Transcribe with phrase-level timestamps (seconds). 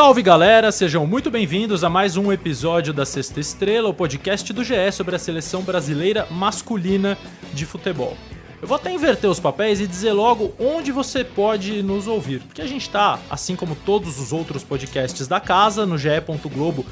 [0.00, 4.64] Salve galera, sejam muito bem-vindos a mais um episódio da Sexta Estrela, o podcast do
[4.64, 7.18] GE sobre a seleção brasileira masculina
[7.52, 8.16] de futebol.
[8.62, 12.62] Eu vou até inverter os papéis e dizer logo onde você pode nos ouvir, porque
[12.62, 16.86] a gente está, assim como todos os outros podcasts da casa, no ge.globo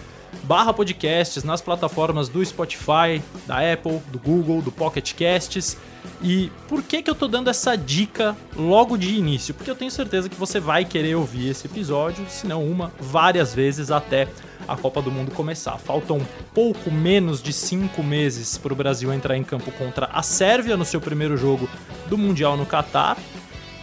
[0.48, 5.76] barra podcasts, nas plataformas do Spotify, da Apple, do Google, do Pocket Casts
[6.22, 9.54] e por que, que eu tô dando essa dica logo de início?
[9.54, 13.54] Porque eu tenho certeza que você vai querer ouvir esse episódio, se não uma, várias
[13.54, 14.26] vezes até
[14.66, 15.78] a Copa do Mundo começar.
[15.78, 16.20] Faltam
[16.52, 20.84] pouco menos de cinco meses para o Brasil entrar em campo contra a Sérvia no
[20.84, 21.68] seu primeiro jogo
[22.08, 23.16] do Mundial no Catar.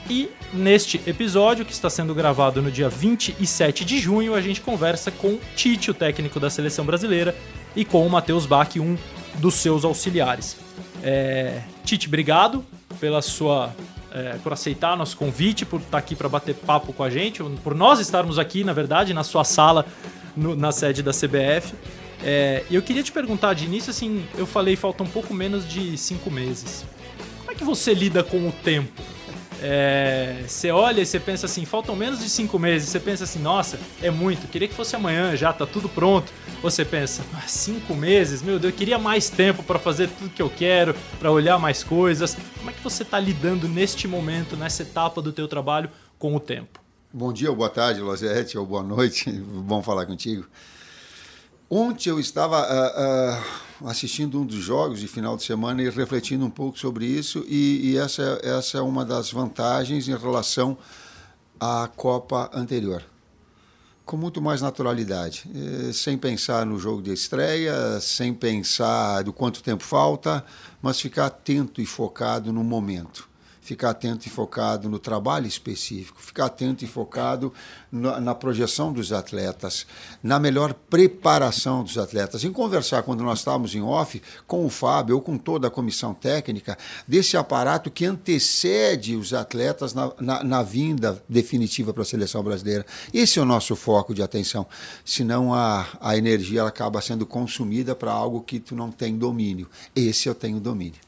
[0.10, 5.10] E neste episódio, que está sendo gravado no dia 27 de junho, a gente conversa
[5.10, 7.36] com Tite, o técnico da seleção brasileira,
[7.76, 8.96] e com o Matheus Bach, um
[9.40, 10.58] dos seus auxiliares.
[11.04, 12.64] É, Tite, obrigado
[13.00, 13.74] pela sua
[14.12, 17.74] é, por aceitar nosso convite, por estar aqui para bater papo com a gente, por
[17.74, 19.86] nós estarmos aqui, na verdade, na sua sala,
[20.38, 21.74] no, na sede da CBF.
[22.24, 25.98] É, eu queria te perguntar de início, assim, eu falei falta um pouco menos de
[25.98, 26.86] cinco meses.
[27.40, 29.15] Como é que você lida com o tempo?
[29.62, 33.40] É, você olha e você pensa assim, faltam menos de cinco meses, você pensa assim,
[33.40, 36.32] nossa, é muito, queria que fosse amanhã já, tá tudo pronto.
[36.62, 40.42] Você pensa, ah, cinco meses, meu Deus, eu queria mais tempo para fazer tudo que
[40.42, 42.38] eu quero, para olhar mais coisas.
[42.58, 46.40] Como é que você está lidando neste momento, nessa etapa do teu trabalho com o
[46.40, 46.80] tempo?
[47.14, 50.46] Bom dia, ou boa tarde, Lozete, ou boa noite, bom falar contigo.
[51.70, 56.46] Ontem eu estava uh, uh, assistindo um dos jogos de final de semana e refletindo
[56.46, 60.78] um pouco sobre isso, e, e essa, essa é uma das vantagens em relação
[61.60, 63.04] à Copa anterior.
[64.06, 69.64] Com muito mais naturalidade, eh, sem pensar no jogo de estreia, sem pensar do quanto
[69.64, 70.46] tempo falta,
[70.82, 73.28] mas ficar atento e focado no momento
[73.66, 77.52] ficar atento e focado no trabalho específico, ficar atento e focado
[77.92, 79.88] na, na, projeção dos atletas,
[80.22, 85.16] na melhor preparação dos atletas, em conversar quando nós estávamos em off com o Fábio
[85.16, 86.78] ou com toda a comissão técnica
[87.08, 92.86] desse aparato que antecede os atletas na, na, na vinda definitiva para a seleção brasileira.
[93.12, 94.68] Esse é o nosso foco de atenção,
[95.04, 99.68] senão a, a energia ela acaba sendo consumida para algo que tu não tem domínio.
[99.96, 101.05] Esse eu tenho domínio.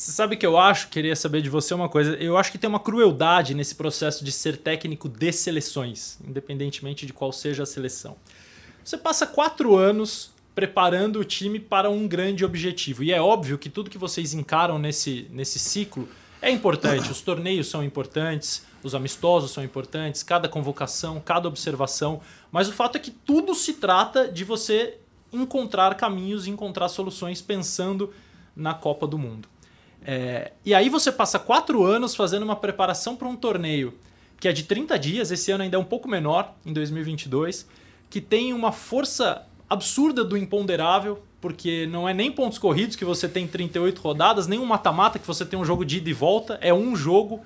[0.00, 2.14] Você sabe que eu acho, queria saber de você uma coisa.
[2.14, 7.12] Eu acho que tem uma crueldade nesse processo de ser técnico de seleções, independentemente de
[7.12, 8.16] qual seja a seleção.
[8.82, 13.04] Você passa quatro anos preparando o time para um grande objetivo.
[13.04, 16.08] E é óbvio que tudo que vocês encaram nesse, nesse ciclo
[16.40, 17.10] é importante.
[17.10, 22.22] Os torneios são importantes, os amistosos são importantes, cada convocação, cada observação.
[22.50, 24.96] Mas o fato é que tudo se trata de você
[25.30, 28.14] encontrar caminhos, encontrar soluções pensando
[28.56, 29.46] na Copa do Mundo.
[30.04, 33.94] É, e aí você passa quatro anos fazendo uma preparação para um torneio
[34.40, 37.68] que é de 30 dias, esse ano ainda é um pouco menor, em 2022,
[38.08, 43.28] que tem uma força absurda do imponderável, porque não é nem pontos corridos que você
[43.28, 46.58] tem 38 rodadas, nem um mata-mata que você tem um jogo de ida e volta,
[46.62, 47.44] é um jogo,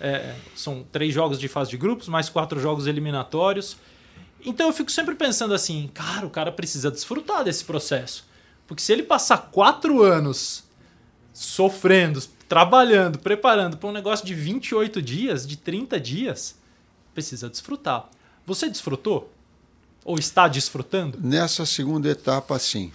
[0.00, 3.76] é, são três jogos de fase de grupos, mais quatro jogos eliminatórios.
[4.44, 8.24] Então eu fico sempre pensando assim, cara, o cara precisa desfrutar desse processo.
[8.68, 10.64] Porque se ele passar quatro anos
[11.36, 16.56] sofrendo, trabalhando, preparando para um negócio de 28 dias, de 30 dias,
[17.12, 18.08] precisa desfrutar.
[18.46, 19.30] Você desfrutou?
[20.02, 21.18] Ou está desfrutando?
[21.20, 22.90] Nessa segunda etapa, sim.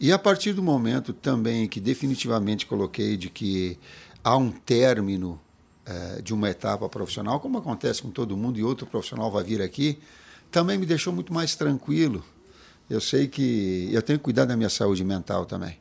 [0.00, 3.78] E a partir do momento também que definitivamente coloquei de que
[4.24, 5.40] há um término
[5.86, 9.62] é, de uma etapa profissional, como acontece com todo mundo e outro profissional vai vir
[9.62, 10.00] aqui,
[10.50, 12.24] também me deixou muito mais tranquilo.
[12.90, 15.78] Eu sei que eu tenho que cuidar da minha saúde mental também.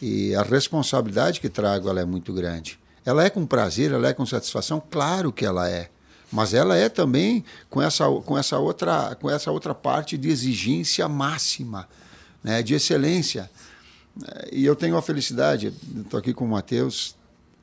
[0.00, 2.78] E a responsabilidade que trago ela é muito grande.
[3.04, 5.90] Ela é com prazer, ela é com satisfação, claro que ela é.
[6.32, 11.08] Mas ela é também com essa, com essa, outra, com essa outra parte de exigência
[11.08, 11.88] máxima,
[12.42, 13.50] né, de excelência.
[14.52, 17.16] E eu tenho a felicidade, estou aqui com o Matheus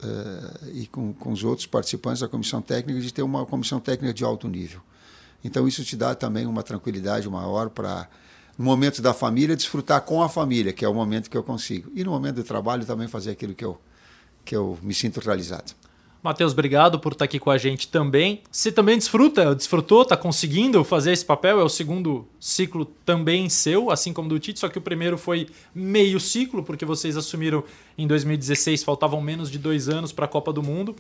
[0.04, 4.14] uh, e com, com os outros participantes da comissão técnica, de ter uma comissão técnica
[4.14, 4.82] de alto nível.
[5.44, 8.08] Então isso te dá também uma tranquilidade maior para
[8.64, 11.92] momento da família, desfrutar com a família, que é o momento que eu consigo.
[11.96, 13.80] E no momento do trabalho também fazer aquilo que eu,
[14.44, 15.76] que eu me sinto realizado.
[16.24, 18.42] Matheus, obrigado por estar aqui com a gente também.
[18.52, 21.60] Você também desfruta, desfrutou, está conseguindo fazer esse papel?
[21.60, 25.48] É o segundo ciclo também seu, assim como do Tite, só que o primeiro foi
[25.74, 27.64] meio ciclo, porque vocês assumiram
[27.98, 30.96] em 2016, faltavam menos de dois anos para a Copa do Mundo.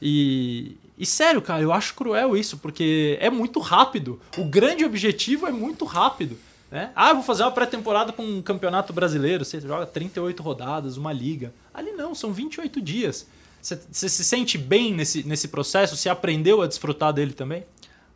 [0.00, 4.20] E, e sério, cara, eu acho cruel isso, porque é muito rápido.
[4.38, 6.38] O grande objetivo é muito rápido.
[6.70, 6.90] Né?
[6.94, 9.44] Ah, vou fazer uma pré-temporada para um campeonato brasileiro.
[9.44, 11.52] Você joga 38 rodadas, uma liga.
[11.74, 13.26] Ali não, são 28 dias.
[13.60, 15.96] Você, você se sente bem nesse, nesse processo?
[15.96, 17.64] Você aprendeu a desfrutar dele também?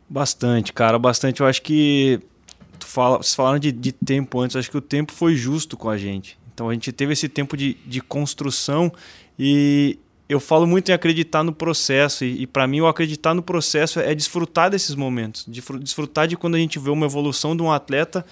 [0.09, 1.41] Bastante, cara, bastante.
[1.41, 2.19] Eu acho que.
[2.79, 5.89] Tu fala, vocês falaram de, de tempo antes, acho que o tempo foi justo com
[5.89, 6.37] a gente.
[6.53, 8.91] Então a gente teve esse tempo de, de construção
[9.37, 12.25] e eu falo muito em acreditar no processo.
[12.25, 16.35] E, e para mim, o acreditar no processo é desfrutar desses momentos, de, desfrutar de
[16.35, 18.25] quando a gente vê uma evolução de um atleta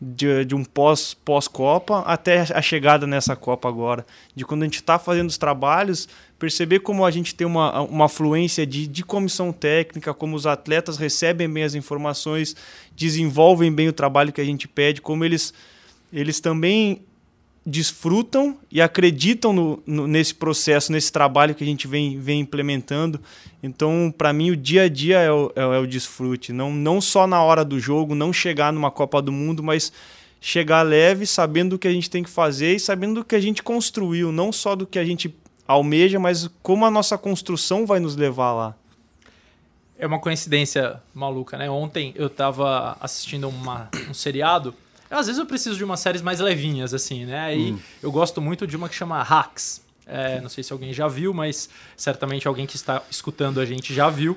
[0.00, 4.04] de, de um pós, pós-Copa até a chegada nessa Copa agora.
[4.34, 6.08] De quando a gente está fazendo os trabalhos,
[6.38, 10.96] perceber como a gente tem uma, uma fluência de, de comissão técnica, como os atletas
[10.96, 12.56] recebem bem as informações,
[12.94, 15.54] desenvolvem bem o trabalho que a gente pede, como eles,
[16.12, 17.02] eles também
[17.66, 23.20] desfrutam e acreditam no, no, nesse processo, nesse trabalho que a gente vem, vem implementando.
[23.62, 26.52] Então, para mim, o dia a dia é o, é, é o desfrute.
[26.52, 29.92] Não, não só na hora do jogo, não chegar numa Copa do Mundo, mas
[30.40, 33.40] chegar leve, sabendo o que a gente tem que fazer e sabendo o que a
[33.40, 35.34] gente construiu, não só do que a gente
[35.66, 38.74] almeja, mas como a nossa construção vai nos levar lá.
[39.98, 41.70] É uma coincidência maluca, né?
[41.70, 44.74] Ontem eu estava assistindo uma, um seriado
[45.18, 47.56] às vezes eu preciso de umas séries mais levinhas, assim, né?
[47.56, 47.78] E hum.
[48.02, 49.82] eu gosto muito de uma que chama Hacks.
[50.06, 53.94] É, não sei se alguém já viu, mas certamente alguém que está escutando a gente
[53.94, 54.36] já viu.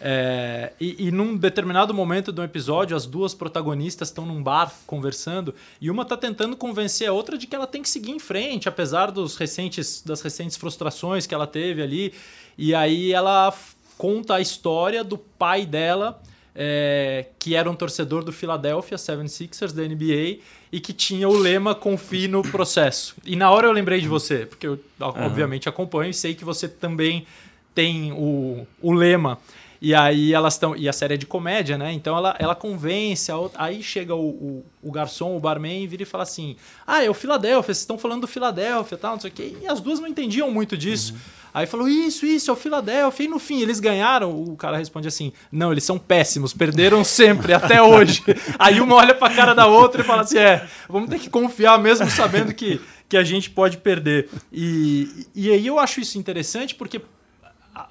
[0.00, 5.52] É, e, e, num determinado momento do episódio, as duas protagonistas estão num bar conversando
[5.80, 8.68] e uma está tentando convencer a outra de que ela tem que seguir em frente,
[8.68, 12.14] apesar dos recentes, das recentes frustrações que ela teve ali.
[12.56, 13.52] E aí ela
[13.96, 16.20] conta a história do pai dela
[16.60, 21.72] é, que era um torcedor do Philadelphia 76ers da NBA e que tinha o lema
[21.72, 23.14] confie no processo.
[23.24, 26.66] E na hora eu lembrei de você, porque eu obviamente acompanho e sei que você
[26.66, 27.24] também
[27.72, 29.38] tem o, o lema.
[29.80, 30.74] E aí elas estão.
[30.74, 31.92] E a série é de comédia, né?
[31.92, 33.30] Então ela, ela convence.
[33.30, 37.04] Outra, aí chega o, o, o, garçom, o barman, e vira e fala assim: Ah,
[37.04, 39.56] é o Filadélfia, vocês estão falando do Filadélfia tal, não sei o quê.
[39.62, 41.12] E as duas não entendiam muito disso.
[41.12, 41.18] Uhum.
[41.52, 43.24] Aí falou: Isso, isso, é o Filadélfia.
[43.24, 44.42] E no fim, eles ganharam.
[44.42, 48.22] O cara responde assim: Não, eles são péssimos, perderam sempre, até hoje.
[48.58, 51.78] aí uma olha pra cara da outra e fala assim: É, vamos ter que confiar
[51.78, 54.28] mesmo sabendo que, que a gente pode perder.
[54.52, 57.00] E, e aí eu acho isso interessante porque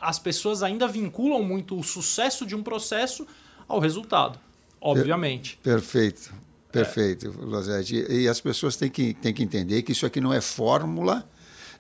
[0.02, 3.26] as pessoas ainda vinculam muito o sucesso de um processo
[3.68, 4.40] ao resultado,
[4.82, 5.60] obviamente.
[5.64, 6.34] Perfeito,
[6.72, 7.34] perfeito,
[7.70, 8.14] é.
[8.14, 11.28] E as pessoas têm que, têm que entender que isso aqui não é fórmula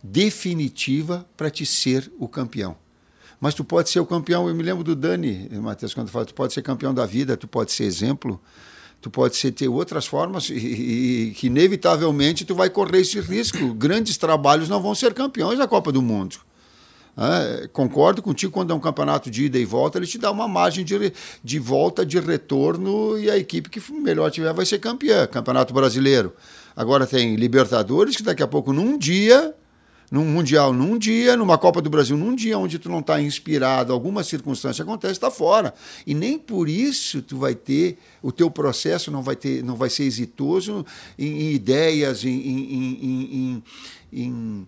[0.03, 2.75] definitiva para te ser o campeão.
[3.39, 6.33] Mas tu pode ser o campeão, eu me lembro do Dani, Matheus, quando fala, tu
[6.33, 8.41] pode ser campeão da vida, tu pode ser exemplo,
[8.99, 13.73] tu pode ser, ter outras formas e, e, que inevitavelmente tu vai correr esse risco.
[13.73, 16.37] Grandes trabalhos não vão ser campeões da Copa do Mundo.
[17.19, 20.47] É, concordo contigo, quando é um campeonato de ida e volta, ele te dá uma
[20.47, 21.11] margem de,
[21.43, 25.25] de volta, de retorno, e a equipe que melhor tiver vai ser campeã.
[25.25, 26.33] Campeonato brasileiro.
[26.75, 29.55] Agora tem Libertadores, que daqui a pouco, num dia,
[30.09, 33.91] num Mundial num dia, numa Copa do Brasil num dia, onde tu não está inspirado,
[33.91, 35.73] alguma circunstância acontece, está fora.
[36.05, 39.89] E nem por isso tu vai ter, o teu processo não vai, ter, não vai
[39.89, 40.85] ser exitoso
[41.19, 43.63] em, em ideias, em,
[44.11, 44.67] em,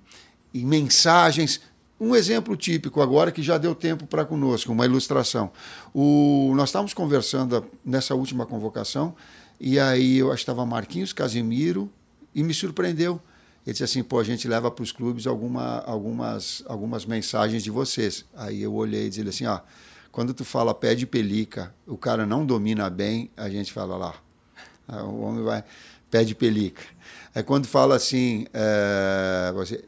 [0.53, 1.61] em, mensagens.
[1.99, 5.51] Um exemplo típico agora que já deu tempo para conosco, uma ilustração.
[5.93, 9.15] O, nós estávamos conversando nessa última convocação
[9.59, 11.89] e aí eu estava Marquinhos Casimiro
[12.33, 13.21] e me surpreendeu.
[13.65, 17.69] Ele disse assim, pô, a gente leva para os clubes alguma, algumas, algumas mensagens de
[17.69, 18.25] vocês.
[18.35, 19.59] Aí eu olhei e disse assim, ó,
[20.11, 24.15] quando tu fala pé de pelica, o cara não domina bem, a gente fala lá,
[25.03, 25.63] o homem vai
[26.09, 26.81] pé de pelica.
[27.35, 29.83] Aí quando fala assim, é, você,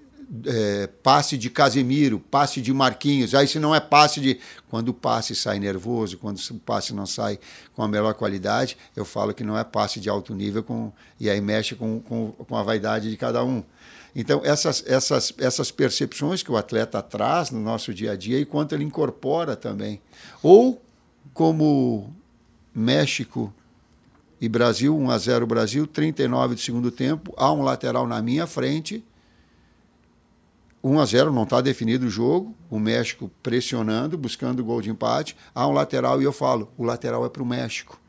[0.46, 3.36] é, passe de Casemiro, passe de Marquinhos.
[3.36, 4.40] Aí se não é passe de.
[4.70, 7.38] Quando o passe sai nervoso, quando o passe não sai
[7.76, 11.30] com a melhor qualidade, eu falo que não é passe de alto nível com, e
[11.30, 13.64] aí mexe com, com, com a vaidade de cada um.
[14.16, 18.46] Então, essas, essas, essas percepções que o atleta traz no nosso dia a dia e
[18.46, 20.02] quanto ele incorpora também.
[20.44, 20.82] Ou
[21.34, 22.14] como
[22.74, 23.54] México
[24.40, 28.48] e Brasil, 1 a 0 Brasil, 39 do segundo tempo, há um lateral na minha
[28.48, 29.04] frente
[30.84, 34.90] 1 a 0 não está definido o jogo, o México pressionando, buscando o gol de
[34.90, 35.36] empate.
[35.54, 38.00] Há um lateral e eu falo: o lateral é para o México.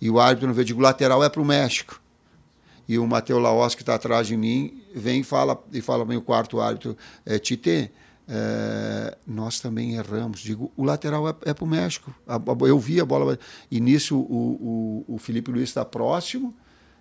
[0.00, 2.00] E o árbitro não vê, digo: o lateral é para o México.
[2.88, 6.18] E o Matheus Laos, que está atrás de mim, vem e fala, e fala para
[6.18, 7.90] o quarto árbitro: é, Tite,
[8.28, 10.40] é, nós também erramos.
[10.40, 12.14] Digo, o lateral é, é para o México.
[12.26, 13.38] A, a, eu vi a bola.
[13.70, 16.54] E nisso o, o, o Felipe Luiz está próximo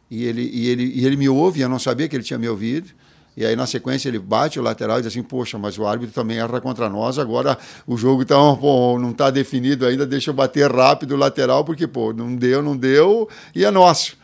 [0.10, 1.62] e ele, e, ele, e ele me ouve.
[1.62, 2.90] Eu não sabia que ele tinha me ouvido.
[3.36, 6.14] E aí, na sequência, ele bate o lateral e diz assim: Poxa, mas o árbitro
[6.14, 7.18] também erra contra nós.
[7.18, 7.58] Agora
[7.88, 10.06] o jogo tá, pô, não está definido ainda.
[10.06, 14.20] Deixa eu bater rápido o lateral, porque pô, não deu, não deu, e é nosso.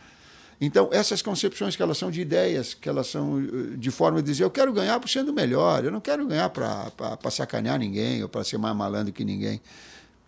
[0.60, 4.26] Então, essas concepções que elas são de ideias, que elas são eh, de forma de
[4.26, 8.28] dizer, eu quero ganhar por sendo melhor, eu não quero ganhar para sacanear ninguém ou
[8.28, 9.60] para ser mais malandro que ninguém.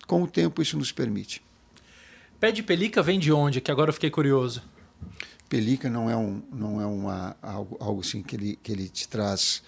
[0.07, 1.43] Com o tempo, isso nos permite.
[2.39, 3.59] Pé de pelica vem de onde?
[3.59, 4.61] Que agora eu fiquei curioso.
[5.51, 9.05] Pelica não é, um, não é uma, algo, algo assim que ele, que ele te
[9.05, 9.61] traz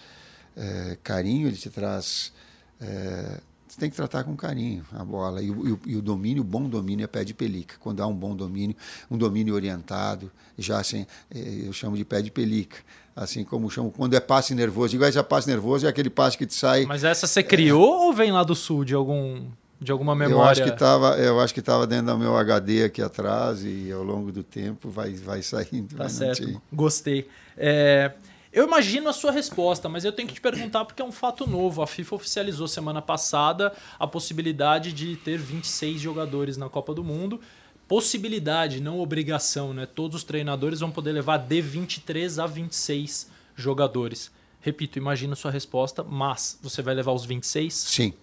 [0.56, 2.32] é, carinho, ele te traz.
[2.80, 5.42] É, você tem que tratar com carinho a bola.
[5.42, 7.76] E o, e o, domínio, o bom domínio é pé de pelica.
[7.82, 8.78] Quando há um bom domínio,
[9.12, 12.78] um domínio orientado, já assim, é, eu chamo de pé de pelica.
[13.14, 14.96] Assim como chamo, quando é passe nervoso.
[14.96, 16.86] Igual esse passe nervoso é aquele passe que te sai.
[16.86, 19.48] Mas essa você criou é, ou vem lá do sul de algum
[19.80, 20.40] de alguma memória?
[20.40, 23.92] Eu acho que estava, eu acho que estava dentro do meu HD aqui atrás e
[23.92, 25.96] ao longo do tempo vai, vai saindo.
[25.96, 26.62] Tá certo.
[26.72, 27.28] Gostei.
[27.58, 28.14] É,
[28.54, 31.50] eu imagino a sua resposta, mas eu tenho que te perguntar porque é um fato
[31.50, 31.82] novo.
[31.82, 37.42] A FIFA oficializou semana passada a possibilidade de ter 26 jogadores na Copa do Mundo.
[37.88, 39.86] Possibilidade, não obrigação, né?
[39.88, 44.32] Todos os treinadores vão poder levar de 23 a 26 jogadores.
[44.62, 47.74] Repito, imagino a sua resposta, mas você vai levar os 26?
[47.74, 48.14] Sim,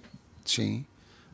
[0.45, 0.87] sim.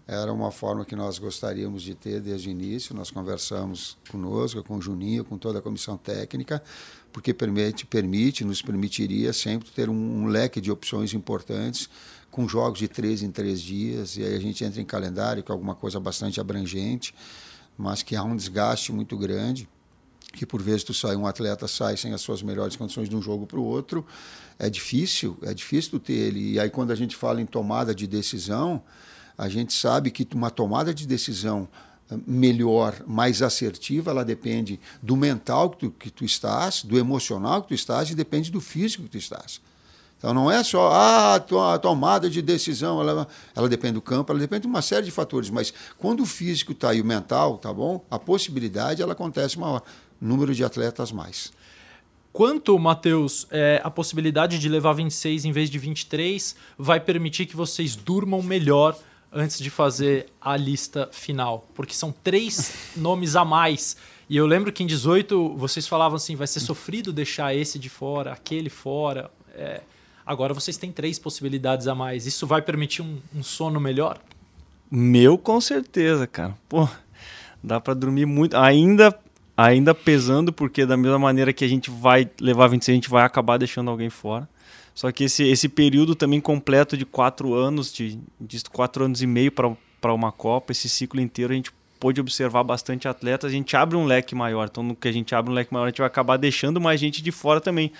[0.08, 2.94] Era uma forma que nós gostaríamos de ter desde o início.
[2.94, 6.62] Nós conversamos conosco, com o Juninho, com toda a comissão técnica,
[7.12, 11.90] porque permite, permite nos permitiria sempre ter um, um leque de opções importantes,
[12.30, 15.50] com jogos de três em três dias, e aí a gente entra em calendário, que
[15.50, 17.12] é alguma coisa bastante abrangente,
[17.76, 19.68] mas que há um desgaste muito grande
[20.32, 23.22] que por vezes tu sai um atleta sai sem as suas melhores condições de um
[23.22, 24.04] jogo para o outro
[24.58, 27.94] é difícil é difícil tu ter ele e aí quando a gente fala em tomada
[27.94, 28.82] de decisão
[29.36, 31.68] a gente sabe que uma tomada de decisão
[32.10, 37.62] eh, melhor, mais assertiva, ela depende do mental que tu, que tu estás, do emocional
[37.62, 39.60] que tu estás e depende do físico que tu estás.
[40.18, 44.40] Então não é só ah, a tomada de decisão, ela, ela depende do campo, ela
[44.40, 47.72] depende de uma série de fatores, mas quando o físico está e o mental, tá
[47.72, 48.04] bom?
[48.10, 49.82] A possibilidade ela acontece maior,
[50.18, 51.52] número de atletas mais.
[52.32, 57.56] Quanto, Matheus, é, a possibilidade de levar 26 em vez de 23 vai permitir que
[57.56, 58.98] vocês durmam melhor
[59.36, 63.96] antes de fazer a lista final, porque são três nomes a mais.
[64.28, 67.88] E eu lembro que em 18 vocês falavam assim: vai ser sofrido deixar esse de
[67.88, 69.30] fora, aquele fora.
[69.54, 69.82] É,
[70.24, 72.26] agora vocês têm três possibilidades a mais.
[72.26, 74.18] Isso vai permitir um, um sono melhor?
[74.90, 76.56] Meu, com certeza, cara.
[76.68, 76.88] Pô,
[77.62, 78.56] dá para dormir muito.
[78.56, 79.16] Ainda
[79.56, 83.24] ainda pesando, porque da mesma maneira que a gente vai levar 26, a gente vai
[83.24, 84.46] acabar deixando alguém fora.
[84.96, 89.26] Só que esse, esse período também completo de quatro anos, de, de quatro anos e
[89.26, 93.76] meio para uma Copa, esse ciclo inteiro, a gente pôde observar bastante atletas, a gente
[93.76, 94.66] abre um leque maior.
[94.70, 96.98] Então, no que a gente abre um leque maior, a gente vai acabar deixando mais
[96.98, 97.92] gente de fora também.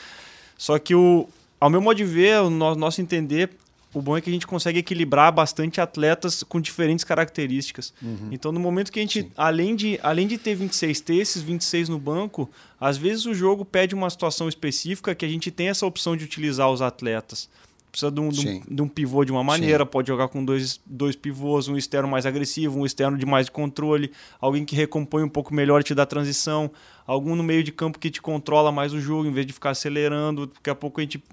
[0.56, 1.28] Só que, o,
[1.60, 3.50] ao meu modo de ver, o nosso entender,
[3.96, 7.94] o bom é que a gente consegue equilibrar bastante atletas com diferentes características.
[8.02, 8.28] Uhum.
[8.30, 11.88] Então, no momento que a gente, além de, além de ter 26, ter esses 26
[11.88, 15.86] no banco, às vezes o jogo pede uma situação específica que a gente tem essa
[15.86, 17.48] opção de utilizar os atletas.
[17.90, 19.90] Precisa de um, de um, de um pivô de uma maneira, Sim.
[19.90, 24.12] pode jogar com dois, dois pivôs, um externo mais agressivo, um externo de mais controle,
[24.38, 26.70] alguém que recompõe um pouco melhor e te dá transição,
[27.06, 29.70] algum no meio de campo que te controla mais o jogo, em vez de ficar
[29.70, 30.48] acelerando.
[30.48, 31.24] Daqui a pouco a gente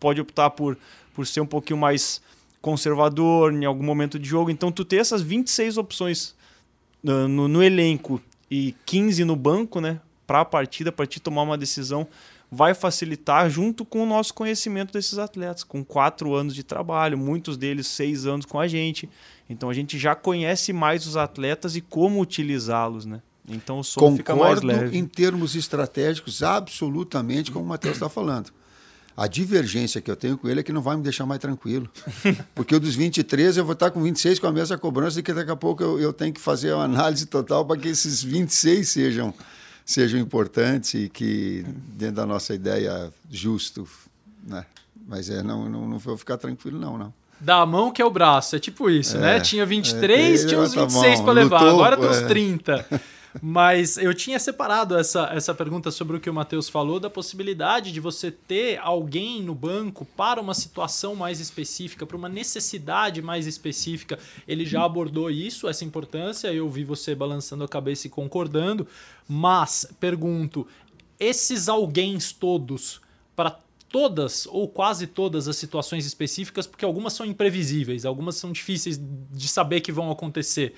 [0.00, 0.78] pode optar por
[1.16, 2.20] por ser um pouquinho mais
[2.60, 4.50] conservador em algum momento de jogo.
[4.50, 6.34] Então, tu ter essas 26 opções
[7.02, 8.20] uh, no, no, elenco
[8.50, 12.06] e 15 no banco, né, para a partida, para te tomar uma decisão,
[12.52, 17.56] vai facilitar junto com o nosso conhecimento desses atletas, com quatro anos de trabalho, muitos
[17.56, 19.08] deles seis anos com a gente.
[19.48, 23.22] Então, a gente já conhece mais os atletas e como utilizá-los, né?
[23.48, 24.98] Então, o som Concordo fica mais leve.
[24.98, 28.52] em termos estratégicos, absolutamente, como o Matheus está falando.
[29.16, 31.88] A divergência que eu tenho com ele é que não vai me deixar mais tranquilo.
[32.54, 35.32] Porque o dos 23 eu vou estar com 26 com a mesma cobrança e que
[35.32, 38.86] daqui a pouco eu, eu tenho que fazer uma análise total para que esses 26
[38.86, 39.32] sejam,
[39.86, 43.88] sejam importantes e que, dentro da nossa ideia, justo.
[44.46, 44.66] Né?
[45.08, 48.10] Mas é, não, não, não vou ficar tranquilo, não, não da mão que é o
[48.10, 48.56] braço.
[48.56, 49.32] É tipo isso, né?
[49.32, 49.40] é, né?
[49.40, 52.86] Tinha 23, é, tinha uns 26 para levar, lutou, agora tem uns 30.
[53.42, 57.92] Mas eu tinha separado essa, essa pergunta sobre o que o Matheus falou, da possibilidade
[57.92, 63.46] de você ter alguém no banco para uma situação mais específica, para uma necessidade mais
[63.46, 64.18] específica.
[64.46, 68.86] Ele já abordou isso, essa importância, eu vi você balançando a cabeça e concordando,
[69.28, 70.66] mas pergunto,
[71.18, 73.00] esses alguém todos,
[73.34, 79.00] para todas ou quase todas as situações específicas, porque algumas são imprevisíveis, algumas são difíceis
[79.32, 80.74] de saber que vão acontecer.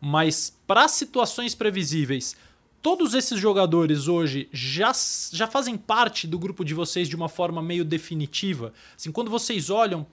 [0.00, 2.36] Mas para situações previsíveis,
[2.80, 4.92] todos esses jogadores hoje já,
[5.32, 8.72] já fazem parte do grupo de vocês de uma forma meio definitiva?
[8.96, 10.06] Assim, quando vocês olham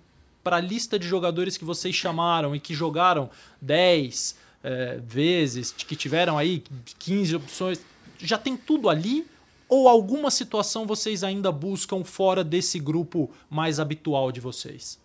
[0.43, 3.29] para a lista de jogadores que vocês chamaram e que jogaram
[3.61, 6.63] 10 é, vezes, que tiveram aí
[6.99, 7.79] 15 opções,
[8.19, 9.25] já tem tudo ali?
[9.69, 14.97] Ou alguma situação vocês ainda buscam fora desse grupo mais habitual de vocês?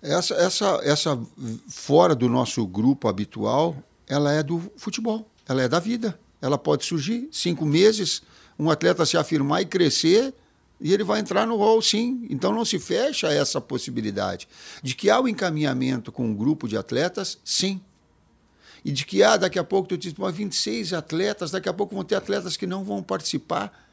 [0.00, 1.20] Essa, essa, essa
[1.68, 3.76] fora do nosso grupo habitual,
[4.08, 6.18] ela é do futebol, ela é da vida.
[6.40, 8.22] Ela pode surgir cinco meses,
[8.58, 10.32] um atleta se afirmar e crescer
[10.80, 12.26] e ele vai entrar no rol, sim.
[12.30, 14.48] Então não se fecha essa possibilidade.
[14.82, 17.80] De que há o encaminhamento com um grupo de atletas, sim.
[18.84, 22.04] E de que há, daqui a pouco, tu diz, 26 atletas, daqui a pouco vão
[22.04, 23.86] ter atletas que não vão participar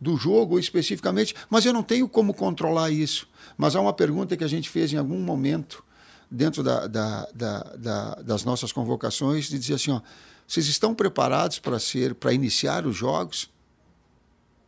[0.00, 3.28] do jogo especificamente, mas eu não tenho como controlar isso.
[3.56, 5.84] Mas há uma pergunta que a gente fez em algum momento
[6.32, 10.00] dentro da, da, da, das nossas convocações de dizer assim, ó,
[10.48, 13.50] vocês estão preparados para ser, para iniciar os jogos?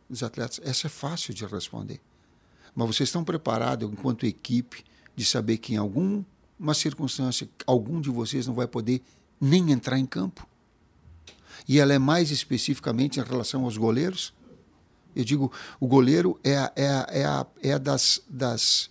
[0.07, 1.99] Os atletas, essa é fácil de responder.
[2.75, 4.83] Mas vocês estão preparados, enquanto equipe,
[5.15, 9.01] de saber que em alguma circunstância algum de vocês não vai poder
[9.41, 10.47] nem entrar em campo?
[11.67, 14.33] E ela é mais especificamente em relação aos goleiros?
[15.15, 18.89] Eu digo, o goleiro é, a, é, a, é, a, é das, das,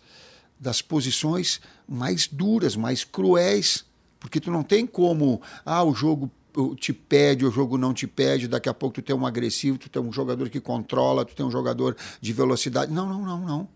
[0.59, 3.85] das posições mais duras, mais cruéis,
[4.19, 6.31] porque tu não tem como, ah, o jogo
[6.77, 9.89] te pede, o jogo não te pede, daqui a pouco tu tem um agressivo, tu
[9.89, 12.93] tem um jogador que controla, tu tem um jogador de velocidade.
[12.93, 13.69] Não, não, não, não.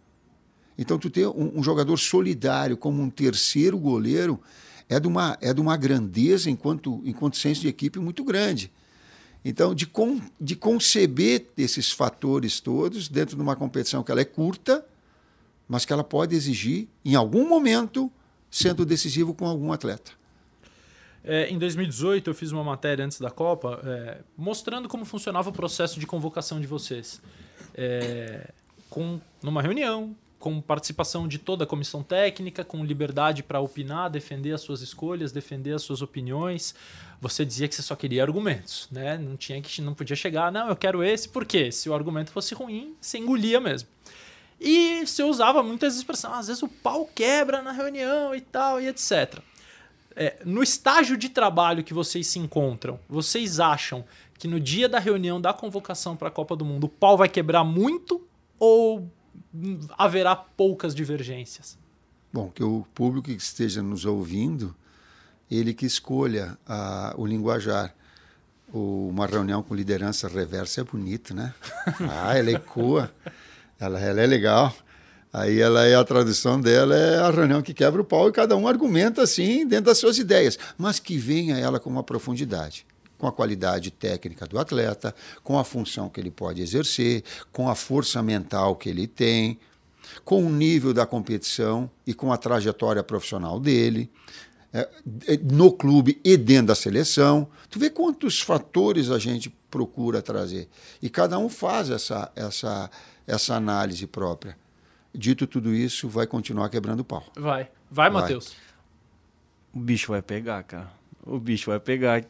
[0.79, 4.41] Então tu ter um, um jogador solidário como um terceiro goleiro
[4.89, 8.73] é de uma, é de uma grandeza enquanto, enquanto senso de equipe muito grande.
[9.45, 14.25] Então, de, con, de conceber esses fatores todos dentro de uma competição que ela é
[14.25, 14.85] curta,
[15.69, 18.11] mas que ela pode exigir, em algum momento,
[18.51, 20.13] sendo decisivo com algum atleta.
[21.23, 25.53] É, em 2018, eu fiz uma matéria antes da Copa é, mostrando como funcionava o
[25.53, 27.21] processo de convocação de vocês.
[27.75, 28.51] É,
[28.89, 34.53] com, numa reunião, com participação de toda a comissão técnica, com liberdade para opinar, defender
[34.53, 36.75] as suas escolhas, defender as suas opiniões.
[37.21, 39.19] Você dizia que você só queria argumentos, né?
[39.19, 42.55] Não tinha que não podia chegar, não, eu quero esse, porque se o argumento fosse
[42.55, 43.89] ruim, você engolia mesmo.
[44.61, 48.89] E você usava muitas expressões, às vezes o pau quebra na reunião e tal, e
[48.89, 49.41] etc.
[50.17, 54.05] É, no estágio de trabalho que vocês se encontram, vocês acham
[54.37, 57.29] que no dia da reunião da convocação para a Copa do Mundo o pau vai
[57.29, 58.21] quebrar muito
[58.59, 59.09] ou
[59.97, 61.79] haverá poucas divergências?
[62.33, 64.75] Bom, que o público que esteja nos ouvindo,
[65.51, 67.95] ele que escolha a, o linguajar.
[68.71, 71.55] O, uma reunião com liderança reversa é bonito, né?
[72.11, 73.11] Ah, ela ecoa,
[73.79, 74.75] ela, ela é legal.
[75.33, 78.57] Aí ela é a tradução dela é a reunião que quebra o pau e cada
[78.57, 82.87] um argumenta assim dentro das suas ideias, mas que venha ela com uma profundidade,
[83.19, 85.15] com a qualidade técnica do atleta,
[85.45, 89.59] com a função que ele pode exercer, com a força mental que ele tem,
[90.25, 94.11] com o nível da competição e com a trajetória profissional dele,
[94.73, 94.89] é,
[95.27, 97.47] é no clube e dentro da seleção.
[97.69, 100.69] Tu vê quantos fatores a gente procura trazer
[101.03, 102.91] e cada um faz essa essa
[103.29, 104.57] essa análise própria.
[105.15, 107.25] Dito tudo isso, vai continuar quebrando pau.
[107.37, 107.69] Vai.
[107.91, 108.57] Vai, Matheus.
[109.73, 110.91] O bicho vai pegar, cara.
[111.25, 112.25] O bicho vai pegar.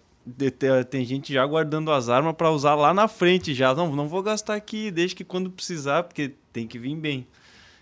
[0.91, 3.75] Tem gente já guardando as armas para usar lá na frente já.
[3.75, 7.27] Não, não vou gastar aqui, desde que quando precisar, porque tem que vir bem.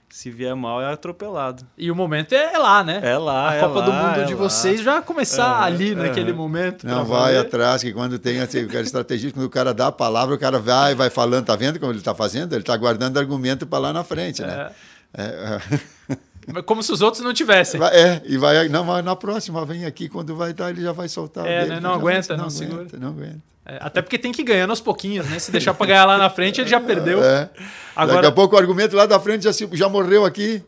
[0.08, 1.66] Se vier mal, é atropelado.
[1.76, 3.00] E o momento é lá, né?
[3.02, 3.50] É lá.
[3.50, 4.40] A é Copa lá, do Mundo é de lá.
[4.40, 5.94] vocês já começar É, ali, é.
[5.94, 6.86] naquele momento.
[6.86, 9.92] Não vai atrás, que quando tem assim, o cara estrategista, quando o cara dá a
[9.92, 12.52] palavra, o cara vai, vai falando, tá vendo como ele está fazendo?
[12.54, 14.70] Ele está guardando argumento para lá na frente, né?
[15.12, 15.95] É, Mas
[16.64, 17.80] Como se os outros não tivessem.
[17.80, 18.68] Vai- é, e vai.
[18.68, 21.44] Não, mas na próxima, vem aqui, quando vai dar, ele já vai soltar.
[21.46, 21.80] É, dele, né?
[21.80, 22.86] Não aguenta, vai- não segura.
[22.98, 23.42] Não aguenta.
[23.64, 25.38] É, até porque tem que ir ganhando aos pouquinhos, né?
[25.40, 27.22] Se deixar pra ganhar lá na frente, ele já perdeu.
[27.22, 27.50] É.
[27.96, 30.62] Agora- Daqui a pouco o argumento lá da frente já, se- já morreu aqui.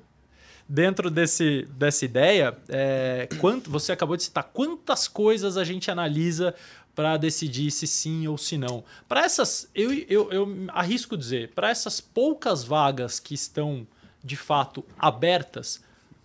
[0.69, 6.55] Dentro desse, dessa ideia, é, quanto, você acabou de citar quantas coisas a gente analisa
[6.95, 8.85] para decidir se sim ou se não.
[9.09, 13.87] Para essas, eu, eu, eu arrisco dizer, para essas poucas vagas que estão
[14.23, 15.83] de fato abertas,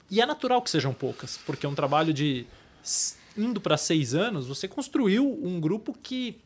[0.09, 2.45] e é natural que sejam poucas, porque é um trabalho de
[3.37, 6.39] indo para seis anos, você construiu um grupo que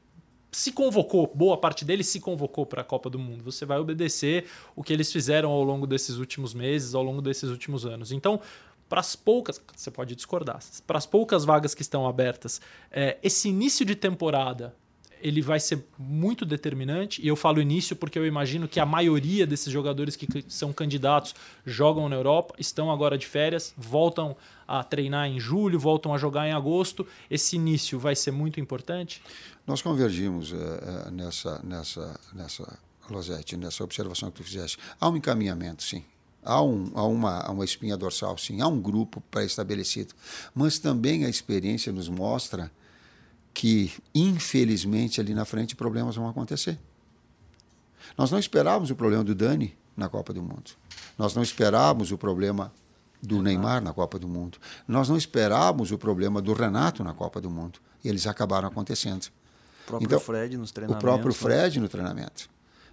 [0.51, 3.43] se convocou, boa parte deles se convocou para a Copa do Mundo.
[3.43, 7.49] Você vai obedecer o que eles fizeram ao longo desses últimos meses, ao longo desses
[7.49, 8.11] últimos anos.
[8.11, 8.39] Então,
[8.87, 13.49] para as poucas, você pode discordar, para as poucas vagas que estão abertas, é, esse
[13.49, 14.73] início de temporada
[15.21, 17.21] ele vai ser muito determinante.
[17.21, 21.33] E eu falo início porque eu imagino que a maioria desses jogadores que são candidatos
[21.65, 24.35] jogam na Europa, estão agora de férias, voltam
[24.67, 27.07] a treinar em julho, voltam a jogar em agosto.
[27.29, 29.21] Esse início vai ser muito importante?
[29.65, 34.77] Nós convergimos uh, nessa, nessa, nessa, Rosete, nessa observação que tu fizeste.
[34.99, 36.03] Há um encaminhamento, sim.
[36.43, 38.61] Há, um, há uma, uma espinha dorsal, sim.
[38.61, 40.13] Há um grupo pré-estabelecido.
[40.53, 42.71] Mas também a experiência nos mostra
[43.57, 46.77] que, infelizmente, ali na frente problemas vão acontecer.
[48.15, 50.73] Nós não esperávamos o problema do Dani na Copa do Mundo.
[51.17, 52.71] Nós não esperávamos o problema
[53.19, 54.59] do Neymar na Copa do Mundo.
[54.87, 57.79] Nós não esperávamos o problema do Renato na Copa do Mundo.
[58.03, 59.25] E eles acabaram acontecendo.
[59.25, 61.03] O próprio então, Fred nos treinamentos.
[61.03, 61.33] O próprio né?
[61.33, 62.47] Fred no treinamento.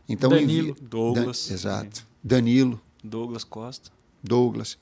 [0.09, 0.75] Então, Danilo.
[0.81, 1.47] Douglas.
[1.47, 2.07] Dan, exato.
[2.23, 2.81] Danilo.
[3.05, 3.91] Douglas Costa.
[4.23, 4.79] Douglas.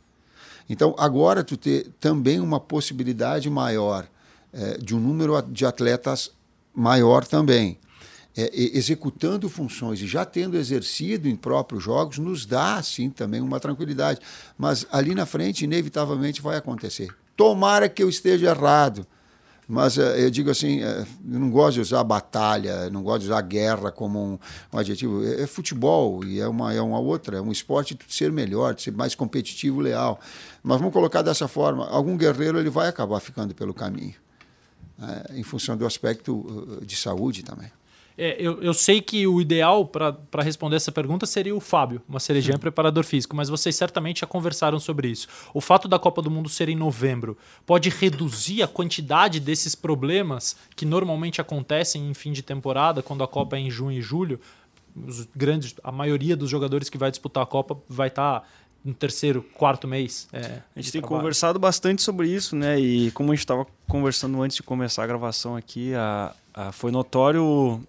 [0.71, 4.07] Então, agora tu ter também uma possibilidade maior
[4.53, 6.31] é, de um número de atletas
[6.75, 7.79] maior também.
[8.35, 13.61] É, executando funções e já tendo exercido em próprios jogos, nos dá, sim, também uma
[13.61, 14.21] tranquilidade.
[14.57, 17.15] Mas ali na frente, inevitavelmente, vai acontecer.
[17.37, 19.07] Tomara que eu esteja errado.
[19.69, 23.27] Mas é, eu digo assim, é, eu não gosto de usar batalha, não gosto de
[23.27, 24.39] usar guerra como um,
[24.73, 25.25] um adjetivo.
[25.25, 28.75] É, é, futebol e é uma, é uma outra, é um esporte de ser melhor,
[28.75, 30.19] de ser mais competitivo, leal.
[30.63, 34.15] Mas vamos colocar dessa forma, algum guerreiro ele vai acabar ficando pelo caminho
[35.01, 37.71] é, em função do aspecto uh, de saúde também.
[38.17, 42.21] É, eu, eu, sei que o ideal para responder essa pergunta seria o Fábio, uma
[42.21, 45.27] cerejinha preparador físico, mas vocês certamente já conversaram sobre isso.
[45.55, 50.57] O fato da Copa do Mundo ser em novembro pode reduzir a quantidade desses problemas
[50.77, 54.39] que normalmente acontecem em fim de temporada, quando a Copa é em junho e julho.
[54.95, 58.47] Os grandes, a maioria dos jogadores que vai disputar a Copa vai estar tá
[58.85, 60.29] no terceiro, quarto mês.
[60.33, 61.21] É, a gente tem trabalho.
[61.21, 62.79] conversado bastante sobre isso, né?
[62.81, 66.91] E como a gente estava conversando antes de começar a gravação aqui, a, a, foi
[66.91, 67.81] notório o,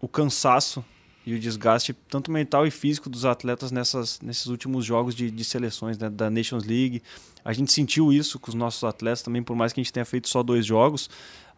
[0.00, 0.82] o, cansaço
[1.26, 5.44] e o desgaste, tanto mental e físico, dos atletas nessas, nesses últimos jogos de, de
[5.44, 6.08] seleções né?
[6.08, 7.02] da Nations League.
[7.44, 10.06] A gente sentiu isso com os nossos atletas também, por mais que a gente tenha
[10.06, 11.10] feito só dois jogos.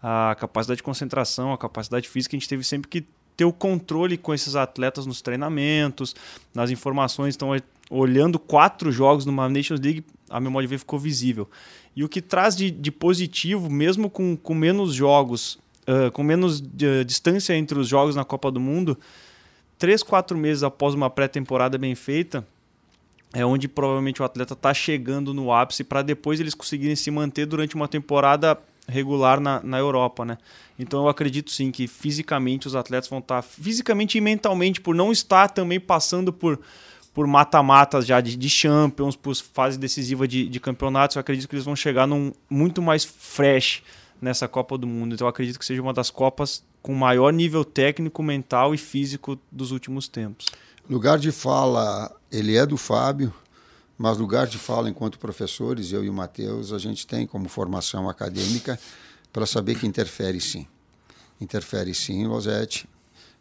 [0.03, 3.07] A capacidade de concentração, a capacidade física, a gente teve sempre que
[3.41, 6.15] ter o controle com esses atletas nos treinamentos,
[6.55, 7.35] nas informações.
[7.35, 7.57] Então,
[7.89, 11.49] olhando quatro jogos numa Nations League, a memória ver ficou visível.
[11.97, 16.61] E o que traz de, de positivo, mesmo com, com menos jogos, uh, com menos
[16.61, 18.99] uh, distância entre os jogos na Copa do Mundo,
[19.79, 22.47] três, quatro meses após uma pré-temporada bem feita,
[23.33, 27.47] é onde provavelmente o atleta está chegando no ápice para depois eles conseguirem se manter
[27.47, 30.37] durante uma temporada regular na, na Europa, né?
[30.79, 34.95] Então eu acredito sim que fisicamente os atletas vão estar, tá, fisicamente e mentalmente, por
[34.95, 36.59] não estar também passando por
[37.13, 41.55] por mata-matas já de, de, Champions, por fase decisiva de, de campeonatos, eu acredito que
[41.57, 43.83] eles vão chegar num muito mais fresh
[44.23, 45.15] nessa Copa do Mundo.
[45.15, 49.39] Então eu acredito que seja uma das Copas com maior nível técnico, mental e físico
[49.51, 50.47] dos últimos tempos.
[50.89, 53.33] Lugar de fala, ele é do Fábio,
[54.01, 58.09] mas lugar de fala enquanto professores, eu e o Matheus, a gente tem como formação
[58.09, 58.81] acadêmica
[59.31, 60.67] para saber que interfere sim.
[61.39, 62.89] Interfere sim, Losete,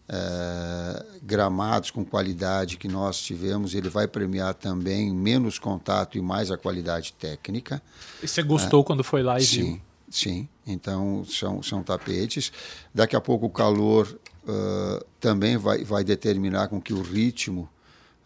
[0.10, 6.52] é, gramados com qualidade que nós tivemos, ele vai premiar também menos contato e mais
[6.52, 7.82] a qualidade técnica.
[8.22, 9.82] E você gostou é, quando foi lá e sim, viu?
[10.10, 12.52] Sim, então são, são tapetes.
[12.93, 17.69] Daqui a pouco o calor uh, também vai, vai determinar com que o ritmo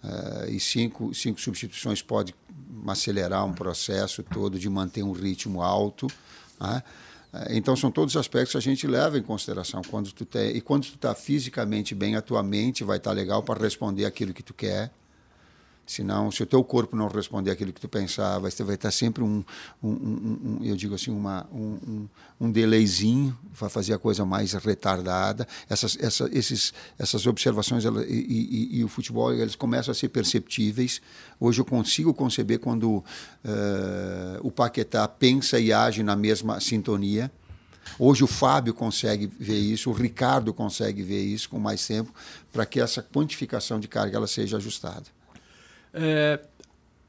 [0.03, 2.35] uh, e cinco, cinco substituições pode
[2.87, 6.07] acelerar um processo todo de manter um ritmo alto.
[6.59, 6.83] Né?
[7.33, 10.55] É, então são todos os aspectos que a gente leva em consideração quando tu tem,
[10.55, 14.05] e quando tu está fisicamente bem, a tua mente vai estar tá legal para responder
[14.05, 14.91] aquilo que tu quer.
[15.85, 19.21] Senão, se o teu corpo não responder aquilo que tu pensava, você vai estar sempre
[19.21, 19.43] um,
[19.83, 22.07] um, um, um eu digo assim, uma, um,
[22.39, 25.45] um, delayzinho, vai fazer a coisa mais retardada.
[25.69, 30.07] Essas, essa, esses, essas observações ela, e, e, e, o futebol, eles começam a ser
[30.07, 31.01] perceptíveis.
[31.37, 33.03] Hoje eu consigo conceber quando uh,
[34.41, 37.29] o Paquetá pensa e age na mesma sintonia.
[37.99, 42.13] Hoje o Fábio consegue ver isso, o Ricardo consegue ver isso com mais tempo,
[42.53, 45.03] para que essa quantificação de carga ela seja ajustada.
[45.93, 46.39] É,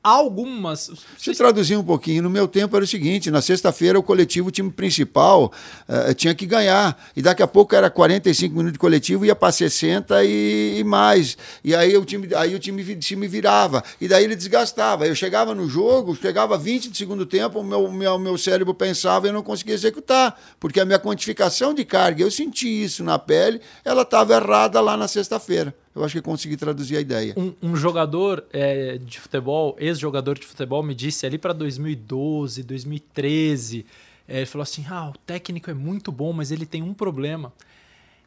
[0.05, 0.91] algumas.
[1.17, 4.51] Se traduzir um pouquinho, no meu tempo era o seguinte: na sexta-feira o coletivo, o
[4.51, 5.51] time principal,
[5.89, 7.03] uh, tinha que ganhar.
[7.17, 11.39] E daqui a pouco era 45 minutos de coletivo, ia para 60 e, e, mais.
[11.65, 13.83] E aí o time, aí o time, time virava.
[13.99, 15.07] E daí ele desgastava.
[15.07, 19.27] Eu chegava no jogo, chegava 20 de segundo tempo, o meu, meu, meu cérebro pensava
[19.27, 20.39] e eu não conseguia executar.
[20.61, 24.99] Porque a minha quantificação de carga, eu senti isso na pele, ela estava errada lá
[24.99, 27.35] na sexta-feira eu acho que consegui traduzir a ideia.
[27.37, 33.87] Um, um jogador é, de futebol, ex-jogador de futebol, me disse ali para 2012, 2013,
[34.27, 37.53] é, ele falou assim: ah, o técnico é muito bom, mas ele tem um problema.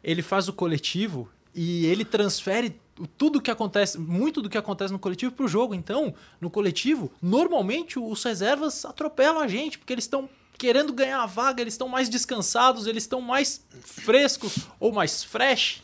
[0.04, 2.80] ele faz o coletivo e ele transfere
[3.18, 5.76] tudo que acontece, muito do que acontece no coletivo para o jogo.
[5.76, 11.26] Então, no coletivo, normalmente os reservas atropelam a gente, porque eles estão querendo ganhar a
[11.26, 15.84] vaga, eles estão mais descansados, eles estão mais frescos ou mais fresh.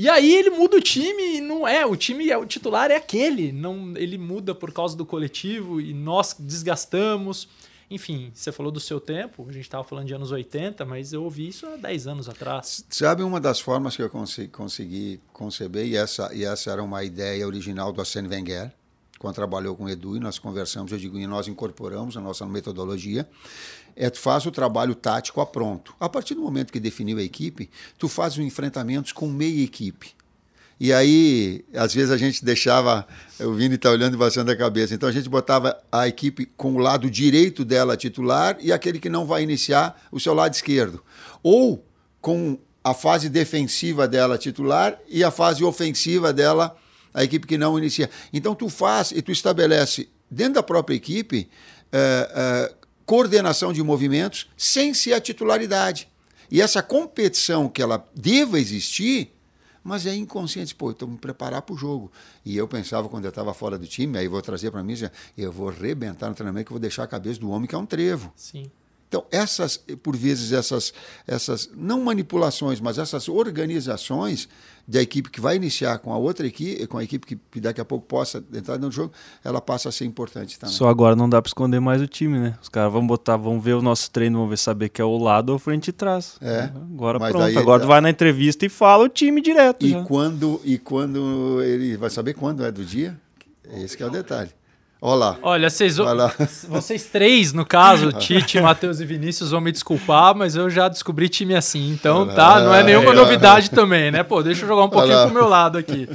[0.00, 2.96] E aí ele muda o time e não é, o time é o titular é
[2.96, 7.46] aquele, não ele muda por causa do coletivo e nós desgastamos.
[7.90, 11.22] Enfim, você falou do seu tempo, a gente estava falando de anos 80, mas eu
[11.22, 12.82] ouvi isso há 10 anos atrás.
[12.88, 17.46] Sabe uma das formas que eu consegui, conceber, e essa, e essa era uma ideia
[17.46, 18.72] original do Arsène Wenger,
[19.18, 22.46] quando trabalhou com o Edu, e nós conversamos, eu digo, e nós incorporamos a nossa
[22.46, 23.28] metodologia,
[24.00, 25.94] é tu faz o trabalho tático a pronto.
[26.00, 30.14] A partir do momento que definiu a equipe, tu faz os enfrentamentos com meia equipe.
[30.80, 33.06] E aí, às vezes a gente deixava,
[33.38, 36.76] o Vini está olhando e baixando a cabeça, então a gente botava a equipe com
[36.76, 41.04] o lado direito dela titular e aquele que não vai iniciar o seu lado esquerdo.
[41.42, 41.84] Ou
[42.22, 46.74] com a fase defensiva dela titular e a fase ofensiva dela,
[47.12, 48.08] a equipe que não inicia.
[48.32, 51.50] Então tu faz e tu estabelece dentro da própria equipe
[51.92, 52.79] é, é,
[53.10, 56.08] coordenação de movimentos sem ser a titularidade.
[56.48, 59.32] E essa competição que ela deva existir
[59.82, 60.74] mas é inconsciente.
[60.74, 62.12] Pô, então me preparar para o jogo.
[62.44, 64.94] E eu pensava, quando eu estava fora do time, aí vou trazer para mim,
[65.36, 67.78] eu vou arrebentar no treinamento que eu vou deixar a cabeça do homem que é
[67.78, 68.30] um trevo.
[68.36, 68.70] Sim.
[69.10, 70.94] Então, essas, por vezes, essas,
[71.26, 74.48] essas, não manipulações, mas essas organizações
[74.86, 77.84] da equipe que vai iniciar com a outra equipe, com a equipe que daqui a
[77.84, 80.72] pouco possa entrar no jogo, ela passa a ser importante também.
[80.72, 82.56] Só agora não dá para esconder mais o time, né?
[82.62, 85.18] Os caras vão botar, vão ver o nosso treino, vão ver saber que é o
[85.18, 86.36] lado ou frente e trás.
[86.40, 86.70] É.
[86.72, 89.84] Agora pronto, daí, agora tu vai na entrevista e fala o time direto.
[89.84, 90.04] E já.
[90.04, 93.18] quando e quando ele vai saber quando é do dia?
[93.74, 94.50] Esse que é o detalhe.
[95.00, 95.38] Olá.
[95.40, 95.96] Olha, vocês,
[96.68, 101.28] vocês três, no caso, Tite, Matheus e Vinícius, vão me desculpar, mas eu já descobri
[101.28, 101.90] time assim.
[101.90, 102.34] Então, Olá.
[102.34, 104.22] tá, não é nenhuma novidade também, né?
[104.22, 105.24] Pô, deixa eu jogar um pouquinho Olá.
[105.24, 106.06] pro meu lado aqui.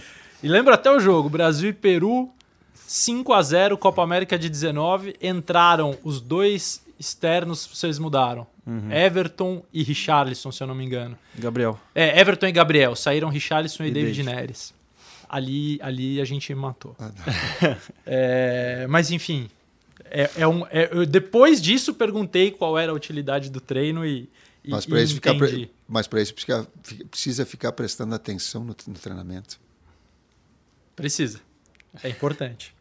[0.44, 2.30] E lembra até o jogo: Brasil e Peru,
[2.76, 5.16] 5 a 0 Copa América de 19.
[5.20, 8.46] Entraram os dois externos, vocês mudaram.
[8.68, 8.92] Uhum.
[8.92, 11.18] Everton e Richarlison, se eu não me engano.
[11.36, 11.80] Gabriel.
[11.94, 12.96] É, Everton e Gabriel.
[12.96, 14.76] Saíram Richarlison e, e David, David Neres
[15.30, 16.96] ali, ali a gente matou.
[17.00, 17.12] Ah,
[18.06, 19.50] é, mas enfim,
[20.06, 24.30] é, é um, é, eu, depois disso perguntei qual era a utilidade do treino e,
[24.64, 25.34] e mas para isso, ficar,
[25.88, 26.68] mas isso precisa,
[27.10, 29.60] precisa ficar prestando atenção no, no treinamento.
[30.96, 31.42] Precisa.
[32.04, 32.74] É importante.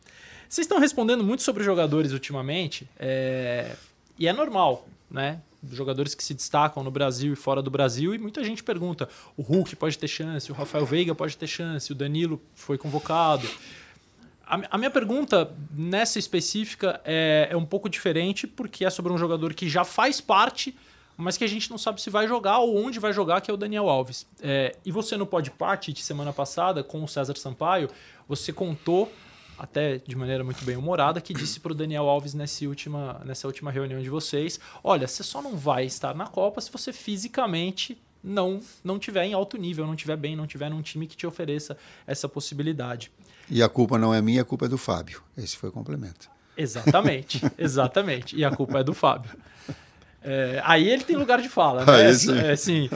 [0.48, 3.74] Vocês estão respondendo muito sobre jogadores ultimamente, é...
[4.18, 5.40] e é normal, né?
[5.70, 9.42] Jogadores que se destacam no Brasil e fora do Brasil, e muita gente pergunta: o
[9.42, 13.48] Hulk pode ter chance, o Rafael Veiga pode ter chance, o Danilo foi convocado.
[14.46, 19.54] A, minha pergunta nessa específica é, é um pouco diferente, porque é sobre um jogador
[19.54, 20.76] que já faz parte,
[21.16, 23.54] mas que a gente não sabe se vai jogar ou onde vai jogar, que é
[23.54, 24.26] o Daniel Alves.
[24.42, 27.88] É, e você no Pode Parte de semana passada, com o César Sampaio,
[28.28, 29.10] você contou
[29.58, 33.46] até de maneira muito bem humorada, que disse para o Daniel Alves nessa última, nessa
[33.46, 38.00] última reunião de vocês: olha, você só não vai estar na Copa se você fisicamente
[38.22, 41.26] não não tiver em alto nível, não tiver bem, não tiver num time que te
[41.26, 43.12] ofereça essa possibilidade.
[43.50, 45.22] E a culpa não é minha, a culpa é do Fábio.
[45.36, 46.30] Esse foi o complemento.
[46.56, 48.36] Exatamente, exatamente.
[48.36, 49.36] E a culpa é do Fábio.
[50.24, 52.06] É, aí ele tem lugar de fala, né?
[52.06, 52.38] Aí, sim.
[52.38, 52.88] É, assim,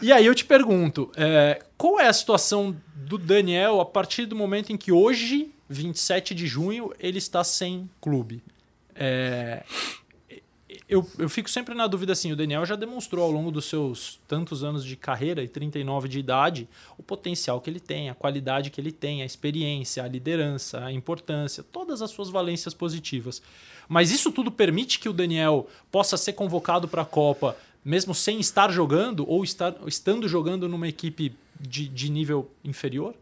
[0.00, 4.36] e aí eu te pergunto, é, qual é a situação do Daniel a partir do
[4.36, 8.42] momento em que hoje, 27 de junho, ele está sem clube.
[8.94, 9.62] É,
[10.90, 14.18] eu, eu fico sempre na dúvida assim, o Daniel já demonstrou ao longo dos seus
[14.26, 18.70] tantos anos de carreira e 39 de idade o potencial que ele tem, a qualidade
[18.70, 23.40] que ele tem, a experiência, a liderança, a importância, todas as suas valências positivas.
[23.88, 28.40] Mas isso tudo permite que o Daniel possa ser convocado para a Copa mesmo sem
[28.40, 33.14] estar jogando ou estar, estando jogando numa equipe de, de nível inferior?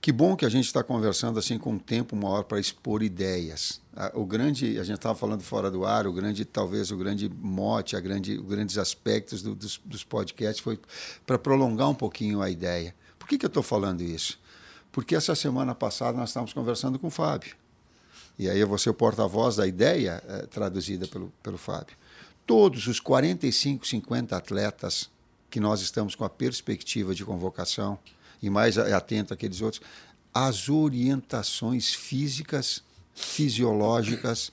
[0.00, 3.80] Que bom que a gente está conversando assim com um tempo maior para expor ideias.
[4.14, 7.94] O grande, a gente estava falando fora do ar, o grande, talvez o grande mote,
[7.94, 10.78] a grande, os grandes aspectos do, dos, dos podcasts foi
[11.24, 12.94] para prolongar um pouquinho a ideia.
[13.18, 14.38] Por que, que eu estou falando isso?
[14.90, 17.54] Porque essa semana passada nós estávamos conversando com o Fábio.
[18.38, 21.96] E aí eu vou ser o porta-voz da ideia é, traduzida pelo, pelo Fábio.
[22.44, 25.08] Todos os 45, 50 atletas
[25.48, 27.96] que nós estamos com a perspectiva de convocação,
[28.42, 29.80] e mais atento àqueles outros,
[30.34, 32.82] as orientações físicas,
[33.14, 34.52] fisiológicas,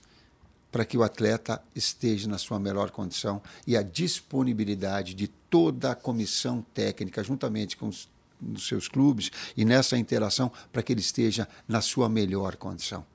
[0.72, 5.96] para que o atleta esteja na sua melhor condição e a disponibilidade de toda a
[5.96, 8.08] comissão técnica, juntamente com os,
[8.54, 13.06] os seus clubes, e nessa interação, para que ele esteja na sua melhor condição.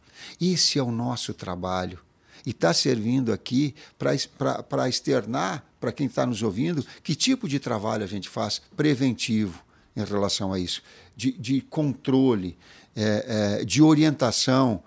[0.40, 1.98] Esse é o nosso trabalho
[2.44, 8.04] E está servindo aqui para externar para quem está nos ouvindo que tipo de trabalho
[8.04, 9.62] a gente faz preventivo
[9.96, 10.82] em relação a isso,
[11.16, 12.56] de, de controle,
[12.94, 14.82] é, é, de orientação,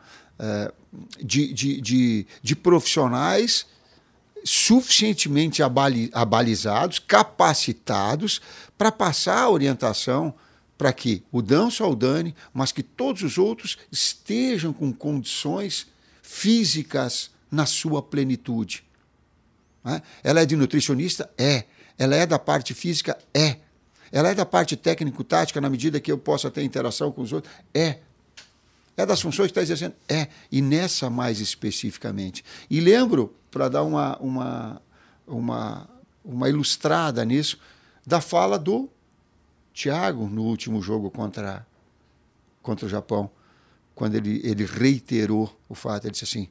[1.21, 3.65] de, de, de, de profissionais
[4.43, 8.41] suficientemente abalizados, capacitados
[8.78, 10.34] para passar a orientação
[10.78, 15.88] para que o Dan Saldani, mas que todos os outros estejam com condições
[16.21, 18.84] físicas na sua plenitude.
[19.84, 20.02] Né?
[20.23, 21.30] Ela é de nutricionista?
[21.38, 21.65] É.
[21.97, 23.17] Ela é da parte física?
[23.34, 23.58] É.
[24.10, 27.54] Ela é da parte técnico-tática, na medida que eu possa ter interação com os outros?
[27.73, 27.99] É.
[28.99, 29.95] É das funções que está exercendo?
[30.09, 30.27] É.
[30.51, 32.43] E nessa mais especificamente.
[32.69, 34.81] E lembro, para dar uma, uma,
[35.25, 35.89] uma,
[36.21, 37.57] uma ilustrada nisso,
[38.05, 38.89] da fala do
[39.73, 41.65] Thiago no último jogo contra,
[42.62, 43.31] contra o Japão,
[43.95, 46.49] quando ele, ele reiterou o fato, ele disse assim,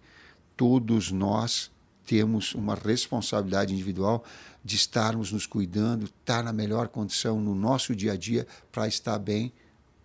[0.57, 1.71] todos nós
[2.07, 4.25] temos uma responsabilidade individual
[4.65, 9.19] de estarmos nos cuidando, estar na melhor condição no nosso dia a dia para estar
[9.19, 9.53] bem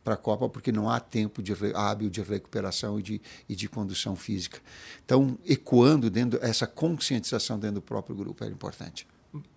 [0.04, 3.70] para a Copa, porque não há tempo de hábil de recuperação e de, e de
[3.70, 4.60] condução física.
[5.06, 9.08] Então, ecoando dentro essa conscientização dentro do próprio grupo era importante.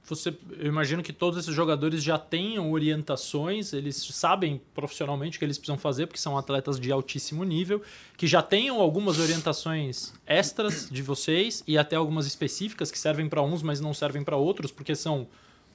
[0.05, 5.45] Você, eu imagino que todos esses jogadores já tenham orientações, eles sabem profissionalmente o que
[5.45, 7.83] eles precisam fazer, porque são atletas de altíssimo nível,
[8.17, 13.43] que já tenham algumas orientações extras de vocês e até algumas específicas que servem para
[13.43, 15.27] uns, mas não servem para outros, porque são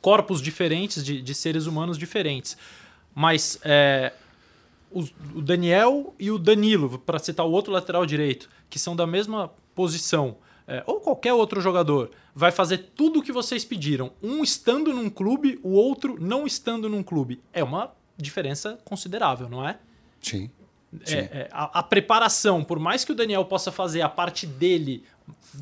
[0.01, 2.57] corpos diferentes de, de seres humanos diferentes.
[3.13, 4.13] Mas é,
[4.91, 5.01] o,
[5.35, 9.51] o Daniel e o Danilo, para citar o outro lateral direito, que são da mesma
[9.73, 14.93] posição, é, ou qualquer outro jogador, vai fazer tudo o que vocês pediram, um estando
[14.93, 17.41] num clube, o outro não estando num clube.
[17.51, 19.79] É uma diferença considerável, não é?
[20.21, 20.49] Sim.
[21.07, 25.03] É, é, a, a, preparação, por mais que o Daniel possa fazer a parte dele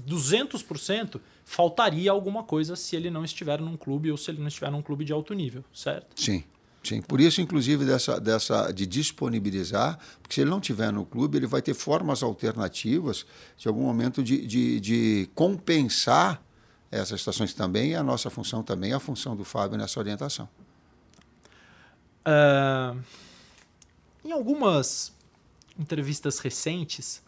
[0.08, 4.72] 200%, faltaria alguma coisa se ele não estiver num clube ou se ele não estiver
[4.72, 6.20] num clube de alto nível, certo?
[6.20, 6.44] Sim.
[6.84, 11.38] Sim, por isso, inclusive, dessa, dessa, de disponibilizar, porque se ele não tiver no clube,
[11.38, 13.26] ele vai ter formas alternativas,
[13.58, 16.42] de algum momento, de, de, de compensar
[16.90, 20.48] essas situações também, e a nossa função também, a função do Fábio nessa orientação.
[22.26, 23.00] Uh,
[24.24, 25.14] em algumas
[25.78, 27.22] entrevistas recentes,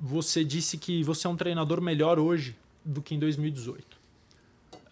[0.00, 3.96] você disse que você é um treinador melhor hoje do que em 2018.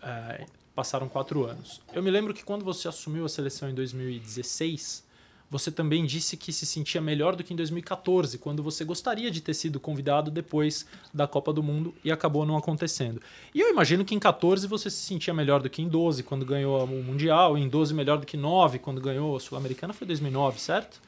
[0.03, 1.81] Uh, passaram quatro anos.
[1.93, 5.05] Eu me lembro que quando você assumiu a seleção em 2016,
[5.53, 9.43] você também disse que se sentia melhor do que em 2014, quando você gostaria de
[9.43, 13.21] ter sido convidado depois da Copa do Mundo e acabou não acontecendo.
[13.55, 16.47] E eu imagino que em 14 você se sentia melhor do que em 12, quando
[16.47, 20.59] ganhou o Mundial, em 12 melhor do que 9, quando ganhou a Sul-Americana, foi 2009,
[20.59, 21.03] certo?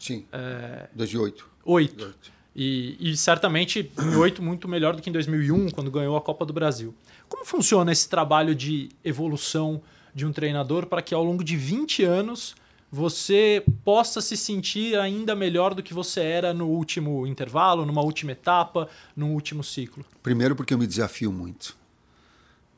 [0.00, 0.26] Sim.
[0.32, 0.88] É...
[0.92, 1.48] 2008.
[1.64, 2.04] 8.
[2.04, 2.32] 8.
[2.56, 6.44] E, e certamente em 8 muito melhor do que em 2001, quando ganhou a Copa
[6.44, 6.92] do Brasil.
[7.30, 9.80] Como funciona esse trabalho de evolução
[10.12, 12.56] de um treinador para que ao longo de 20 anos
[12.90, 18.32] você possa se sentir ainda melhor do que você era no último intervalo, numa última
[18.32, 20.04] etapa, no último ciclo?
[20.20, 21.76] Primeiro, porque eu me desafio muito.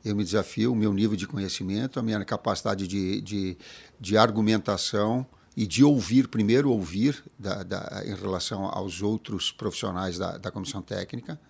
[0.05, 3.57] Eu me desafio, o meu nível de conhecimento, a minha capacidade de, de,
[3.99, 5.25] de argumentação
[5.57, 10.83] e de ouvir, primeiro ouvir da, da, em relação aos outros profissionais da, da comissão
[10.83, 11.41] técnica,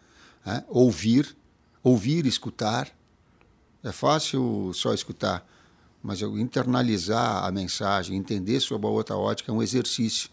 [0.46, 0.64] né?
[0.70, 1.36] ouvir,
[1.84, 2.90] ouvir, escutar.
[3.84, 5.46] É fácil só escutar
[6.04, 10.30] mas internalizar a mensagem, entender sob a outra ótica é um exercício.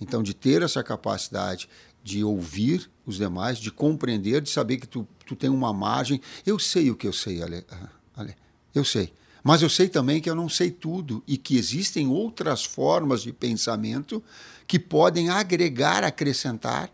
[0.00, 1.68] Então, de ter essa capacidade
[2.02, 6.20] de ouvir os demais, de compreender, de saber que tu, tu tem uma margem.
[6.46, 8.36] Eu sei o que eu sei, Ale, ah, Ale.
[8.72, 9.12] Eu sei.
[9.42, 13.32] Mas eu sei também que eu não sei tudo e que existem outras formas de
[13.32, 14.22] pensamento
[14.66, 16.90] que podem agregar, acrescentar.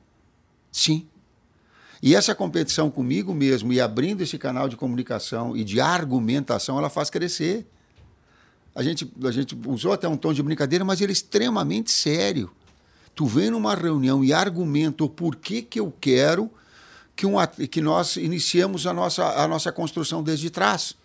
[0.72, 1.06] Sim.
[2.02, 6.88] E essa competição comigo mesmo e abrindo esse canal de comunicação e de argumentação, ela
[6.88, 7.66] faz crescer.
[8.74, 12.50] A gente, a gente usou até um tom de brincadeira, mas ele é extremamente sério.
[13.14, 16.50] Tu vem numa reunião e argumenta o porquê que eu quero
[17.14, 17.34] que, um,
[17.70, 20.96] que nós iniciemos a nossa, a nossa construção desde trás.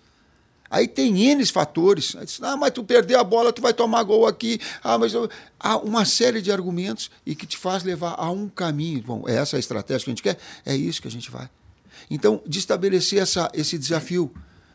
[0.69, 2.15] Aí tem N fatores.
[2.15, 4.59] Aí diz, ah, mas tu perder a bola, tu vai tomar gol aqui.
[4.83, 5.29] Ah, mas eu...
[5.59, 9.01] há uma série de argumentos e que te faz levar a um caminho.
[9.03, 10.37] Bom, é essa a estratégia que a gente quer?
[10.65, 11.49] É isso que a gente vai.
[12.09, 14.31] Então, de estabelecer essa, esse desafio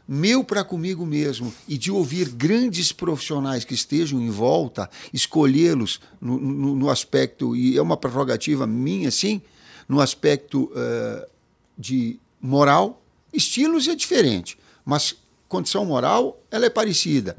[0.07, 6.37] meu para comigo mesmo e de ouvir grandes profissionais que estejam em volta, escolhê-los no,
[6.37, 9.41] no, no, aspecto, e é uma prerrogativa minha, sim,
[9.89, 11.31] no aspecto uh,
[11.79, 13.01] de moral.
[13.33, 15.15] Estilos é diferente, mas
[15.51, 17.37] condição moral ela é parecida.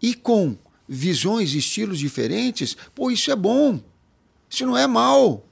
[0.00, 0.56] E com
[0.88, 3.80] visões e estilos diferentes, pô, isso é bom.
[4.48, 5.44] Isso não é mal.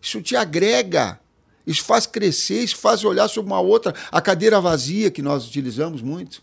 [0.00, 1.18] Isso te agrega.
[1.66, 3.94] Isso faz crescer, isso faz olhar sobre uma outra.
[4.12, 6.42] A cadeira vazia que nós utilizamos muito.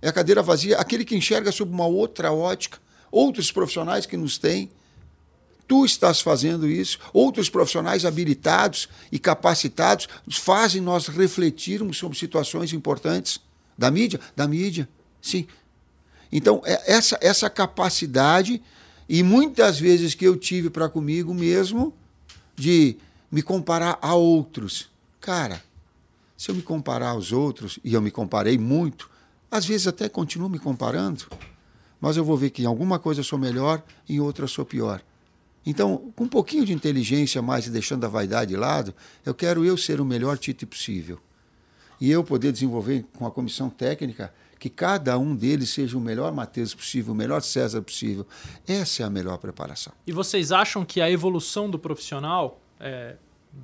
[0.00, 2.78] É a cadeira vazia, aquele que enxerga sobre uma outra ótica.
[3.10, 4.70] Outros profissionais que nos têm.
[5.68, 6.98] Tu estás fazendo isso.
[7.12, 13.40] Outros profissionais habilitados e capacitados fazem nós refletirmos sobre situações importantes.
[13.76, 14.20] Da mídia?
[14.36, 14.88] Da mídia,
[15.20, 15.46] sim.
[16.30, 18.62] Então, é essa, essa capacidade,
[19.08, 21.94] e muitas vezes que eu tive para comigo mesmo,
[22.56, 22.96] de
[23.30, 24.88] me comparar a outros.
[25.20, 25.62] Cara,
[26.36, 29.10] se eu me comparar aos outros, e eu me comparei muito,
[29.50, 31.26] às vezes até continuo me comparando,
[32.00, 34.64] mas eu vou ver que em alguma coisa eu sou melhor, em outra eu sou
[34.64, 35.02] pior.
[35.64, 38.94] Então, com um pouquinho de inteligência mais e deixando a vaidade de lado,
[39.24, 41.18] eu quero eu ser o melhor Tite possível.
[42.00, 46.32] E eu poder desenvolver com a comissão técnica que cada um deles seja o melhor
[46.32, 48.26] Matheus possível, o melhor César possível.
[48.66, 49.92] Essa é a melhor preparação.
[50.06, 53.16] E vocês acham que a evolução do profissional é,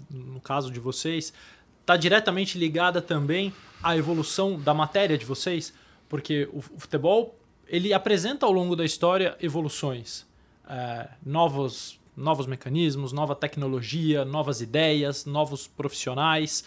[0.08, 1.32] no caso de vocês,
[1.80, 3.52] está diretamente ligada também
[3.82, 5.72] à evolução da matéria de vocês,
[6.08, 10.26] porque o futebol ele apresenta ao longo da história evoluções,
[10.68, 16.64] é, novos, novos mecanismos, nova tecnologia, novas ideias, novos profissionais.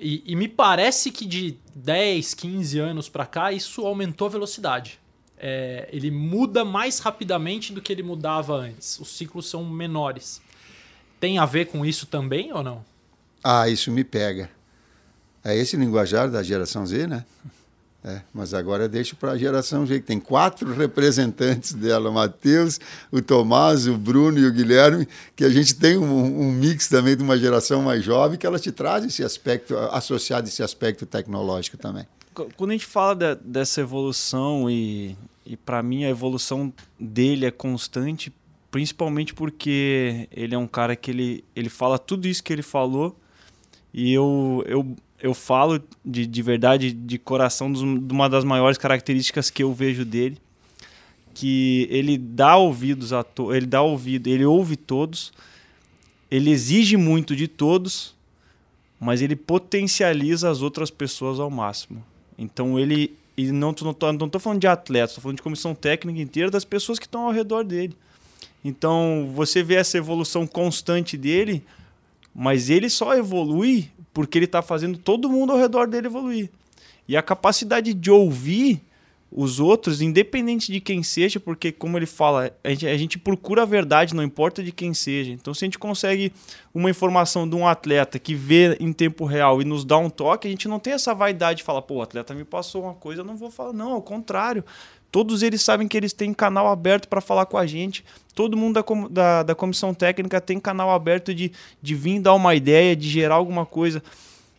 [0.00, 4.98] E, e me parece que de 10, 15 anos para cá isso aumentou a velocidade.
[5.38, 8.98] É, ele muda mais rapidamente do que ele mudava antes.
[8.98, 10.42] Os ciclos são menores
[11.20, 12.82] tem a ver com isso também ou não?
[13.44, 14.50] Ah, isso me pega.
[15.44, 17.24] É esse linguajar da geração Z, né?
[18.02, 22.80] É, mas agora deixo para a geração G, que tem quatro representantes dela, o Matheus,
[23.12, 27.14] o Tomás, o Bruno e o Guilherme, que a gente tem um, um, mix também
[27.14, 31.76] de uma geração mais jovem, que ela te traz esse aspecto, associado esse aspecto tecnológico
[31.76, 32.06] também.
[32.56, 37.50] Quando a gente fala de, dessa evolução, e, e para mim a evolução dele é
[37.50, 38.32] constante,
[38.70, 43.14] principalmente porque ele é um cara que ele, ele fala tudo isso que ele falou
[43.92, 49.50] e eu, eu, eu falo de, de verdade, de coração, de uma das maiores características
[49.50, 50.38] que eu vejo dele,
[51.34, 55.32] que ele dá ouvidos a to ele dá ouvido, ele ouve todos,
[56.30, 58.14] ele exige muito de todos,
[58.98, 62.04] mas ele potencializa as outras pessoas ao máximo.
[62.38, 65.74] Então ele e não, não, tô, não tô falando de atletas, tô falando de comissão
[65.74, 67.96] técnica inteira das pessoas que estão ao redor dele.
[68.62, 71.64] Então você vê essa evolução constante dele,
[72.34, 76.50] mas ele só evolui porque ele está fazendo todo mundo ao redor dele evoluir.
[77.08, 78.82] E a capacidade de ouvir
[79.32, 83.62] os outros, independente de quem seja, porque, como ele fala, a gente, a gente, procura
[83.62, 85.30] a verdade, não importa de quem seja.
[85.30, 86.32] Então, se a gente consegue
[86.74, 90.48] uma informação de um atleta que vê em tempo real e nos dá um toque,
[90.48, 93.20] a gente não tem essa vaidade de falar, pô, o atleta me passou uma coisa,
[93.20, 93.72] eu não vou falar.
[93.72, 94.64] Não, ao contrário.
[95.10, 98.04] Todos eles sabem que eles têm canal aberto para falar com a gente.
[98.34, 101.50] Todo mundo da, da, da, comissão técnica tem canal aberto de,
[101.82, 104.02] de vir dar uma ideia, de gerar alguma coisa.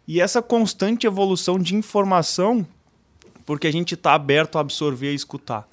[0.07, 2.67] E essa constante evolução de informação,
[3.45, 5.67] porque a gente está aberto a absorver e escutar.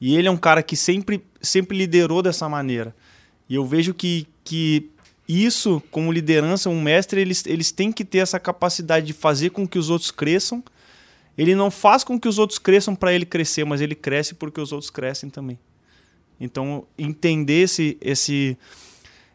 [0.00, 2.94] E ele é um cara que sempre, sempre liderou dessa maneira.
[3.48, 4.90] E eu vejo que, que
[5.28, 9.66] isso, como liderança, um mestre, eles, eles têm que ter essa capacidade de fazer com
[9.66, 10.62] que os outros cresçam
[11.36, 14.60] ele não faz com que os outros cresçam para ele crescer, mas ele cresce porque
[14.60, 15.58] os outros crescem também.
[16.40, 18.56] Então, entender esse, esse,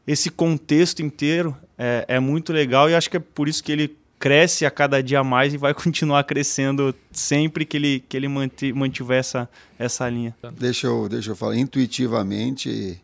[0.05, 3.97] esse contexto inteiro é, é muito legal e acho que é por isso que ele
[4.17, 9.19] cresce a cada dia mais e vai continuar crescendo sempre que ele, que ele mantiver
[9.19, 10.35] essa, essa linha.
[10.57, 11.55] Deixa eu, deixa eu falar.
[11.55, 13.01] Intuitivamente,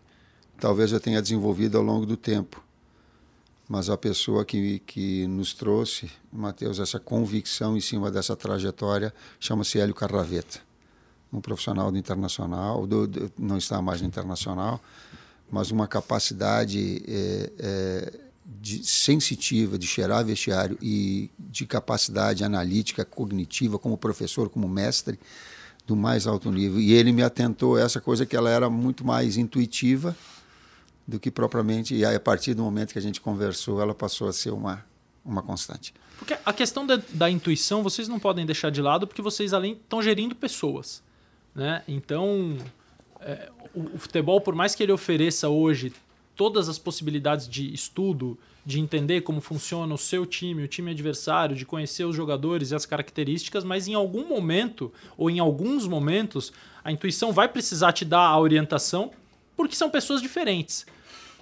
[0.60, 2.65] talvez eu tenha desenvolvido ao longo do tempo
[3.68, 9.80] mas a pessoa que, que nos trouxe, Mateus, essa convicção em cima dessa trajetória chama-se
[9.80, 10.60] Hélio Carraveta,
[11.34, 14.80] um profissional do internacional, do, do, não está mais no internacional,
[15.50, 23.80] mas uma capacidade é, é, de, sensitiva de cheirar vestiário e de capacidade analítica, cognitiva,
[23.80, 25.20] como professor, como mestre,
[25.88, 26.80] do mais alto nível.
[26.80, 30.16] E ele me atentou a essa coisa que ela era muito mais intuitiva,
[31.08, 31.96] do que propriamente.
[31.96, 34.84] E aí, a partir do momento que a gente conversou, ela passou a ser uma,
[35.24, 35.94] uma constante.
[36.18, 39.74] Porque a questão da, da intuição vocês não podem deixar de lado, porque vocês além
[39.74, 41.04] estão gerindo pessoas.
[41.54, 41.84] Né?
[41.88, 42.58] Então,
[43.22, 45.94] é, o, o futebol, por mais que ele ofereça hoje
[46.36, 51.56] todas as possibilidades de estudo, de entender como funciona o seu time, o time adversário,
[51.56, 56.52] de conhecer os jogadores e as características, mas em algum momento ou em alguns momentos
[56.84, 59.12] a intuição vai precisar te dar a orientação,
[59.56, 60.86] porque são pessoas diferentes.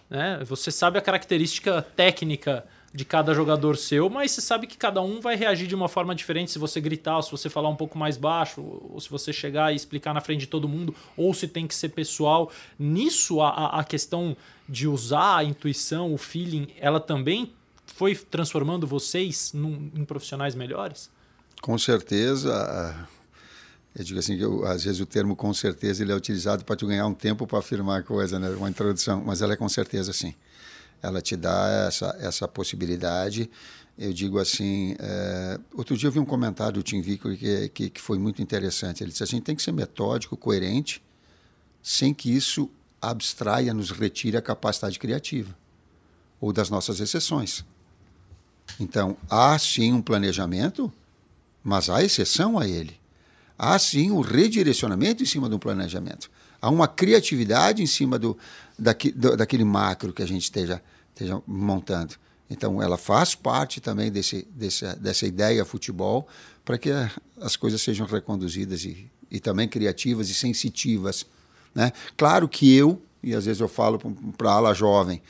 [0.09, 0.39] Né?
[0.45, 5.19] Você sabe a característica técnica de cada jogador seu, mas você sabe que cada um
[5.19, 7.97] vai reagir de uma forma diferente se você gritar, ou se você falar um pouco
[7.97, 11.47] mais baixo, ou se você chegar e explicar na frente de todo mundo, ou se
[11.47, 12.51] tem que ser pessoal.
[12.77, 14.37] Nisso, a, a questão
[14.69, 17.51] de usar a intuição, o feeling, ela também
[17.87, 21.09] foi transformando vocês num, em profissionais melhores?
[21.61, 23.07] Com certeza.
[23.95, 26.87] Eu digo assim eu, às vezes o termo com certeza ele é utilizado para tu
[26.87, 28.49] ganhar um tempo para afirmar coisa, né?
[28.49, 30.33] Uma introdução, mas ela é com certeza sim.
[31.01, 33.49] Ela te dá essa essa possibilidade.
[33.97, 37.89] Eu digo assim, é, outro dia eu vi um comentário do Tim Vico que, que,
[37.91, 39.03] que foi muito interessante.
[39.03, 41.03] Ele disse assim, tem que ser metódico, coerente,
[41.81, 45.55] sem que isso abstraia, nos retire a capacidade criativa
[46.41, 47.63] ou das nossas exceções.
[48.79, 50.91] Então, há sim um planejamento,
[51.63, 52.99] mas há exceção a ele.
[53.57, 56.29] Há sim um redirecionamento em cima do planejamento.
[56.61, 58.37] Há uma criatividade em cima do,
[58.77, 60.81] daqui, do, daquele macro que a gente esteja,
[61.13, 62.15] esteja montando.
[62.49, 66.27] Então, ela faz parte também desse, desse, dessa ideia futebol
[66.63, 66.89] para que
[67.41, 71.25] as coisas sejam reconduzidas e, e também criativas e sensitivas.
[71.73, 71.91] Né?
[72.15, 73.99] Claro que eu, e às vezes eu falo
[74.37, 75.21] para a ala jovem,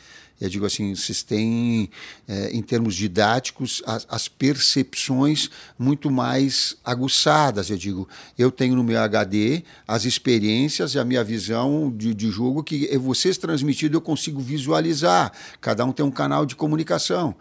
[0.43, 1.89] eu digo assim, vocês têm,
[2.27, 7.69] é, em termos didáticos, as, as, percepções muito mais aguçadas.
[7.69, 12.29] Eu digo, eu tenho no meu HD as experiências e a minha visão de, de
[12.29, 15.31] jogo que vocês transmitido eu consigo visualizar.
[15.61, 17.33] Cada um tem um canal de comunicação.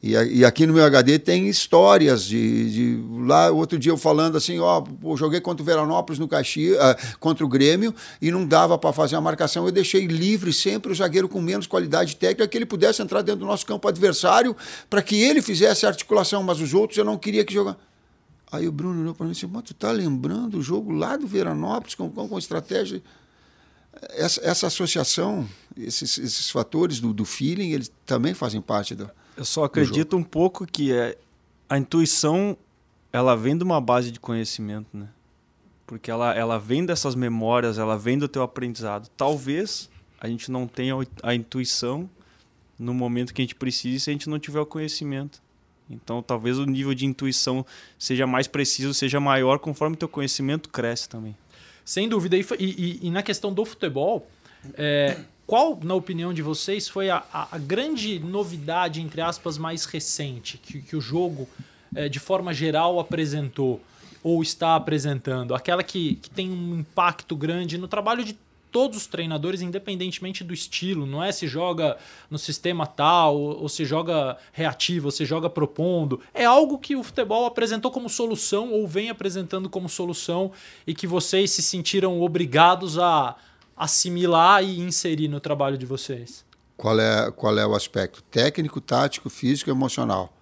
[0.00, 4.36] E, e, aqui no meu HD tem histórias de, de, lá outro dia eu falando
[4.36, 7.92] assim, ó, eu joguei contra o Veranópolis no Caxias, uh, contra o Grêmio
[8.22, 9.66] e não dava para fazer a marcação.
[9.66, 13.40] Eu deixei livre sempre o zagueiro com menos qualidade técnica que ele pudesse entrar dentro
[13.40, 14.56] do nosso campo adversário
[14.88, 17.78] para que ele fizesse a articulação, mas os outros eu não queria que jogasse.
[18.52, 21.26] Aí o Bruno olhou para mim e disse: "Tu tá lembrando o jogo lá do
[21.26, 23.02] Veranópolis com, com, com estratégia
[24.10, 29.44] essa, essa associação, esses, esses fatores do, do feeling, eles também fazem parte do eu
[29.44, 31.16] só acredito um pouco que é,
[31.68, 32.58] a intuição
[33.12, 35.08] ela vem de uma base de conhecimento, né?
[35.86, 39.08] Porque ela, ela vem dessas memórias, ela vem do teu aprendizado.
[39.16, 39.88] Talvez
[40.20, 42.10] a gente não tenha a intuição
[42.76, 45.40] no momento que a gente precise se a gente não tiver o conhecimento.
[45.88, 47.64] Então, talvez o nível de intuição
[47.96, 51.34] seja mais preciso, seja maior conforme o teu conhecimento cresce também.
[51.84, 52.36] Sem dúvida.
[52.36, 54.28] E, e, e na questão do futebol,
[54.74, 55.16] é,
[55.48, 60.82] qual, na opinião de vocês, foi a, a, grande novidade, entre aspas, mais recente que,
[60.82, 61.48] que o jogo,
[61.94, 63.80] é, de forma geral, apresentou
[64.22, 65.54] ou está apresentando?
[65.54, 68.36] Aquela que, que tem um impacto grande no trabalho de
[68.70, 71.96] todos os treinadores, independentemente do estilo, não é se joga
[72.30, 76.20] no sistema tal, ou se joga reativo, ou se joga propondo.
[76.34, 80.52] É algo que o futebol apresentou como solução ou vem apresentando como solução
[80.86, 83.34] e que vocês se sentiram obrigados a,
[83.78, 86.44] assimilar e inserir no trabalho de vocês?
[86.76, 88.22] Qual é, qual é o aspecto?
[88.22, 90.32] Técnico, tático, físico e emocional?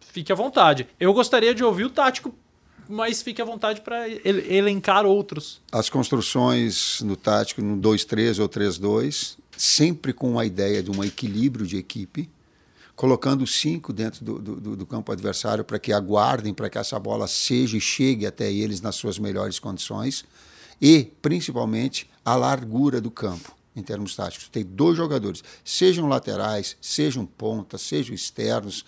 [0.00, 0.88] Fique à vontade.
[0.98, 2.34] Eu gostaria de ouvir o tático,
[2.88, 5.62] mas fique à vontade para elencar outros.
[5.70, 11.66] As construções no tático, no 2-3 ou 3-2, sempre com a ideia de um equilíbrio
[11.66, 12.28] de equipe,
[12.94, 17.26] colocando cinco dentro do, do, do campo adversário para que aguardem para que essa bola
[17.26, 20.24] seja e chegue até eles nas suas melhores condições
[20.82, 24.48] e, principalmente, a largura do campo em termos táticos.
[24.48, 28.84] Tem dois jogadores, sejam laterais, sejam pontas, sejam externos,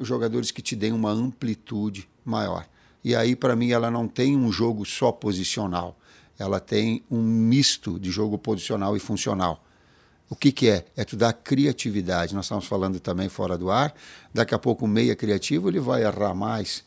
[0.00, 2.66] jogadores que te deem uma amplitude maior.
[3.04, 5.98] E aí, para mim, ela não tem um jogo só posicional.
[6.38, 9.62] Ela tem um misto de jogo posicional e funcional.
[10.30, 10.86] O que, que é?
[10.96, 12.34] É tu dar criatividade.
[12.34, 13.94] Nós estamos falando também fora do ar.
[14.32, 16.82] Daqui a pouco o meia criativo ele vai errar mais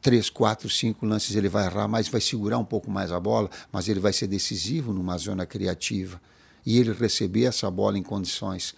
[0.00, 3.50] três, quatro, cinco lances ele vai errar, mas vai segurar um pouco mais a bola,
[3.72, 6.20] mas ele vai ser decisivo numa zona criativa
[6.64, 8.74] e ele receber essa bola em condições.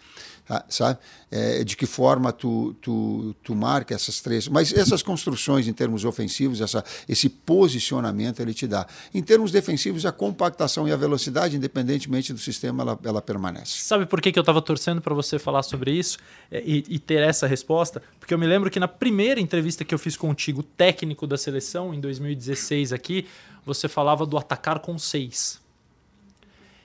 [0.51, 0.65] Tá?
[0.69, 0.99] Sabe?
[1.31, 4.49] É, de que forma tu, tu, tu marca essas três.
[4.49, 8.85] Mas essas construções em termos ofensivos, essa, esse posicionamento ele te dá.
[9.15, 13.79] Em termos defensivos, a compactação e a velocidade, independentemente do sistema, ela, ela permanece.
[13.79, 16.19] Sabe por que, que eu estava torcendo para você falar sobre isso
[16.51, 18.03] é, e, e ter essa resposta?
[18.19, 21.95] Porque eu me lembro que na primeira entrevista que eu fiz contigo, técnico da seleção,
[21.95, 23.25] em 2016 aqui,
[23.65, 25.61] você falava do atacar com seis.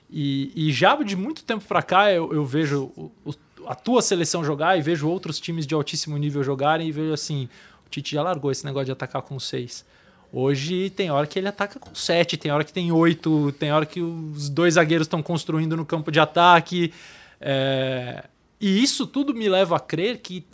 [0.08, 3.34] E, e já de muito tempo para cá eu, eu vejo o, o,
[3.66, 7.48] a tua seleção jogar e vejo outros times de altíssimo nível jogarem e vejo assim,
[7.86, 9.84] o Tite já largou esse negócio de atacar com seis.
[10.32, 13.86] Hoje tem hora que ele ataca com sete, tem hora que tem oito, tem hora
[13.86, 16.92] que os dois zagueiros estão construindo no campo de ataque.
[17.40, 18.24] É...
[18.60, 20.44] E isso tudo me leva a crer que,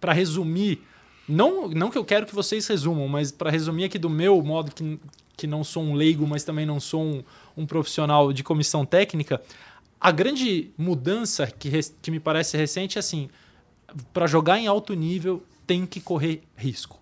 [0.00, 0.82] para resumir,
[1.28, 4.72] não, não que eu quero que vocês resumam, mas para resumir aqui do meu modo,
[4.72, 4.98] que,
[5.36, 7.24] que não sou um leigo, mas também não sou um,
[7.56, 9.40] um profissional de comissão técnica,
[10.00, 11.70] a grande mudança que,
[12.00, 13.28] que me parece recente é assim:
[14.12, 16.98] para jogar em alto nível tem que correr risco.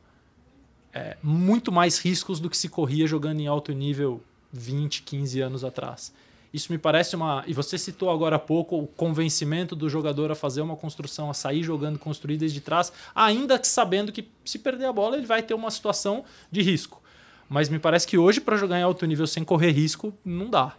[0.93, 4.23] É, muito mais riscos do que se corria jogando em alto nível
[4.53, 6.13] 20, 15 anos atrás.
[6.53, 7.45] Isso me parece uma.
[7.47, 11.35] E você citou agora há pouco o convencimento do jogador a fazer uma construção, a
[11.35, 15.43] sair jogando, construir desde trás, ainda que sabendo que se perder a bola ele vai
[15.43, 17.03] ter uma situação de risco.
[17.49, 20.75] Mas me parece que hoje, para jogar em alto nível sem correr risco, não dá.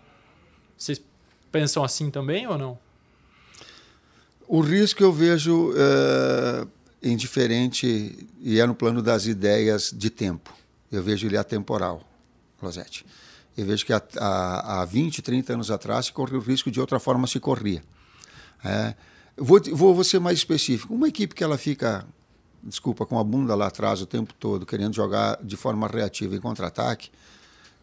[0.75, 1.01] Vocês
[1.51, 2.77] pensam assim também ou não?
[4.47, 6.67] O risco eu vejo é,
[7.03, 10.53] indiferente e é no plano das ideias de tempo.
[10.91, 12.01] Eu vejo ele atemporal,
[12.59, 13.05] Rosete.
[13.55, 17.27] Eu vejo que há 20, 30 anos atrás se corria o risco de outra forma
[17.27, 17.83] se corria.
[18.63, 18.95] É,
[19.37, 20.93] vou, vou, vou ser mais específico.
[20.93, 22.07] Uma equipe que ela fica
[22.63, 26.39] desculpa, com a bunda lá atrás o tempo todo, querendo jogar de forma reativa em
[26.39, 27.09] contra-ataque,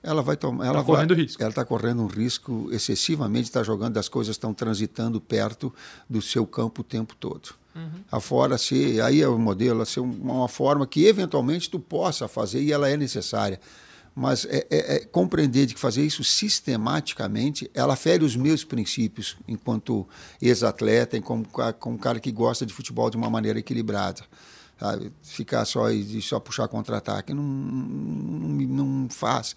[0.07, 0.67] ela vai tomar.
[0.67, 1.43] Ela está correndo risco.
[1.43, 5.75] Ela está correndo um risco excessivamente, está jogando, as coisas estão transitando perto
[6.09, 7.51] do seu campo o tempo todo.
[7.75, 7.91] Uhum.
[8.11, 12.73] Afora, se, aí é o modelo, ser uma forma que eventualmente tu possa fazer e
[12.73, 13.61] ela é necessária.
[14.15, 19.37] Mas é, é, é compreender de que fazer isso sistematicamente, ela fere os meus princípios
[19.47, 20.09] enquanto
[20.41, 21.47] ex-atleta, como,
[21.79, 24.23] como um cara que gosta de futebol de uma maneira equilibrada.
[24.79, 25.13] Sabe?
[25.23, 29.57] Ficar só e só puxar contra-ataque não, não, não faz.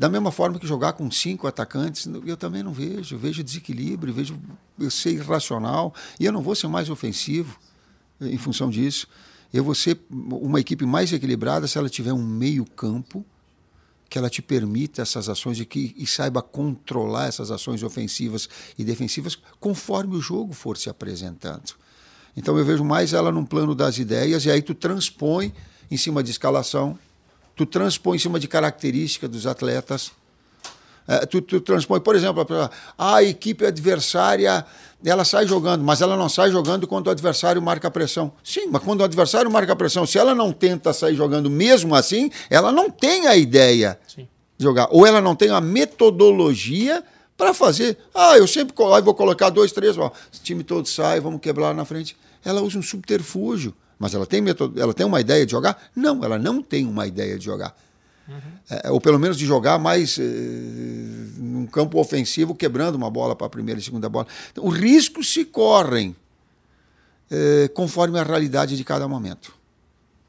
[0.00, 3.16] Da mesma forma que jogar com cinco atacantes, eu também não vejo.
[3.16, 4.40] Eu vejo desequilíbrio, vejo
[4.78, 7.60] eu ser irracional e eu não vou ser mais ofensivo
[8.18, 9.06] em função disso.
[9.52, 13.22] Eu vou ser uma equipe mais equilibrada se ela tiver um meio-campo
[14.08, 18.48] que ela te permita essas ações e que e saiba controlar essas ações ofensivas
[18.78, 21.74] e defensivas conforme o jogo for se apresentando.
[22.34, 25.52] Então eu vejo mais ela num plano das ideias, e aí tu transpõe
[25.90, 26.98] em cima de escalação,
[27.60, 30.12] tu transpõe em cima de características dos atletas.
[31.06, 32.46] É, tu, tu transpõe, por exemplo,
[32.96, 34.64] a equipe adversária
[35.04, 38.32] ela sai jogando, mas ela não sai jogando quando o adversário marca a pressão.
[38.42, 41.94] Sim, mas quando o adversário marca a pressão, se ela não tenta sair jogando mesmo
[41.94, 44.26] assim, ela não tem a ideia Sim.
[44.56, 44.88] de jogar.
[44.90, 47.04] Ou ela não tem a metodologia
[47.36, 47.98] para fazer.
[48.14, 51.84] Ah, eu sempre vou colocar dois, três, ó, o time todo sai, vamos quebrar na
[51.84, 52.16] frente.
[52.42, 53.74] Ela usa um subterfúgio.
[54.00, 54.80] Mas ela tem, metod...
[54.80, 55.78] ela tem uma ideia de jogar?
[55.94, 57.76] Não, ela não tem uma ideia de jogar.
[58.26, 58.36] Uhum.
[58.70, 60.22] É, ou pelo menos de jogar mais eh,
[61.36, 64.26] num campo ofensivo, quebrando uma bola para a primeira e segunda bola.
[64.50, 66.16] Então, os riscos se correm
[67.30, 69.52] eh, conforme a realidade de cada momento.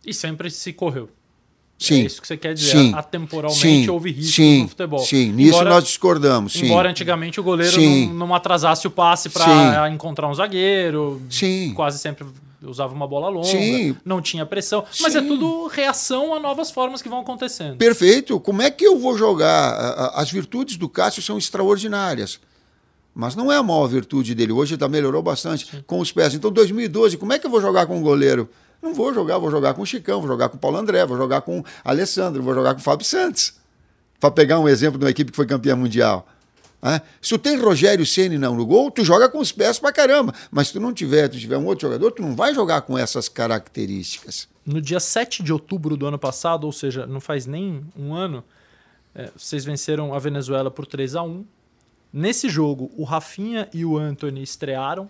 [0.05, 1.09] E sempre se correu.
[1.79, 2.01] Sim.
[2.01, 2.71] É isso que você quer dizer.
[2.71, 2.93] Sim.
[2.93, 3.89] Atemporalmente sim.
[3.89, 4.63] houve risco sim.
[4.63, 4.99] no futebol.
[4.99, 6.53] Sim, nisso embora, nós discordamos.
[6.53, 6.65] Sim.
[6.65, 11.21] Embora antigamente o goleiro não, não, atrasasse o passe para encontrar um zagueiro.
[11.29, 11.73] Sim.
[11.73, 12.25] Quase sempre
[12.63, 13.47] usava uma bola longa.
[13.47, 13.95] Sim.
[14.05, 14.85] Não tinha pressão.
[15.01, 17.77] Mas é tudo reação a novas formas que vão acontecendo.
[17.77, 18.39] Perfeito.
[18.39, 20.11] Como é que eu vou jogar?
[20.15, 22.39] As virtudes do Cássio são extraordinárias.
[23.13, 24.53] Mas não é a maior virtude dele.
[24.53, 25.83] Hoje já melhorou bastante Sim.
[25.85, 26.33] com os pés.
[26.33, 28.49] Então, 2012, como é que eu vou jogar com um goleiro?
[28.81, 31.17] Não vou jogar, vou jogar com o Chicão, vou jogar com o Paulo André, vou
[31.17, 33.53] jogar com o Alessandro, vou jogar com o Fábio Santos.
[34.19, 36.27] Para pegar um exemplo de uma equipe que foi campeã mundial.
[36.83, 36.99] É?
[37.21, 40.33] Se tu tem Rogério Ceni não no gol, tu joga com os pés pra caramba.
[40.49, 42.97] Mas se tu não tiver, tu tiver um outro jogador, tu não vai jogar com
[42.97, 44.47] essas características.
[44.65, 48.43] No dia 7 de outubro do ano passado, ou seja, não faz nem um ano,
[49.13, 51.45] é, vocês venceram a Venezuela por 3 a 1
[52.13, 55.09] Nesse jogo, o Rafinha e o Anthony estrearam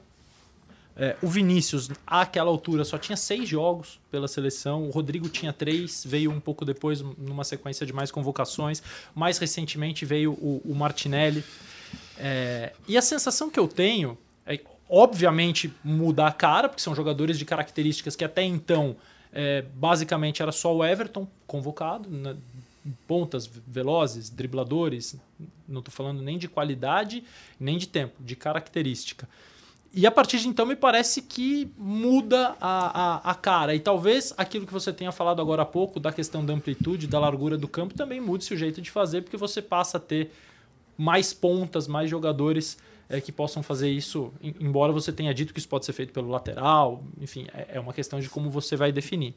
[0.95, 4.87] é, o Vinícius, àquela altura, só tinha seis jogos pela seleção.
[4.87, 8.83] O Rodrigo tinha três, veio um pouco depois, numa sequência de mais convocações.
[9.15, 11.43] Mais recentemente veio o, o Martinelli.
[12.17, 17.39] É, e a sensação que eu tenho é, obviamente, mudar a cara, porque são jogadores
[17.39, 18.95] de características que até então,
[19.31, 22.09] é, basicamente, era só o Everton convocado.
[22.09, 22.35] Né?
[23.07, 25.15] pontas velozes, dribladores,
[25.67, 27.23] não estou falando nem de qualidade,
[27.59, 29.29] nem de tempo, de característica.
[29.93, 33.75] E a partir de então me parece que muda a, a, a, cara.
[33.75, 37.19] E talvez aquilo que você tenha falado agora há pouco, da questão da amplitude, da
[37.19, 40.31] largura do campo, também mude-se o jeito de fazer, porque você passa a ter
[40.97, 42.77] mais pontas, mais jogadores
[43.09, 46.29] é, que possam fazer isso, embora você tenha dito que isso pode ser feito pelo
[46.29, 49.35] lateral, enfim, é, é uma questão de como você vai definir.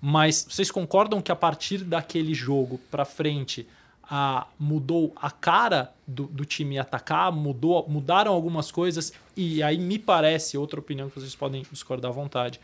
[0.00, 3.66] Mas vocês concordam que a partir daquele jogo para frente
[4.10, 10.00] a, mudou a cara do, do, time atacar, mudou, mudaram algumas coisas, e aí me
[10.00, 12.60] parece, outra opinião que vocês podem discordar à vontade,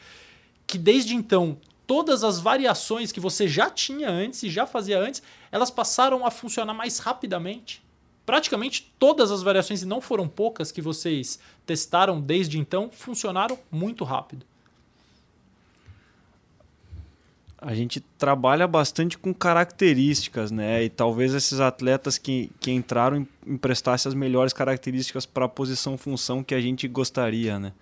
[0.67, 5.23] que desde então todas as variações que você já tinha antes e já fazia antes,
[5.53, 7.81] elas passaram a funcionar mais rapidamente.
[8.27, 14.03] Praticamente todas as variações, e não foram poucas que vocês testaram desde então, funcionaram muito
[14.03, 14.45] rápido.
[17.61, 20.85] A gente trabalha bastante com características, né?
[20.85, 26.43] E talvez esses atletas que, que entraram emprestassem as melhores características para a posição função
[26.43, 27.73] que a gente gostaria, né?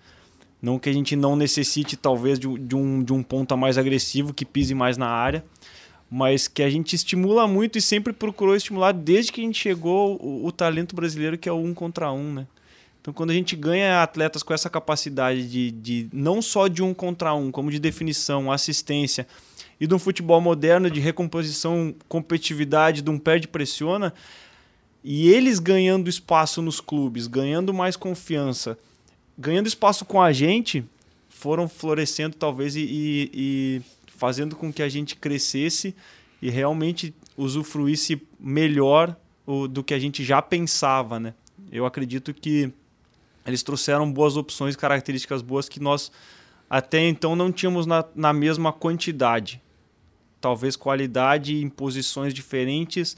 [0.61, 4.33] Não que a gente não necessite, talvez, de, de, um, de um ponta mais agressivo
[4.33, 5.43] que pise mais na área,
[6.09, 10.17] mas que a gente estimula muito e sempre procurou estimular desde que a gente chegou
[10.21, 12.47] o, o talento brasileiro que é o um contra um, né?
[13.01, 16.91] Então, quando a gente ganha atletas com essa capacidade de, de não só de um
[16.91, 19.27] contra um, como de definição, assistência
[19.79, 24.13] e de um futebol moderno de recomposição, competitividade, de um perde-pressiona,
[25.03, 28.77] e eles ganhando espaço nos clubes, ganhando mais confiança,
[29.37, 30.83] ganhando espaço com a gente,
[31.29, 35.93] foram florescendo talvez e, e, fazendo com que a gente crescesse
[36.41, 39.15] e realmente usufruísse melhor
[39.45, 41.33] o, do que a gente já pensava, né?
[41.71, 42.71] Eu acredito que
[43.45, 46.11] eles trouxeram boas opções, características boas que nós
[46.69, 49.61] até então não tínhamos na, na mesma quantidade.
[50.45, 53.17] Talvez qualidade em posições diferentes,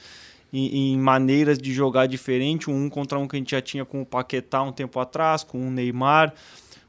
[0.53, 2.69] em, em, maneiras de jogar diferente.
[2.69, 5.67] Um, contra um que a gente já tinha com o Paquetá um tempo atrás, com
[5.67, 6.33] o Neymar,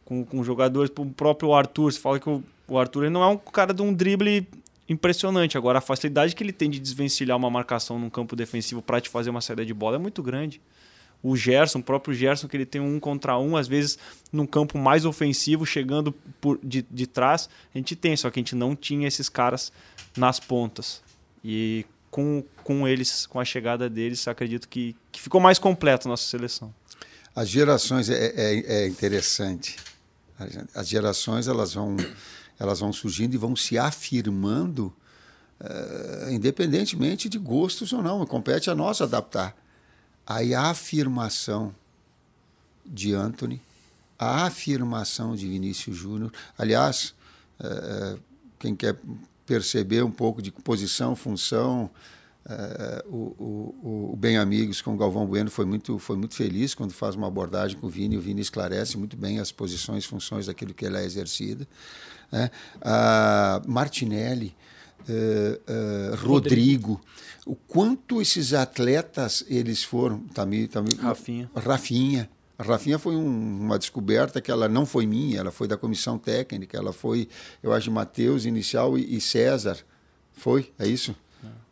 [0.04, 1.92] com, com jogadores, o próprio Arthur.
[1.92, 4.46] Você fala que o, o Arthur ele não é um cara de um drible
[4.88, 5.58] impressionante.
[5.58, 9.08] Agora, a facilidade que ele tem de desvencilhar uma marcação num campo defensivo para te
[9.08, 10.60] fazer uma saída de bola é muito grande
[11.22, 13.98] o Gerson, o próprio Gerson, que ele tem um contra um, às vezes
[14.32, 18.42] num campo mais ofensivo, chegando por, de, de trás, a gente tem, só que a
[18.42, 19.72] gente não tinha esses caras
[20.16, 21.02] nas pontas.
[21.44, 26.10] E com, com eles, com a chegada deles, acredito que, que ficou mais completa a
[26.10, 26.72] nossa seleção.
[27.34, 29.76] As gerações é, é, é interessante.
[30.74, 31.96] As gerações elas vão,
[32.58, 34.94] elas vão surgindo e vão se afirmando,
[35.60, 38.24] uh, independentemente de gostos ou não.
[38.24, 39.56] Compete a nós adaptar
[40.28, 41.74] Aí a afirmação
[42.84, 43.62] de Anthony,
[44.18, 46.30] a afirmação de Vinícius Júnior.
[46.58, 47.14] Aliás,
[47.58, 48.18] é,
[48.58, 48.98] quem quer
[49.46, 51.90] perceber um pouco de posição, função,
[52.46, 56.74] é, o, o, o, Bem Amigos com o Galvão Bueno foi muito, foi muito feliz
[56.74, 58.18] quando faz uma abordagem com o Vini.
[58.18, 61.66] O Vini esclarece muito bem as posições, funções daquilo que ele é exercido.
[62.30, 62.50] Né?
[62.82, 64.54] A Martinelli
[65.08, 67.00] uh, uh, Rodrigo,
[67.46, 71.50] o quanto esses atletas eles foram, também, também Rafinha.
[71.54, 72.30] Rafinha.
[72.58, 76.18] A Rafinha foi um, uma descoberta que ela não foi minha, ela foi da comissão
[76.18, 77.28] técnica, ela foi,
[77.62, 79.78] eu acho, Matheus inicial e, e César.
[80.32, 81.14] Foi, é isso?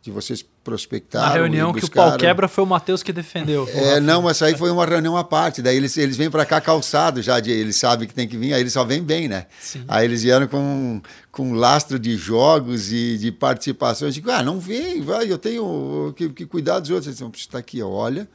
[0.07, 1.27] De vocês prospectaram.
[1.27, 3.67] Na reunião que o pau quebra foi o Matheus que defendeu.
[3.73, 5.61] É, não, mas aí foi uma reunião à parte.
[5.61, 8.53] Daí eles, eles vêm para cá calçados já, de, eles sabem que tem que vir,
[8.53, 9.47] aí eles só vêm bem, né?
[9.59, 9.83] Sim.
[9.87, 11.01] Aí eles vieram com,
[11.31, 14.15] com lastro de jogos e de participações.
[14.15, 17.07] Eu digo, ah, não vem, vai, eu tenho que, que cuidar dos outros.
[17.07, 18.29] Eles vão estar aqui, olha,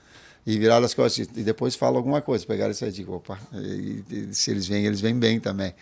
[0.47, 2.45] e virar as costas e depois fala alguma coisa.
[2.45, 5.75] Pegaram isso aí e digo, opa, e, e, se eles vêm, eles vêm bem também.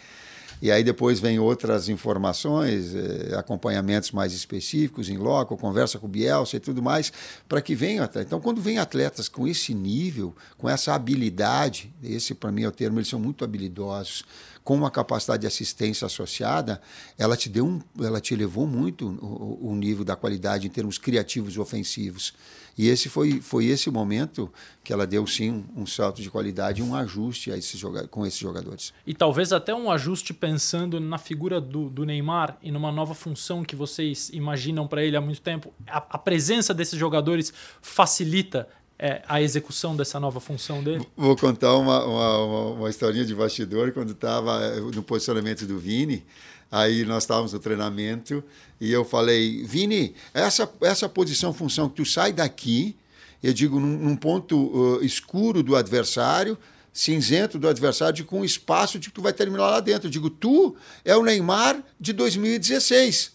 [0.63, 6.09] E aí depois vem outras informações, eh, acompanhamentos mais específicos em loco, conversa com o
[6.09, 7.13] Bielsa e tudo mais,
[7.49, 8.21] para que venham até.
[8.21, 12.73] Então, quando vem atletas com esse nível, com essa habilidade, esse para mim é o
[12.73, 14.25] termo, eles são muito habilidosos,
[14.63, 16.81] com uma capacidade de assistência associada,
[17.19, 20.99] ela te deu um, ela te elevou muito o, o nível da qualidade em termos
[20.99, 22.35] criativos e ofensivos.
[22.81, 24.51] E esse foi, foi esse momento
[24.83, 27.79] que ela deu sim um, salto de qualidade, um ajuste a esses
[28.11, 28.95] com esses jogadores.
[29.07, 33.63] E talvez até um ajuste pensando na figura do, do Neymar e numa nova função
[33.63, 35.75] que vocês imaginam para ele há muito tempo.
[35.87, 37.53] A, a presença desses jogadores
[37.83, 38.67] facilita
[38.99, 41.07] é, a execução dessa nova função dele?
[41.15, 46.25] Vou contar uma, uma, uma historinha de bastidor quando estava eh, no posicionamento do Vini.
[46.71, 48.45] Aí nós estávamos no treinamento
[48.81, 52.97] e eu falei, Vini, essa, essa posição, função que tu sai daqui,
[53.43, 56.57] eu digo, num, num ponto uh, escuro do adversário,
[56.93, 60.07] cinzento do adversário, com espaço de que tu vai terminar lá dentro.
[60.07, 63.33] Eu digo, tu é o Neymar de 2016.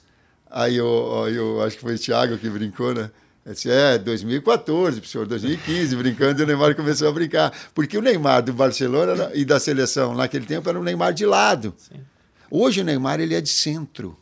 [0.49, 3.11] Aí eu, eu acho que foi o Thiago que brincou, né?
[3.45, 7.51] Eu disse, é, 2014, professor, 2015, brincando, e o Neymar começou a brincar.
[7.73, 11.73] Porque o Neymar do Barcelona e da seleção naquele tempo era um Neymar de lado.
[11.77, 11.99] Sim.
[12.49, 14.17] Hoje o Neymar ele é de centro.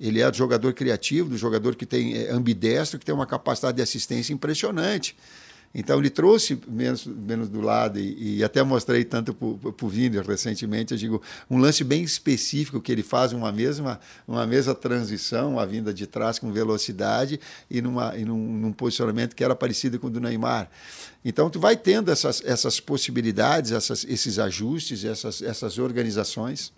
[0.00, 3.76] Ele é do jogador criativo, do jogador que tem é, ambidestro, que tem uma capacidade
[3.76, 5.16] de assistência impressionante.
[5.74, 10.20] Então ele trouxe menos, menos do lado e, e até mostrei tanto para o Vini
[10.20, 13.98] recentemente, eu digo, um lance bem específico que ele faz uma mesma,
[14.28, 17.40] uma mesma transição, a vinda de trás com velocidade
[17.70, 20.68] e, numa, e num, num posicionamento que era parecido com o do Neymar.
[21.24, 26.72] Então tu vai tendo essas, essas possibilidades, essas, esses ajustes, essas, essas organizações.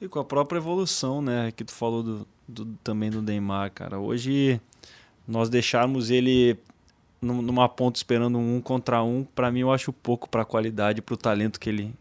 [0.00, 3.98] E com a própria evolução, né, que tu falou do, do também do Neymar, cara.
[3.98, 4.60] Hoje
[5.26, 6.56] nós deixarmos ele
[7.20, 11.14] numa ponta esperando um, contra um, para mim eu acho pouco para a qualidade, para
[11.14, 11.94] o talento que ele,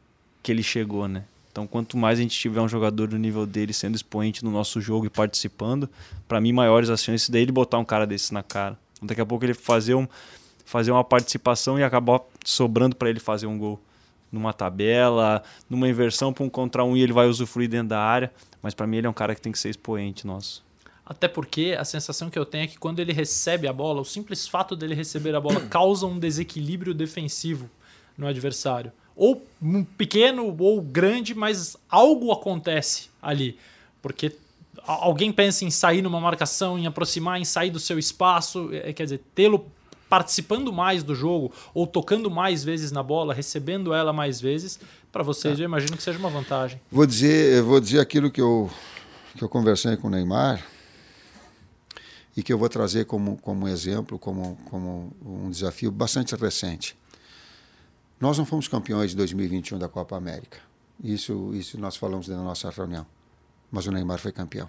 [0.43, 1.23] que ele chegou, né?
[1.51, 4.81] Então, quanto mais a gente tiver um jogador do nível dele sendo expoente no nosso
[4.81, 5.89] jogo e participando,
[6.27, 8.77] para mim maiores as chances dele botar um cara desse na cara.
[9.01, 10.05] Daqui a pouco ele fazer, um,
[10.65, 13.79] fazer uma participação e acabar sobrando para ele fazer um gol
[14.35, 18.31] numa tabela, numa inversão para um contra um e ele vai usufruir dentro da área.
[18.61, 20.63] Mas para mim ele é um cara que tem que ser expoente nosso.
[21.05, 24.05] Até porque a sensação que eu tenho é que quando ele recebe a bola, o
[24.05, 27.69] simples fato dele receber a bola causa um desequilíbrio defensivo
[28.17, 28.91] no adversário.
[29.15, 29.45] Ou
[29.97, 33.57] pequeno ou grande, mas algo acontece ali.
[34.01, 34.35] Porque
[34.85, 38.69] alguém pensa em sair numa marcação, em aproximar, em sair do seu espaço.
[38.73, 39.65] É, quer dizer, tê-lo
[40.09, 44.79] participando mais do jogo ou tocando mais vezes na bola, recebendo ela mais vezes,
[45.11, 45.63] para vocês, é.
[45.63, 46.79] eu imagino que seja uma vantagem.
[46.91, 48.69] Vou dizer, vou dizer aquilo que eu,
[49.35, 50.65] que eu conversei com o Neymar
[52.35, 56.97] e que eu vou trazer como, como exemplo, como, como um desafio bastante recente.
[58.19, 60.59] Nós não fomos campeões de 2021 da Copa América.
[61.03, 63.05] Isso, isso nós falamos na nossa reunião.
[63.71, 64.67] Mas o Neymar foi campeão.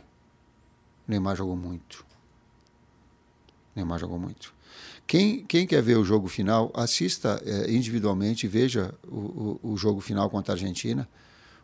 [1.06, 2.04] O Neymar jogou muito.
[3.74, 4.55] O Neymar jogou muito.
[5.06, 10.00] Quem, quem quer ver o jogo final, assista é, individualmente, veja o, o, o, jogo
[10.00, 11.08] final contra a Argentina,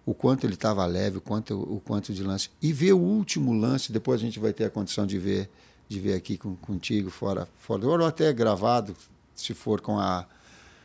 [0.07, 2.51] o quanto ele estava leve, o quanto, o quanto de lance.
[2.61, 5.51] E ver o último lance, depois a gente vai ter a condição de ver
[5.93, 8.97] de ver aqui com, contigo, fora, fora ou até gravado,
[9.35, 10.27] se for com a.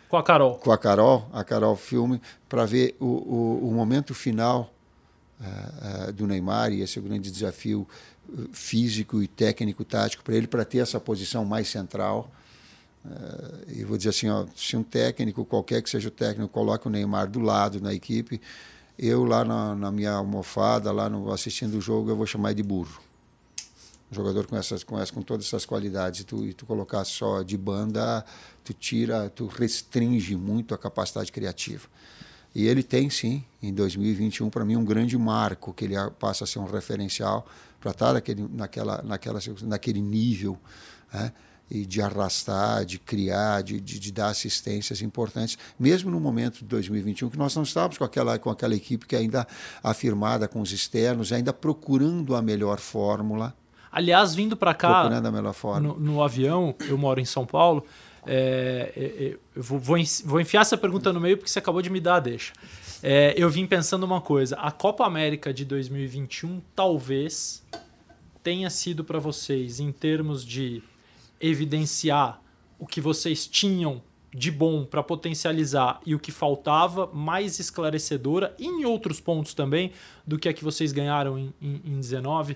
[0.09, 0.55] Com a Carol.
[0.55, 4.73] Com a Carol, a Carol Filme, para ver o, o, o, momento final
[5.39, 7.87] uh, uh, do Neymar e esse é o grande desafio
[8.29, 12.31] uh, físico e técnico, tático para ele, para ter essa posição mais central.
[13.67, 16.91] E vou dizer assim: ó, se um técnico, qualquer que seja o técnico, coloca o
[16.91, 18.41] Neymar do lado na equipe,
[18.97, 22.63] eu lá na, na minha almofada, lá no, assistindo o jogo, eu vou chamar de
[22.63, 23.07] burro
[24.11, 27.03] um jogador com essas, com essas, com todas essas qualidades, e tu, e tu colocar
[27.03, 28.25] só de banda,
[28.63, 31.87] tu tira, tu restringe muito a capacidade criativa.
[32.55, 36.47] E ele tem sim, em 2021 para mim um grande marco que ele passa a
[36.47, 37.45] ser um referencial
[37.79, 40.57] para estar naquele, naquela, naquela, naquele nível,
[41.13, 41.31] né?
[41.69, 46.65] E de arrastar, de criar, de, de, de, dar assistências importantes, mesmo no momento de
[46.65, 49.45] 2021, que nós não estávamos com aquela, com aquela equipe que ainda
[49.83, 53.53] afirmada com os externos, ainda procurando a melhor fórmula
[53.91, 55.09] Aliás, vindo para cá
[55.79, 57.83] no, no, avião, eu moro em São Paulo,
[58.27, 61.89] é, é, é eu vou, vou, enfiar essa pergunta no meio porque você acabou de
[61.89, 62.53] me dar a deixa.
[63.01, 67.63] É, eu vim pensando uma coisa: a Copa América de 2021 talvez
[68.43, 70.83] tenha sido para vocês, em termos de
[71.39, 72.41] evidenciar
[72.79, 74.01] o que vocês tinham
[74.33, 79.91] de bom para potencializar e o que faltava, mais esclarecedora, e em outros pontos também,
[80.25, 82.55] do que a que vocês ganharam em, em, em 19.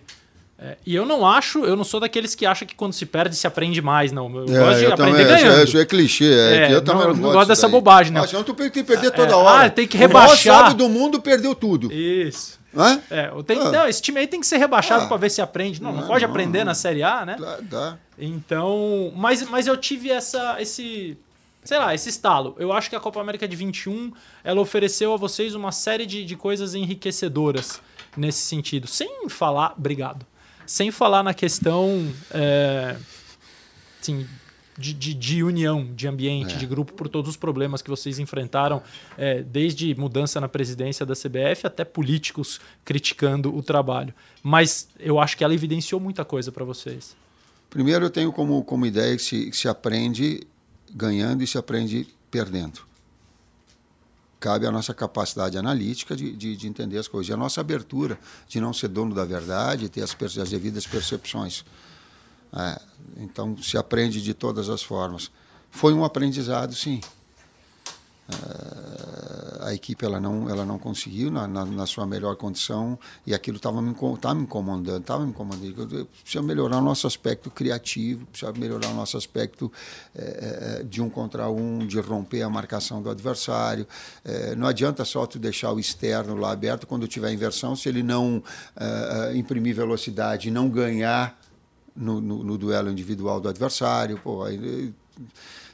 [0.63, 3.35] É, e eu não acho, eu não sou daqueles que acha que quando se perde
[3.35, 4.31] se aprende mais, não.
[4.35, 5.63] Eu é, gosto de eu aprender também, ganhando.
[5.63, 7.71] Isso é, clichê, é, é eu também não, não gosto dessa daí.
[7.71, 8.21] bobagem, não.
[8.21, 9.65] Ah, senão tu tem que perder toda hora.
[9.65, 10.71] Ah, tem que rebaixar.
[10.71, 11.91] O do mundo perdeu tudo.
[11.91, 12.60] Isso.
[12.75, 13.01] Hã?
[13.09, 13.71] É, tem, ah.
[13.71, 15.07] não, esse time aí tem que ser rebaixado ah.
[15.07, 15.81] para ver se aprende.
[15.81, 17.35] Não, não, não pode não, aprender na Série A, né?
[17.39, 17.97] Dá, dá.
[18.17, 21.17] Então, mas, mas eu tive essa, esse,
[21.63, 22.55] sei lá, esse estalo.
[22.57, 24.11] Eu acho que a Copa América de 21,
[24.43, 27.81] ela ofereceu a vocês uma série de, de coisas enriquecedoras
[28.15, 28.87] nesse sentido.
[28.87, 30.25] Sem falar, obrigado
[30.71, 32.95] sem falar na questão é,
[34.01, 34.25] assim,
[34.81, 36.57] de, de, de, união, de ambiente, é.
[36.57, 38.81] de grupo, por todos os problemas que vocês enfrentaram,
[39.17, 44.13] é, desde mudança na presidência da CBF até políticos criticando o trabalho.
[44.43, 47.15] Mas eu acho que ela evidenciou muita coisa para vocês.
[47.69, 50.41] Primeiro, eu tenho como, como ideia que se, se aprende
[50.93, 52.91] ganhando e se aprende perdendo
[54.41, 57.29] cabe a nossa capacidade analítica de, de, de, entender as coisas.
[57.29, 58.17] E a nossa abertura
[58.47, 61.63] de não ser dono da verdade, ter as, as devidas percepções.
[62.53, 62.81] É,
[63.17, 65.31] então, se aprende de todas as formas.
[65.69, 67.01] Foi um aprendizado, sim.
[68.29, 73.33] Uh, a equipe ela não ela não conseguiu na, na, na sua melhor condição e
[73.33, 78.25] aquilo estava me, tava me incomodando estava me incomodando precisa melhorar o nosso aspecto criativo
[78.27, 79.71] precisa melhorar o nosso aspecto
[80.15, 83.85] é, de um contra um de romper a marcação do adversário
[84.23, 88.03] é, não adianta só tu deixar o externo lá aberto quando tiver inversão se ele
[88.03, 88.41] não
[88.75, 91.40] é, imprimir velocidade não ganhar
[91.95, 94.93] no, no, no, duelo individual do adversário pô aí,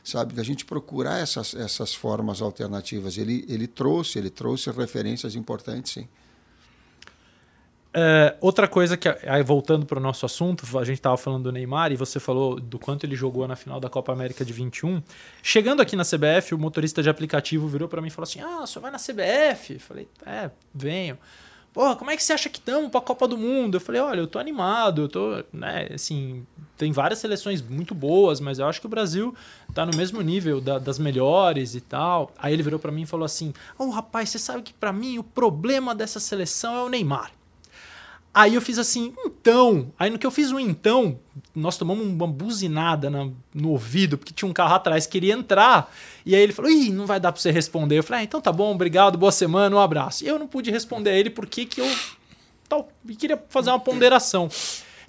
[0.03, 3.17] sabe, da gente procurar essas, essas formas alternativas.
[3.17, 6.07] Ele, ele trouxe, ele trouxe referências importantes, sim.
[7.93, 11.51] É, outra coisa que, aí voltando para o nosso assunto, a gente estava falando do
[11.51, 15.01] Neymar e você falou do quanto ele jogou na final da Copa América de 21.
[15.41, 18.67] Chegando aqui na CBF, o motorista de aplicativo virou para mim e falou assim: Ah,
[18.67, 19.79] você vai na CBF?
[19.79, 21.17] falei: É, venho
[21.77, 23.75] porra, como é que você acha que estamos para a Copa do Mundo?
[23.75, 26.43] Eu falei, olha, eu tô animado, eu tô, né, assim,
[26.75, 29.35] tem várias seleções muito boas, mas eu acho que o Brasil
[29.75, 32.31] tá no mesmo nível da, das melhores e tal.
[32.35, 34.91] Aí ele virou para mim e falou assim: "Ô, oh, rapaz, você sabe que para
[34.91, 37.36] mim o problema dessa seleção é o Neymar".
[38.33, 39.91] Aí eu fiz assim, então.
[39.97, 41.19] Aí no que eu fiz o então,
[41.55, 45.91] nós tomamos uma buzinada na, no ouvido, porque tinha um carro atrás que queria entrar.
[46.25, 47.97] E aí ele falou: Ih, não vai dar pra você responder.
[47.97, 50.23] Eu falei: ah, então tá bom, obrigado, boa semana, um abraço.
[50.23, 51.89] E eu não pude responder a ele porque que eu
[52.67, 54.49] tal, queria fazer uma ponderação.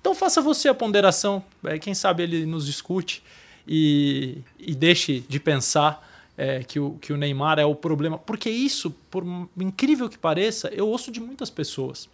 [0.00, 3.22] Então faça você a ponderação, é, quem sabe ele nos discute
[3.66, 6.06] e, e deixe de pensar
[6.36, 8.16] é, que, o, que o Neymar é o problema.
[8.16, 9.24] Porque isso, por
[9.58, 12.08] incrível que pareça, eu ouço de muitas pessoas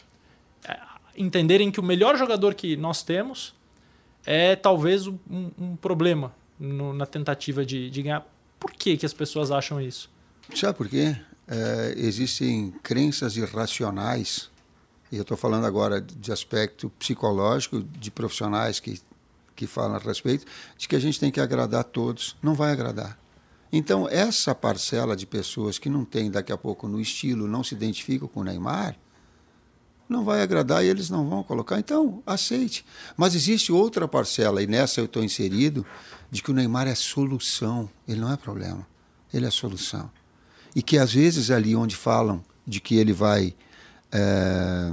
[0.66, 0.78] é,
[1.16, 3.54] entenderem que o melhor jogador que nós temos
[4.26, 8.26] é talvez um, um problema no, na tentativa de, de, ganhar.
[8.58, 10.10] Por que, que as pessoas acham isso?
[10.54, 11.16] Sabe por quê?
[11.46, 14.50] É, existem crenças irracionais,
[15.12, 19.00] e eu estou falando agora de aspecto psicológico, de profissionais que,
[19.54, 20.46] que falam a respeito,
[20.76, 22.36] de que a gente tem que agradar a todos.
[22.42, 23.18] Não vai agradar.
[23.70, 27.74] Então, essa parcela de pessoas que não tem daqui a pouco no estilo, não se
[27.74, 28.96] identificam com o Neymar,
[30.14, 31.78] não vai agradar e eles não vão colocar.
[31.78, 32.84] Então, aceite.
[33.16, 35.84] Mas existe outra parcela, e nessa eu estou inserido,
[36.30, 37.90] de que o Neymar é solução.
[38.06, 38.86] Ele não é problema.
[39.32, 40.10] Ele é solução.
[40.74, 43.54] E que às vezes ali onde falam de que ele vai
[44.10, 44.92] é,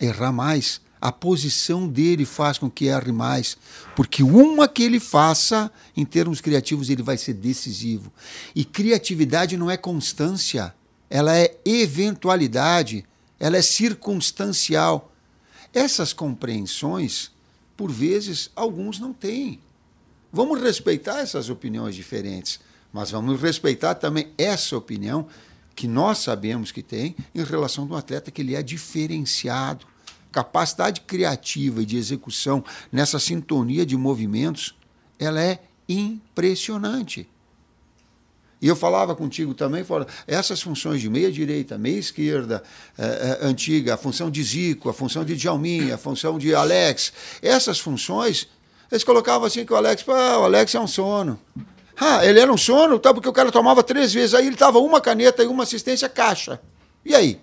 [0.00, 3.56] errar mais, a posição dele faz com que erre mais,
[3.94, 8.12] porque uma que ele faça, em termos criativos, ele vai ser decisivo.
[8.54, 10.74] E criatividade não é constância,
[11.08, 13.04] ela é eventualidade,
[13.38, 15.12] ela é circunstancial.
[15.72, 17.30] Essas compreensões,
[17.76, 19.60] por vezes, alguns não têm.
[20.32, 22.60] Vamos respeitar essas opiniões diferentes,
[22.92, 25.26] mas vamos respeitar também essa opinião
[25.74, 29.86] que nós sabemos que tem em relação do atleta que ele é diferenciado
[30.36, 32.62] capacidade criativa e de execução
[32.92, 34.74] nessa sintonia de movimentos,
[35.18, 37.26] ela é impressionante.
[38.60, 42.62] E eu falava contigo também, fora, essas funções de meia direita, meia esquerda,
[42.96, 43.04] é,
[43.42, 47.78] é, antiga, a função de Zico, a função de Djalminha, a função de Alex, essas
[47.78, 48.48] funções,
[48.90, 51.38] eles colocavam assim que o Alex, ah, o Alex é um sono.
[51.98, 54.78] Ah, ele era um sono, tá, porque o cara tomava três vezes, aí ele estava
[54.78, 56.60] uma caneta e uma assistência caixa.
[57.04, 57.40] E aí?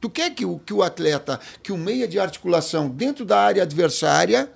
[0.00, 3.62] Tu quer que o, que o atleta, que o meia de articulação dentro da área
[3.62, 4.50] adversária,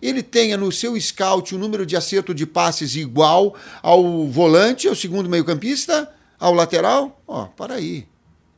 [0.00, 4.94] ele tenha no seu scout o número de acerto de passes igual ao volante, ao
[4.94, 7.20] segundo meio-campista, ao lateral?
[7.26, 8.06] Ó, para aí.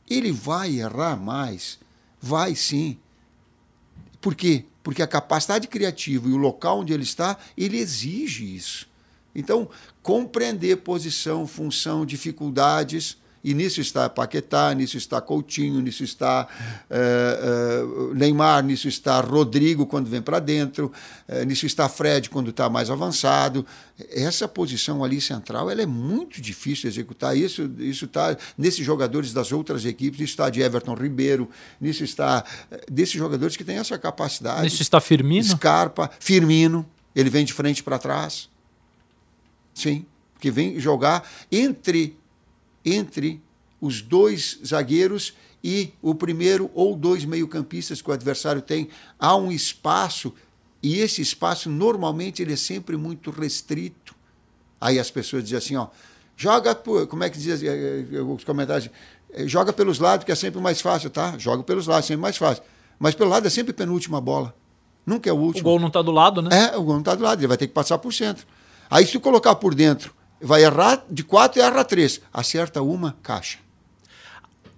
[0.09, 1.79] Ele vai errar mais.
[2.21, 2.97] Vai sim.
[4.19, 4.65] Por quê?
[4.83, 8.87] Porque a capacidade criativa e o local onde ele está, ele exige isso.
[9.33, 9.69] Então,
[10.01, 16.47] compreender posição, função, dificuldades, e nisso está Paquetá, nisso está Coutinho, nisso está
[16.89, 20.91] uh, uh, Neymar, nisso está Rodrigo quando vem para dentro,
[21.27, 23.65] uh, nisso está Fred quando está mais avançado.
[24.11, 27.35] Essa posição ali central ela é muito difícil de executar.
[27.35, 32.43] Isso isso está nesses jogadores das outras equipes, nisso está de Everton Ribeiro, nisso está
[32.91, 34.63] desses jogadores que têm essa capacidade.
[34.63, 35.43] Nisso está Firmino?
[35.43, 36.85] Scarpa, Firmino,
[37.15, 38.49] ele vem de frente para trás.
[39.73, 40.05] Sim,
[40.39, 42.17] que vem jogar entre
[42.85, 43.41] entre
[43.81, 48.89] os dois zagueiros e o primeiro ou dois meio-campistas que o adversário tem.
[49.17, 50.33] Há um espaço
[50.81, 54.15] e esse espaço normalmente ele é sempre muito restrito.
[54.79, 55.87] Aí as pessoas dizem assim, ó,
[56.37, 58.89] joga por, como é que diz eh, eh, os comentários,
[59.33, 61.37] eh, joga pelos lados que é sempre mais fácil, tá?
[61.37, 62.63] Joga pelos lados, sempre mais fácil.
[62.97, 64.55] Mas pelo lado é sempre penúltima bola.
[65.05, 65.61] Nunca é o último.
[65.61, 66.49] O gol não está do lado, né?
[66.73, 68.45] É, o gol não está do lado, ele vai ter que passar por centro.
[68.89, 72.21] Aí se tu colocar por dentro vai errar de quatro e erra três.
[72.33, 73.59] Acerta uma, caixa.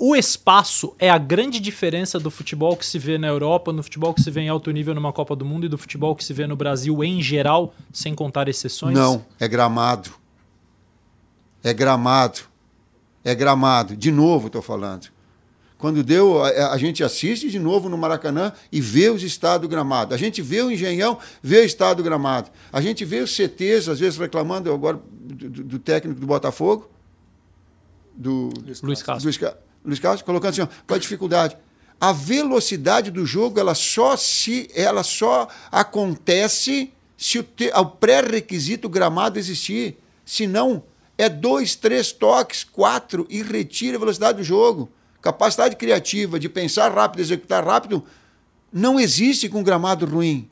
[0.03, 4.15] O espaço é a grande diferença do futebol que se vê na Europa, no futebol
[4.15, 6.33] que se vê em alto nível numa Copa do Mundo e do futebol que se
[6.33, 8.95] vê no Brasil em geral, sem contar exceções?
[8.95, 10.09] Não, é gramado.
[11.63, 12.41] É gramado.
[13.23, 13.95] É gramado.
[13.95, 15.07] De novo, estou falando.
[15.81, 20.13] Quando deu, a, a, gente assiste de novo no Maracanã e vê os estados gramado.
[20.13, 22.51] A gente vê o Engenhão, vê o estado gramado.
[22.71, 26.87] A gente vê os CTs, às vezes reclamando agora do, do técnico do Botafogo,
[28.13, 28.51] do
[28.83, 29.23] Luiz Castro.
[29.23, 29.39] Luiz,
[29.83, 31.57] Luiz Castro, colocando assim, ó, qual a dificuldade?
[31.99, 39.39] A velocidade do jogo, ela só se ela só acontece se o, o pré-requisito gramado
[39.39, 39.97] existir.
[40.23, 40.83] Se não,
[41.17, 44.87] é dois, três toques, quatro e retira a velocidade do jogo
[45.21, 48.03] capacidade criativa de pensar rápido, executar rápido,
[48.71, 50.49] não existe com gramado ruim.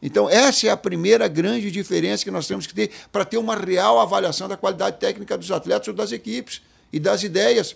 [0.00, 3.56] Então, essa é a primeira grande diferença que nós temos que ter para ter uma
[3.56, 7.74] real avaliação da qualidade técnica dos atletas ou das equipes e das ideias.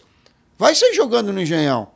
[0.56, 1.88] Vai sair jogando no engenhão.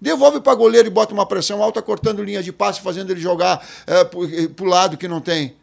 [0.00, 3.66] Devolve para goleiro e bota uma pressão alta, cortando linha de passe, fazendo ele jogar
[3.86, 5.54] é, para o lado que não tem.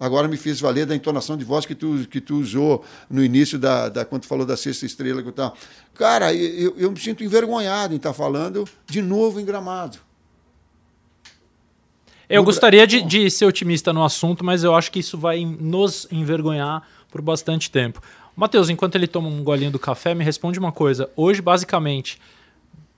[0.00, 3.58] Agora me fiz valer da entonação de voz que tu, que tu usou no início
[3.58, 5.54] da, da quando tu falou da sexta estrela que tal.
[5.94, 9.98] Cara, eu, eu me sinto envergonhado em estar tá falando de novo em gramado.
[12.30, 16.06] Eu gostaria de, de ser otimista no assunto, mas eu acho que isso vai nos
[16.10, 18.00] envergonhar por bastante tempo.
[18.34, 21.10] Matheus, enquanto ele toma um golinho do café, me responde uma coisa.
[21.14, 22.18] Hoje, basicamente,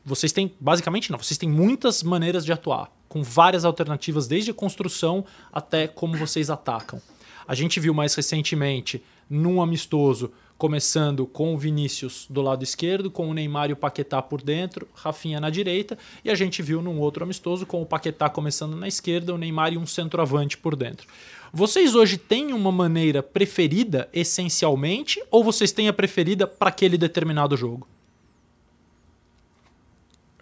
[0.05, 0.53] vocês têm.
[0.61, 6.17] Basicamente, não, vocês têm muitas maneiras de atuar com várias alternativas, desde construção até como
[6.17, 6.99] vocês atacam.
[7.47, 13.29] A gente viu mais recentemente, num amistoso, começando com o Vinícius do lado esquerdo, com
[13.29, 16.99] o Neymar e o Paquetá por dentro, Rafinha na direita, e a gente viu num
[16.99, 21.07] outro amistoso com o Paquetá começando na esquerda, o Neymar e um centroavante por dentro.
[21.53, 27.59] Vocês hoje têm uma maneira preferida essencialmente ou vocês têm a preferida para aquele determinado
[27.59, 27.87] jogo?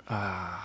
[0.06, 0.59] Ah,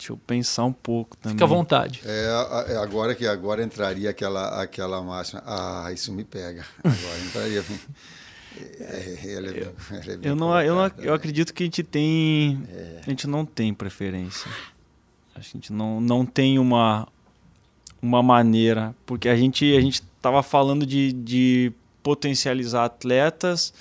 [0.00, 1.36] deixa eu pensar um pouco também.
[1.36, 2.00] Fica à vontade.
[2.06, 5.42] É, é agora que agora entraria aquela aquela máxima.
[5.44, 6.64] Ah, isso me pega.
[6.82, 7.64] Agora entraria.
[8.80, 12.62] É, é, eu, não, eu, não, eu acredito que a gente tem.
[12.68, 13.00] É.
[13.06, 14.50] A gente não tem preferência.
[15.34, 17.06] A gente não, não tem uma,
[18.02, 18.94] uma maneira.
[19.04, 21.72] Porque a gente a gente estava falando de, de
[22.02, 23.72] potencializar atletas,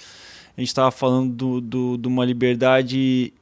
[0.55, 3.34] a gente estava falando do, do, de uma liberdade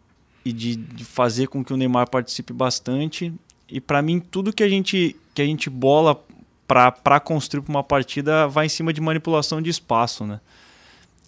[0.48, 3.34] e de, de, fazer com que o Neymar participe bastante.
[3.70, 6.24] E para mim, tudo que a gente, que a gente bola
[6.66, 10.40] para construir uma partida vai em cima de manipulação de espaço, né?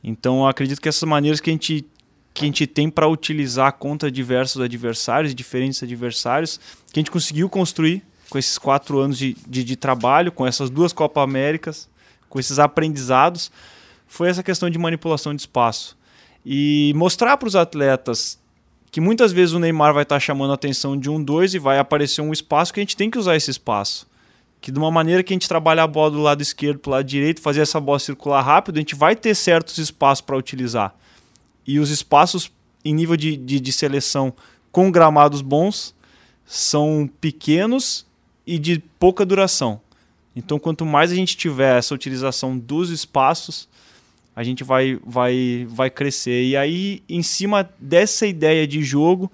[0.01, 1.85] Então, acredito que essas maneiras que a gente,
[2.33, 6.57] que a gente tem para utilizar contra diversos adversários, diferentes adversários,
[6.93, 10.69] que a gente conseguiu construir com esses quatro anos de, de, de trabalho, com essas
[10.69, 11.89] duas Copa Américas,
[12.29, 13.51] com esses aprendizados,
[14.07, 15.97] foi essa questão de manipulação de espaço.
[16.45, 18.39] E mostrar para os atletas
[18.91, 21.59] que muitas vezes o Neymar vai estar tá chamando a atenção de um, dois e
[21.59, 24.09] vai aparecer um espaço que a gente tem que usar esse espaço
[24.61, 26.91] que de uma maneira que a gente trabalhar a bola do lado esquerdo para o
[26.93, 30.93] lado direito, fazer essa bola circular rápido, a gente vai ter certos espaços para utilizar.
[31.65, 32.51] E os espaços
[32.83, 34.33] em nível de, de, de, seleção
[34.71, 35.95] com gramados bons
[36.45, 38.05] são pequenos
[38.45, 39.79] e de pouca duração.
[40.35, 43.67] Então, quanto mais a gente tiver essa utilização dos espaços,
[44.39, 46.45] a gente vai, vai, vai crescer.
[46.45, 49.29] E aí, em cima dessa ideia de jogo,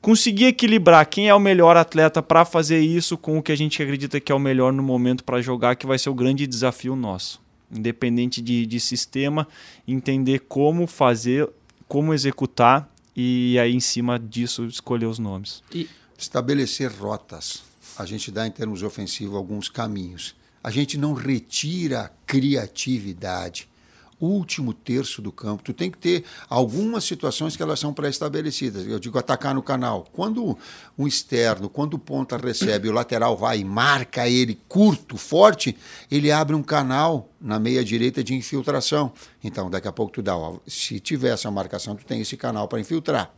[0.00, 3.82] conseguir equilibrar quem é o melhor atleta para fazer isso com o que a gente
[3.82, 6.94] acredita que é o melhor no momento para jogar, que vai ser o grande desafio
[6.94, 7.42] nosso.
[7.68, 9.48] Independente de, de sistema,
[9.88, 11.50] entender como fazer,
[11.88, 15.64] como executar e aí em cima disso escolher os nomes.
[15.74, 17.64] E estabelecer rotas.
[17.98, 20.36] A gente dá em termos ofensivos alguns caminhos.
[20.62, 23.68] A gente não retira criatividade
[24.20, 25.62] último terço do campo.
[25.62, 28.86] Tu tem que ter algumas situações que elas são pré-estabelecidas.
[28.86, 30.06] Eu digo atacar no canal.
[30.12, 30.56] Quando
[30.98, 35.76] um externo, quando o ponta recebe, o lateral vai e marca ele curto, forte,
[36.10, 39.12] ele abre um canal na meia direita de infiltração.
[39.42, 42.68] Então, daqui a pouco tu dá, ó, se tiver essa marcação, tu tem esse canal
[42.68, 43.32] para infiltrar.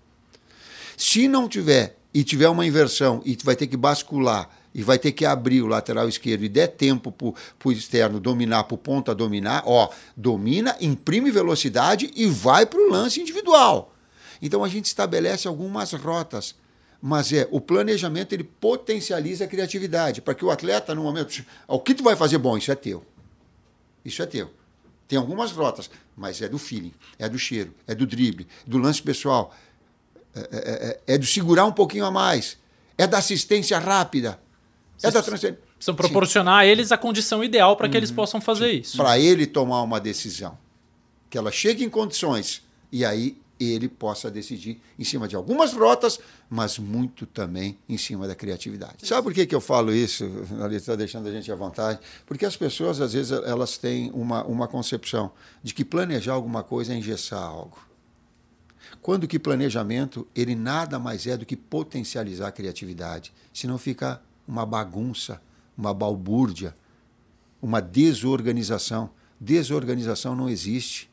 [0.96, 4.98] Se não tiver e tiver uma inversão e tu vai ter que bascular e vai
[4.98, 6.44] ter que abrir o lateral esquerdo.
[6.44, 12.10] E der tempo para o externo dominar, para o ponta dominar, ó, domina, imprime velocidade
[12.14, 13.94] e vai para o lance individual.
[14.40, 16.54] Então a gente estabelece algumas rotas,
[17.00, 20.20] mas é o planejamento ele potencializa a criatividade.
[20.20, 23.04] Para que o atleta no momento, o que tu vai fazer bom, isso é teu,
[24.04, 24.50] isso é teu.
[25.06, 29.02] Tem algumas rotas, mas é do feeling, é do cheiro, é do drible, do lance
[29.02, 29.54] pessoal,
[30.34, 32.58] é, é, é, é do segurar um pouquinho a mais,
[32.96, 34.38] é da assistência rápida.
[35.02, 35.60] É da transferência.
[35.76, 36.68] Precisam proporcionar Sim.
[36.68, 38.00] a eles a condição ideal para que uhum.
[38.00, 38.80] eles possam fazer Sim.
[38.80, 38.96] isso.
[38.96, 40.58] Para ele tomar uma decisão.
[41.30, 46.20] Que ela chegue em condições e aí ele possa decidir em cima de algumas rotas,
[46.48, 49.06] mas muito também em cima da criatividade.
[49.06, 50.24] Sabe por que, que eu falo isso?
[50.62, 51.98] Ali está deixando a gente à vontade.
[52.24, 55.32] Porque as pessoas, às vezes, elas têm uma, uma concepção
[55.62, 57.78] de que planejar alguma coisa é engessar algo.
[59.02, 64.64] Quando que planejamento, ele nada mais é do que potencializar a criatividade, senão fica uma
[64.64, 65.40] bagunça,
[65.76, 66.74] uma balbúrdia,
[67.60, 69.10] uma desorganização.
[69.38, 71.08] Desorganização não existe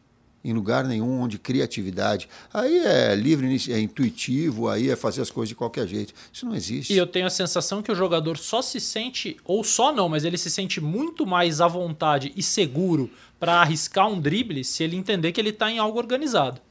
[0.45, 2.29] em lugar nenhum onde criatividade.
[2.53, 6.13] Aí é livre, é intuitivo, aí é fazer as coisas de qualquer jeito.
[6.31, 6.93] Isso não existe.
[6.93, 10.23] E eu tenho a sensação que o jogador só se sente, ou só não, mas
[10.23, 13.09] ele se sente muito mais à vontade e seguro
[13.39, 16.61] para arriscar um drible se ele entender que ele está em algo organizado.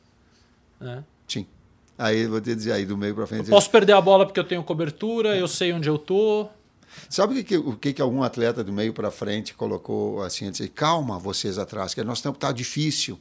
[0.80, 1.02] Né?
[1.26, 1.44] Sim.
[1.96, 3.48] Aí vou te dizer aí do meio para frente.
[3.48, 6.48] Eu posso perder a bola porque eu tenho cobertura, eu sei onde eu tô.
[7.08, 10.68] Sabe o que, o que, que algum atleta do meio para frente colocou assim, dizer,
[10.68, 13.18] calma vocês atrás, que nós estamos tá difícil.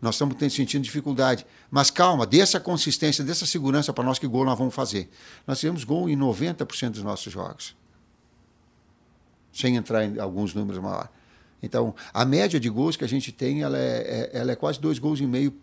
[0.00, 1.46] Nós estamos sentindo dificuldade.
[1.70, 5.08] Mas calma, dê essa consistência, dê essa segurança para nós que gol nós vamos fazer.
[5.46, 7.76] Nós tivemos gol em 90% dos nossos jogos.
[9.52, 11.08] Sem entrar em alguns números maiores.
[11.62, 14.80] Então, a média de gols que a gente tem, ela é, é ela é quase
[14.80, 15.54] dois gols e meio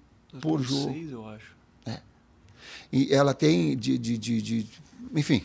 [0.42, 0.94] por jogo.
[0.94, 1.54] Seis, eu acho.
[1.86, 2.00] É.
[2.92, 4.68] E ela tem de, de, de, de
[5.16, 5.44] enfim,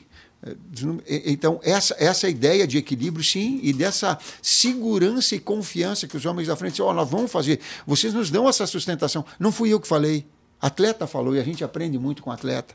[1.27, 6.49] então, essa, essa ideia de equilíbrio, sim, e dessa segurança e confiança que os homens
[6.49, 9.25] da frente, ó, oh, nós vamos fazer, vocês nos dão essa sustentação.
[9.39, 10.27] Não fui eu que falei,
[10.61, 12.75] atleta falou, e a gente aprende muito com atleta.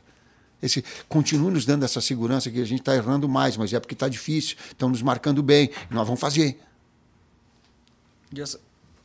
[0.60, 3.94] Esse, continue nos dando essa segurança que a gente está errando mais, mas é porque
[3.94, 6.60] está difícil, estão nos marcando bem, nós vamos fazer.
[8.34, 8.60] E essa,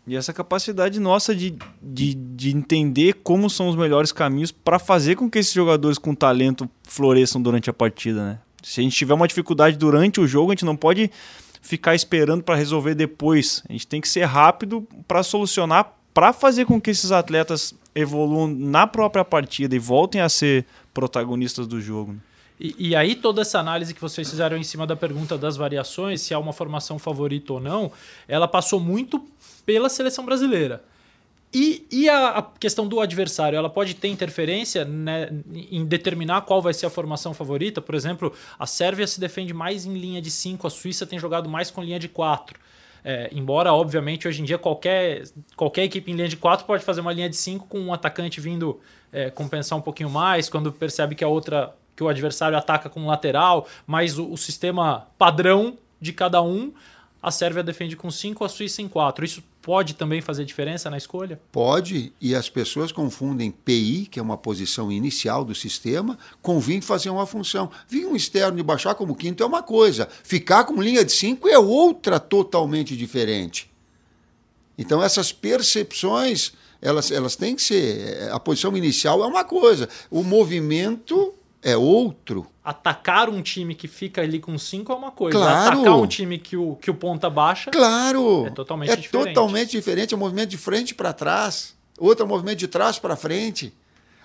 [0.08, 5.16] e essa capacidade nossa de, de, de entender como são os melhores caminhos para fazer
[5.16, 8.40] com que esses jogadores com talento floresçam durante a partida, né?
[8.62, 11.12] Se a gente tiver uma dificuldade durante o jogo, a gente não pode
[11.62, 13.64] ficar esperando para resolver depois.
[13.70, 18.48] A gente tem que ser rápido para solucionar, para fazer com que esses atletas evoluam
[18.48, 22.14] na própria partida e voltem a ser protagonistas do jogo.
[22.14, 22.20] Né?
[22.60, 26.22] E, e, aí toda essa análise que vocês fizeram em cima da pergunta das variações,
[26.22, 27.92] se há uma formação favorita ou não,
[28.28, 29.20] ela passou muito
[29.66, 30.84] pela seleção brasileira.
[31.54, 35.30] E, e a, a, questão do adversário, ela pode ter interferência né,
[35.72, 37.82] em determinar qual vai ser a formação favorita?
[37.82, 41.48] Por exemplo, a Sérvia se defende mais em linha de 5, a Suíça tem jogado
[41.48, 42.60] mais com linha de 4.
[43.08, 45.24] É, embora, obviamente, hoje em dia qualquer,
[45.56, 48.42] qualquer equipe em linha de 4 pode fazer uma linha de 5 com um atacante
[48.42, 48.82] vindo
[49.14, 53.00] é, compensar um pouquinho mais, quando percebe que a outra que o adversário ataca com
[53.00, 56.74] um lateral, mas o, o sistema padrão de cada um
[57.26, 59.26] a Sérvia defende com 5, a Suíça em 4.
[59.26, 61.42] Isso pode também fazer diferença na escolha?
[61.52, 66.84] Pode, e as pessoas confundem PI, que é uma posição inicial do sistema, com vir
[66.84, 67.72] fazer uma função.
[67.88, 71.50] Vir um externo e baixar como quinto é uma coisa, ficar com linha de 5
[71.50, 73.72] é outra totalmente diferente.
[74.78, 78.30] Então, essas percepções, elas, elas têm que ser.
[78.32, 81.34] A posição inicial é uma coisa, o movimento
[81.64, 82.46] é outro.
[82.66, 85.38] Atacar um time que fica ali com 5 é uma coisa.
[85.38, 85.82] Claro.
[85.82, 87.70] Atacar um time que o, que o ponta baixa.
[87.70, 88.48] Claro.
[88.48, 89.30] É totalmente é diferente.
[89.30, 90.14] É totalmente diferente.
[90.16, 91.76] É um movimento de frente para trás.
[92.00, 93.72] Outro é um movimento de trás para frente.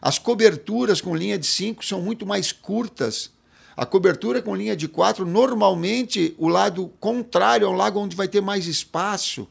[0.01, 3.31] As coberturas com linha de 5 são muito mais curtas.
[3.77, 8.27] A cobertura com linha de 4, normalmente, o lado contrário é um lado onde vai
[8.27, 9.47] ter mais espaço.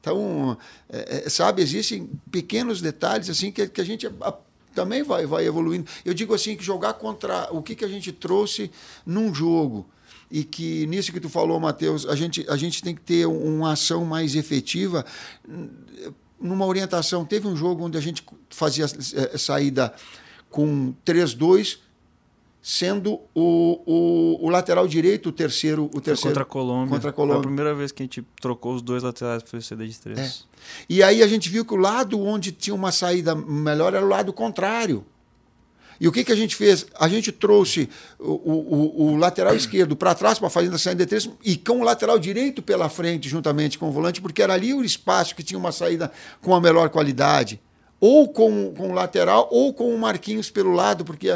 [0.00, 0.56] Então,
[0.88, 4.08] é, é sabe, existem pequenos detalhes assim que, que a gente
[4.76, 5.90] também vai, vai evoluindo.
[6.04, 8.70] Eu digo assim que jogar contra o que, que a gente trouxe
[9.04, 9.86] num jogo
[10.30, 13.72] e que nisso que tu falou, Matheus, a gente, a gente tem que ter uma
[13.72, 15.04] ação mais efetiva
[16.38, 17.24] numa orientação.
[17.24, 19.94] Teve um jogo onde a gente fazia é, saída
[20.50, 21.78] com 3-2
[22.68, 25.88] sendo o, o, o, lateral direito o terceiro.
[25.94, 26.88] O terceiro contra a Colômbia.
[26.88, 27.36] Contra a Colômbia.
[27.36, 29.96] Foi a primeira vez que a gente trocou os dois laterais para o CD de
[29.96, 30.18] três.
[30.18, 30.32] É.
[30.88, 34.08] E aí a gente viu que o lado onde tinha uma saída melhor era o
[34.08, 35.06] lado contrário.
[36.00, 36.84] E o que, que a gente fez?
[36.98, 37.88] A gente trouxe
[38.18, 41.82] o, o, o lateral esquerdo para trás para fazer a saída de três e com
[41.82, 45.44] o lateral direito pela frente, juntamente com o volante, porque era ali o espaço que
[45.44, 46.10] tinha uma saída
[46.42, 47.60] com a melhor qualidade
[48.00, 51.28] ou com, com o lateral ou com o Marquinhos pelo lado, porque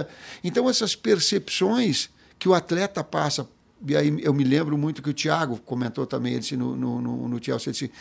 [0.44, 3.48] então essas percepções que o atleta passa,
[3.86, 7.00] e aí eu me lembro muito que o Thiago comentou também, ele disse no, no,
[7.00, 7.92] no, no Chelsea, ele disse,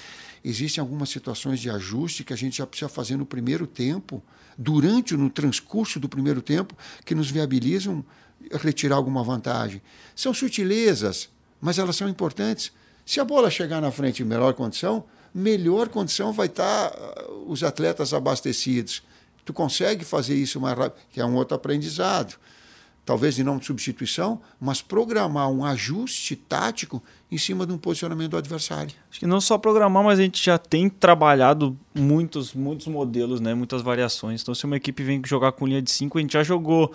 [0.44, 4.24] existem algumas situações de ajuste que a gente já precisa fazer no primeiro tempo,
[4.58, 6.76] durante, no transcurso do primeiro tempo,
[7.06, 8.04] que nos viabilizam
[8.52, 9.82] retirar alguma vantagem.
[10.16, 11.30] São sutilezas,
[11.62, 12.72] mas elas são importantes.
[13.06, 17.64] Se a bola chegar na frente em melhor condição, melhor condição vai estar uh, os
[17.64, 19.04] atletas abastecidos.
[19.46, 22.36] Tu consegue fazer isso mais rápido, que é um outro aprendizado.
[23.06, 27.02] Talvez de não substituição, mas programar um ajuste tático
[27.32, 28.94] em cima de um posicionamento do adversário.
[29.10, 33.56] Acho que não só programar, mas a gente já tem trabalhado muitos, muitos modelos, né?
[33.56, 34.44] muitas variações.
[34.44, 36.94] Então, se uma equipe vem jogar com linha de 5, a gente já jogou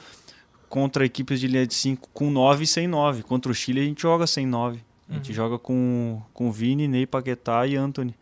[0.69, 3.25] contra equipes de linha de 5 com 9 e sem 9.
[3.25, 4.81] Contra o Chile, a gente joga sem 9.
[5.09, 5.35] A gente uhum.
[5.35, 8.15] joga com, com Vini, Ney, Paquetá e Anthony.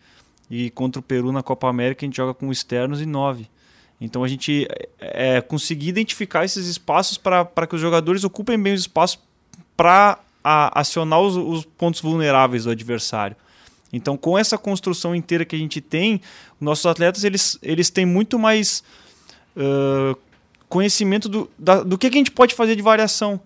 [0.50, 3.48] E contra o Peru na Copa América a gente joga com externos e nove.
[4.00, 4.66] Então a gente
[5.00, 9.18] é, é conseguir identificar esses espaços para que os jogadores ocupem bem os espaços
[9.76, 13.36] para acionar os, os, pontos vulneráveis do adversário.
[13.92, 16.20] Então com essa construção inteira que a gente tem,
[16.60, 18.82] nossos atletas eles, eles têm muito mais
[19.56, 20.18] uh,
[20.68, 23.40] conhecimento do, da, do que, que a gente pode fazer de variação.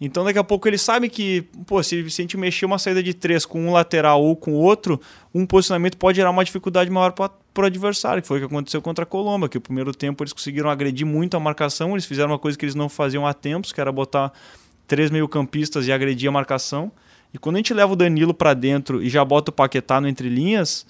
[0.00, 3.02] Então daqui a pouco eles sabem que, pô, se, se a gente mexer uma saída
[3.02, 5.00] de três com um lateral ou com outro,
[5.34, 8.82] um posicionamento pode gerar uma dificuldade maior para o adversário, que foi o que aconteceu
[8.82, 12.30] contra a Colômbia, que o primeiro tempo eles conseguiram agredir muito a marcação, eles fizeram
[12.30, 14.32] uma coisa que eles não faziam há tempos, que era botar
[14.86, 16.92] três meio-campistas e agredir a marcação.
[17.32, 20.08] E quando a gente leva o Danilo para dentro e já bota o Paquetá no
[20.08, 20.86] entre linhas,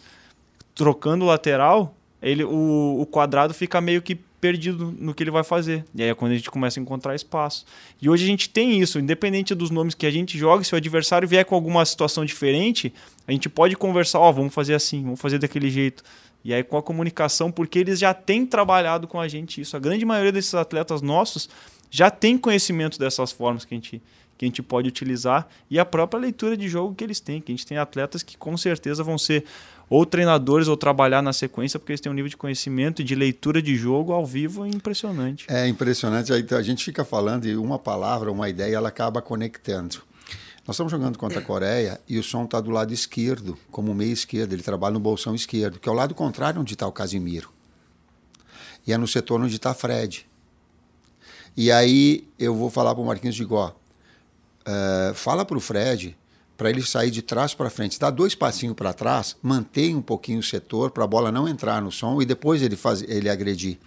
[0.75, 5.43] trocando o lateral, ele, o, o quadrado fica meio que perdido no que ele vai
[5.43, 5.85] fazer.
[5.95, 7.65] E aí é quando a gente começa a encontrar espaço.
[8.01, 10.77] E hoje a gente tem isso, independente dos nomes que a gente joga, se o
[10.77, 12.93] adversário vier com alguma situação diferente,
[13.27, 16.03] a gente pode conversar, ó, oh, vamos fazer assim, vamos fazer daquele jeito.
[16.45, 19.77] E aí com a comunicação, porque eles já têm trabalhado com a gente isso.
[19.77, 21.49] A grande maioria desses atletas nossos
[21.91, 24.03] já tem conhecimento dessas formas que a gente
[24.37, 27.51] que a gente pode utilizar e a própria leitura de jogo que eles têm, que
[27.51, 29.45] a gente tem atletas que com certeza vão ser
[29.89, 33.15] ou treinadores ou trabalhar na sequência, porque eles têm um nível de conhecimento e de
[33.15, 35.47] leitura de jogo ao vivo impressionante.
[35.49, 36.33] É impressionante.
[36.33, 40.03] A gente fica falando e uma palavra, uma ideia, ela acaba conectando.
[40.67, 44.13] Nós estamos jogando contra a Coreia e o som está do lado esquerdo, como meio
[44.13, 44.53] esquerdo.
[44.53, 47.51] Ele trabalha no bolsão esquerdo, que é o lado contrário onde está o Casimiro.
[48.85, 50.27] E é no setor onde está Fred.
[51.57, 53.75] E aí eu vou falar para o Marquinhos de Gó.
[54.67, 56.17] Uh, fala para o Fred
[56.57, 60.41] para ele sair de trás para frente, dá dois passinhos para trás, mantém um pouquinho
[60.41, 63.79] o setor para a bola não entrar no som e depois ele faz, ele agredir.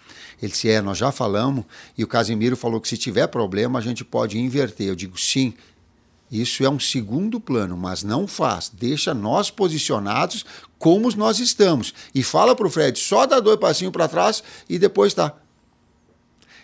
[0.42, 1.66] Ele disse: "É, nós já falamos
[1.98, 4.88] e o Casimiro falou que se tiver problema a gente pode inverter".
[4.88, 5.54] Eu digo: "Sim,
[6.32, 8.70] isso é um segundo plano, mas não faz.
[8.70, 10.46] Deixa nós posicionados
[10.78, 11.94] como nós estamos.
[12.14, 15.34] E fala para o Fred, só dá dois passinhos para trás e depois tá.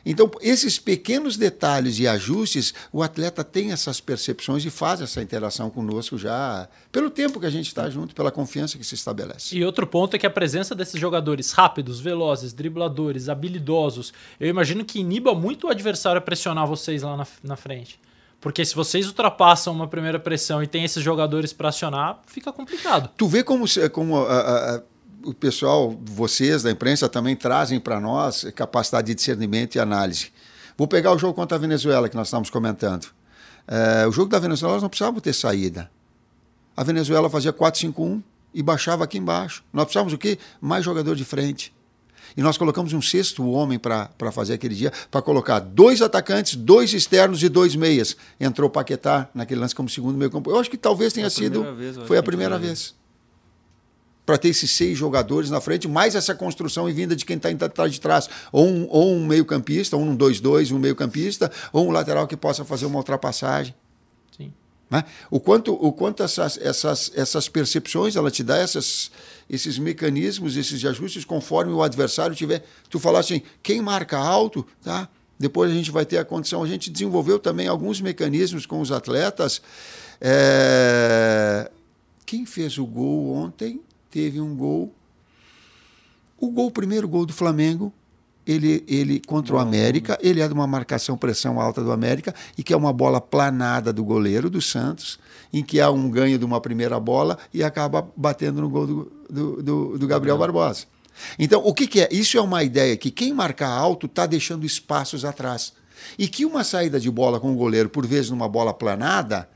[0.06, 5.70] Então, esses pequenos detalhes e ajustes, o atleta tem essas percepções e faz essa interação
[5.70, 9.56] conosco já pelo tempo que a gente está junto, pela confiança que se estabelece.
[9.58, 14.86] E outro ponto é que a presença desses jogadores rápidos, velozes, dribladores, habilidosos, eu imagino
[14.86, 18.00] que iniba muito o adversário a pressionar vocês lá na, na frente.
[18.40, 23.10] Porque se vocês ultrapassam uma primeira pressão e tem esses jogadores para acionar, fica complicado.
[23.18, 24.82] Tu vê como, como a, a,
[25.26, 30.32] o pessoal, vocês da imprensa também trazem para nós capacidade de discernimento e análise.
[30.78, 33.08] Vou pegar o jogo contra a Venezuela que nós estamos comentando.
[33.68, 35.90] É, o jogo da Venezuela nós não precisávamos ter saída.
[36.78, 38.22] A Venezuela fazia 4-5-1
[38.54, 39.64] e baixava aqui embaixo.
[39.74, 40.38] Nós precisávamos o quê?
[40.62, 41.74] Mais jogador de frente.
[42.38, 46.94] E nós colocamos um sexto homem para fazer aquele dia, para colocar dois atacantes, dois
[46.94, 48.16] externos e dois meias.
[48.40, 50.52] Entrou Paquetá naquele lance como segundo meio campo.
[50.52, 51.64] Eu acho que talvez tenha sido.
[51.76, 52.94] Vez, foi a primeira vez.
[54.26, 57.50] Para ter esses seis jogadores na frente, mais essa construção e vinda de quem está
[57.50, 58.28] atrás de trás.
[58.52, 62.66] Ou um, ou um meio-campista, ou um 2-2, um meio-campista, ou um lateral que possa
[62.66, 63.76] fazer uma ultrapassagem.
[64.90, 65.04] Né?
[65.32, 69.12] O quanto, o quanto essas, essas, essas percepções ela te dá essas,
[69.50, 72.64] esses mecanismos, esses ajustes conforme o adversário tiver.
[72.90, 75.10] Tu falaste assim, quem marca alto, tá?
[75.40, 76.64] Depois a gente vai ter a condição.
[76.64, 79.62] A gente desenvolveu também alguns mecanismos com os atletas.
[80.22, 81.70] É...
[82.26, 83.82] Quem fez o gol ontem
[84.16, 84.96] teve um gol.
[86.40, 87.92] O gol, o primeiro gol do Flamengo,
[88.48, 92.64] ele, ele contra o América, ele é de uma marcação pressão alta do América e
[92.64, 95.20] que é uma bola planada do goleiro do Santos,
[95.52, 99.12] em que há um ganho de uma primeira bola e acaba batendo no gol do,
[99.30, 100.86] do, do, do Gabriel Barbosa.
[101.38, 102.08] Então, o que, que, é?
[102.10, 105.74] Isso é uma ideia que quem marca alto está deixando espaços atrás.
[106.18, 109.50] E que uma saída de bola com o goleiro, por vezes numa bola planada,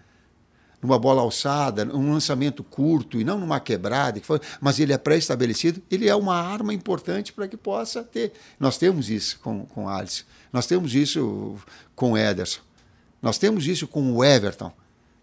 [0.81, 4.97] numa bola alçada, um lançamento curto e não numa quebrada, que foi, mas ele é
[4.97, 8.31] pré-estabelecido, ele é uma arma importante para que possa ter.
[8.59, 11.57] Nós temos isso com, com Alisson, nós temos isso
[11.95, 12.61] com o Ederson,
[13.21, 14.71] nós temos isso com o Everton.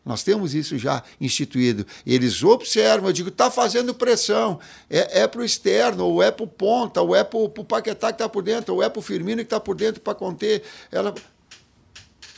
[0.07, 1.85] Nós temos isso já instituído.
[2.07, 4.61] Eles observam, eu digo, está fazendo pressão.
[4.89, 8.13] É, é para o externo, ou é para o ponta, ou é para o Paquetá
[8.13, 10.63] que está por dentro, ou é para o Firmino que está por dentro para conter.
[10.93, 11.13] Ela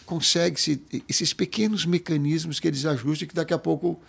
[0.08, 4.00] consegue-se esses pequenos mecanismos que eles ajustam que daqui a pouco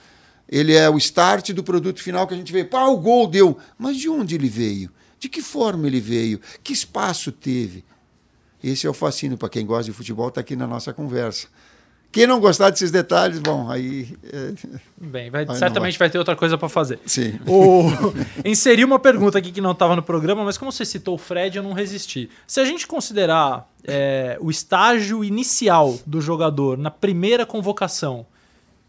[0.47, 2.63] ele é o start do produto final que a gente vê.
[2.63, 3.57] Pá, o gol deu.
[3.77, 4.89] Mas de onde ele veio?
[5.19, 6.39] De que forma ele veio?
[6.63, 7.83] Que espaço teve?
[8.63, 11.49] Esse é o fascínio para quem gosta de futebol, está aqui na nossa conversa.
[12.11, 14.17] Quem não gostar desses detalhes, bom, aí.
[14.33, 14.53] É...
[14.97, 16.07] Bem, vai, certamente vai.
[16.07, 16.09] vai.
[16.09, 16.99] ter outra coisa para fazer.
[17.05, 17.39] Sim.
[17.47, 17.83] O...
[18.43, 21.57] Inseri uma pergunta aqui que não estava no programa, mas como você citou o Fred,
[21.57, 22.29] eu não resisti.
[22.47, 28.25] Se a gente considerar é, o estágio inicial do jogador na primeira convocação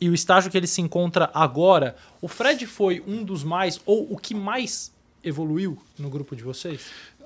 [0.01, 4.11] e o estágio que ele se encontra agora, o Fred foi um dos mais, ou
[4.11, 4.93] o que mais
[5.23, 6.81] evoluiu no grupo de vocês?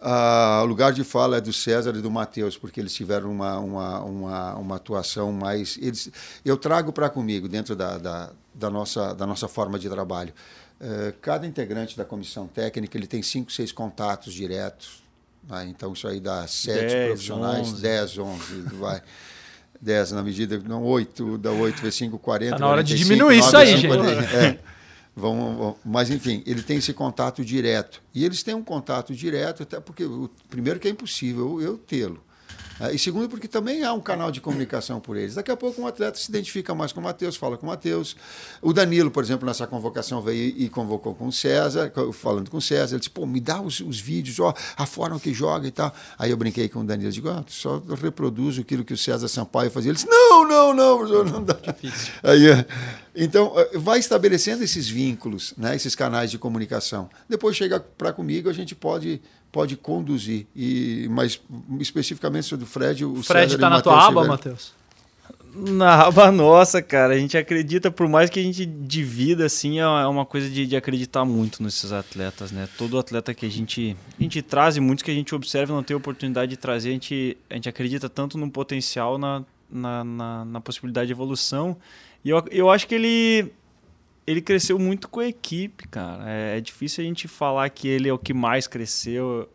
[0.07, 3.59] Ah, o lugar de fala é do César e do Matheus, porque eles tiveram uma,
[3.59, 5.79] uma, uma, uma atuação mais.
[5.81, 6.11] Eles,
[6.45, 10.35] eu trago para comigo, dentro da, da, da, nossa, da nossa forma de trabalho.
[10.79, 15.03] Uh, cada integrante da comissão técnica ele tem cinco, seis contatos diretos.
[15.49, 15.69] Né?
[15.71, 17.81] Então, isso aí dá sete dez, profissionais, onze.
[17.83, 19.03] dez, onze, vai.
[19.81, 22.55] 10 na medida, não, 8, dá 8 vezes 5, 40.
[22.55, 24.35] Está na hora 45, de diminuir 9, isso aí, 50, gente.
[24.35, 24.59] É.
[25.17, 28.03] Vão, vão, mas, enfim, ele tem esse contato direto.
[28.13, 32.23] E eles têm um contato direto, até porque, o, primeiro, que é impossível eu tê-lo.
[32.81, 35.35] É, e segundo, porque também há um canal de comunicação por eles.
[35.35, 38.17] Daqui a pouco um atleta se identifica mais com o Matheus, fala com o Matheus.
[38.61, 42.63] O Danilo, por exemplo, nessa convocação veio e convocou com o César, falando com o
[42.63, 42.95] César.
[42.95, 45.95] Ele disse, pô, me dá os, os vídeos, ó, a forma que joga e tal.
[46.19, 49.71] Aí eu brinquei com o Danilo, digo, ah, só reproduzo aquilo que o César Sampaio
[49.71, 49.91] fazia.
[49.91, 51.55] Ele disse, não, não, não, professor, não dá.
[51.55, 52.13] Difícil.
[52.23, 52.67] Aí, é,
[53.15, 57.09] então, é, vai estabelecendo esses vínculos, né, esses canais de comunicação.
[57.29, 59.23] Depois chega para comigo, a gente pode
[59.55, 60.47] pode conduzir.
[60.57, 61.41] E, mas
[61.79, 64.73] especificamente sobre o Fred, o Fred está na tua aba, Matheus?
[65.55, 67.15] Na raba nossa, cara.
[67.15, 70.75] A gente acredita, por mais que a gente divida, assim, é uma coisa de, de
[70.75, 72.69] acreditar muito nesses atletas, né?
[72.77, 75.85] Todo atleta que a gente, a gente traz e muitos que a gente observa não
[75.85, 80.45] tem oportunidade de trazer, a gente, a gente acredita tanto no potencial, na, na, na,
[80.45, 81.77] na possibilidade de evolução.
[82.25, 83.53] E eu, eu acho que ele,
[84.27, 86.25] ele cresceu muito com a equipe, cara.
[86.27, 89.49] É, é difícil a gente falar que ele é o que mais cresceu.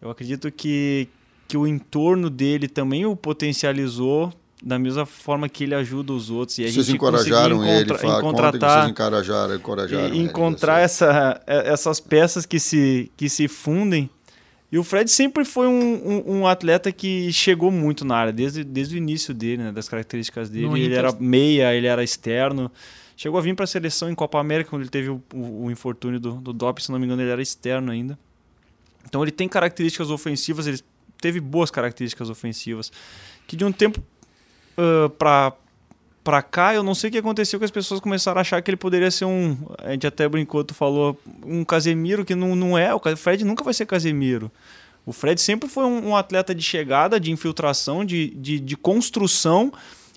[0.00, 1.08] Eu acredito que,
[1.48, 4.32] que o entorno dele também o potencializou
[4.62, 6.58] da mesma forma que ele ajuda os outros.
[6.58, 11.70] E a vocês gente encorajaram ele, encontra, encontrar, vocês encorajaram, encorajaram encontrar ele, essa, é,
[11.70, 14.08] essas peças que se, que se fundem.
[14.72, 18.64] E o Fred sempre foi um, um, um, atleta que chegou muito na área, desde,
[18.64, 20.66] desde o início dele, né, das características dele.
[20.66, 20.98] No ele Inter...
[20.98, 22.72] era meia, ele era externo.
[23.16, 25.70] Chegou a vir para a seleção em Copa América, quando ele teve o, o, o
[25.70, 28.18] infortúnio do, do doping, se não me engano, ele era externo ainda.
[29.06, 30.80] Então ele tem características ofensivas, ele
[31.20, 32.90] teve boas características ofensivas,
[33.46, 34.02] que de um tempo
[34.78, 38.60] uh, pra cá, eu não sei o que aconteceu que as pessoas começaram a achar
[38.62, 39.56] que ele poderia ser um.
[39.78, 42.94] A gente até brincou, tu falou, um Casemiro que não, não é.
[42.94, 44.50] O Fred nunca vai ser Casemiro.
[45.06, 49.70] O Fred sempre foi um, um atleta de chegada, de infiltração, de, de, de, construção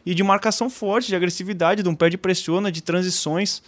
[0.08, 3.62] e de marcação forte, de agressividade, de um pé de pressiona, de transições.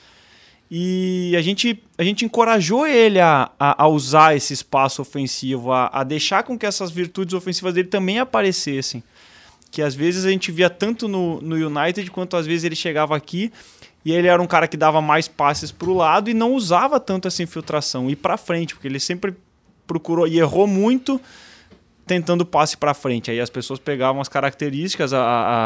[0.71, 5.87] E a gente, a gente encorajou ele a, a, a usar esse espaço ofensivo, a,
[5.87, 9.03] a deixar com que essas virtudes ofensivas dele também aparecessem
[9.69, 13.15] que às vezes a gente via tanto no, no United quanto às vezes ele chegava
[13.15, 13.51] aqui
[14.03, 16.99] e ele era um cara que dava mais passes para o lado e não usava
[16.99, 19.35] tanto essa infiltração e para frente, porque ele sempre
[19.85, 21.21] procurou e errou muito
[22.09, 23.29] tentando passe para frente.
[23.29, 25.19] Aí as pessoas pegavam as características, a,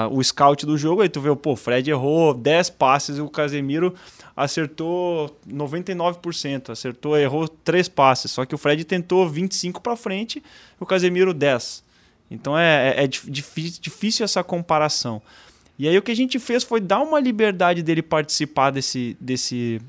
[0.04, 3.22] a, o scout do jogo, aí tu vê, pô, o Fred errou 10 passes e
[3.22, 3.96] o Casemiro
[4.36, 10.84] acertou 99%, acertou, errou 3 passes, só que o Fred tentou 25 para frente e
[10.84, 11.82] o Casemiro 10.
[12.30, 15.22] Então é, é, é difícil, difícil essa comparação.
[15.80, 19.80] E aí o que a gente fez foi dar uma liberdade dele participar desse, desse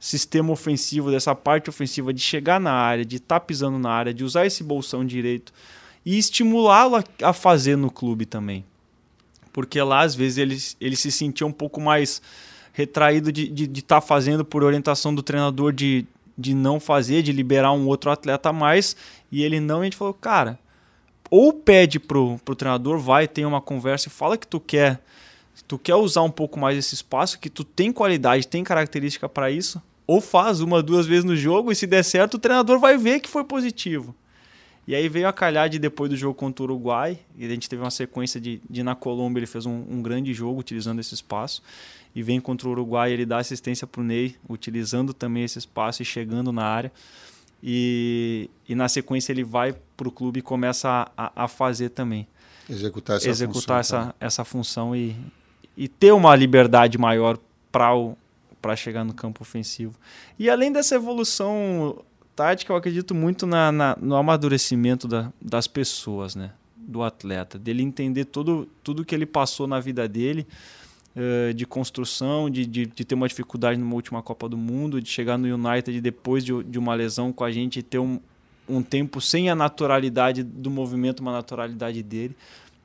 [0.00, 4.12] sistema ofensivo, dessa parte ofensiva, de chegar na área, de estar tá pisando na área,
[4.12, 5.52] de usar esse bolsão direito
[6.04, 8.64] e estimulá-lo a, fazer no clube também.
[9.52, 12.22] Porque lá, às vezes, ele, ele se sentia um pouco mais
[12.72, 16.06] retraído de estar de, de tá fazendo por orientação do treinador de,
[16.36, 18.96] de não fazer, de liberar um outro atleta a mais,
[19.30, 20.58] e ele não, e a gente falou, cara
[21.30, 25.00] ou pede pro, pro treinador, vai, tem uma conversa e fala que tu quer,
[25.68, 29.50] tu quer usar um pouco mais esse espaço, que tu tem qualidade, tem característica para
[29.50, 29.80] isso,
[30.10, 33.20] ou faz uma, duas vezes no jogo e se der certo, o treinador vai ver
[33.20, 34.12] que foi positivo.
[34.84, 37.68] E aí veio a calhar de depois do jogo contra o Uruguai, e a gente
[37.68, 41.14] teve uma sequência de, de na Colômbia ele fez um, um grande jogo utilizando esse
[41.14, 41.62] espaço,
[42.12, 46.02] e vem contra o Uruguai ele dá assistência para o Ney, utilizando também esse espaço
[46.02, 46.90] e chegando na área.
[47.62, 52.26] E, e na sequência ele vai para o clube e começa a, a, fazer também.
[52.68, 54.00] Executar essa Executar função.
[54.00, 55.14] Essa, essa função e,
[55.76, 57.38] e ter uma liberdade maior
[57.70, 57.94] para
[58.76, 59.94] chegar no campo ofensivo.
[60.38, 62.02] E além dessa evolução
[62.36, 66.52] tática, eu acredito muito na, na no amadurecimento da, das pessoas, né?
[66.90, 70.46] do atleta, dele entender todo, tudo que ele passou na vida dele
[71.14, 75.08] uh, de construção, de, de, de, ter uma dificuldade numa última Copa do Mundo, de
[75.08, 78.18] chegar no United depois de, de uma lesão com a gente e ter um,
[78.68, 82.36] um tempo sem a naturalidade do movimento, uma naturalidade dele.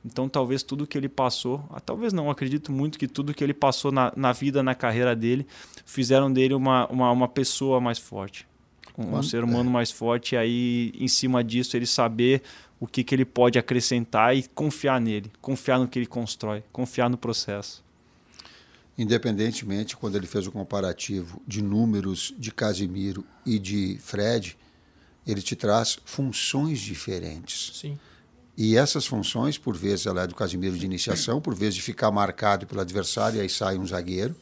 [0.06, 3.52] Então, talvez tudo que ele passou, ah, talvez não, acredito muito que tudo que ele
[3.52, 5.44] passou na, na vida, na carreira dele,
[5.84, 8.46] fizeram dele uma, uma, uma pessoa mais forte,
[8.96, 10.36] um, um ser humano mais forte.
[10.36, 12.40] E aí, em cima disso, ele saber
[12.78, 17.10] o que, que ele pode acrescentar e confiar nele, confiar no que ele constrói, confiar
[17.10, 17.84] no processo.
[18.96, 24.56] Independentemente, quando ele fez o comparativo de números de Casimiro e de Fred,
[25.26, 27.72] ele te traz funções diferentes.
[27.74, 27.98] Sim.
[28.56, 32.10] E essas funções, por vezes, ela é do Casimiro de iniciação, por vezes de ficar
[32.10, 34.34] marcado pelo adversário, e aí sai um zagueiro.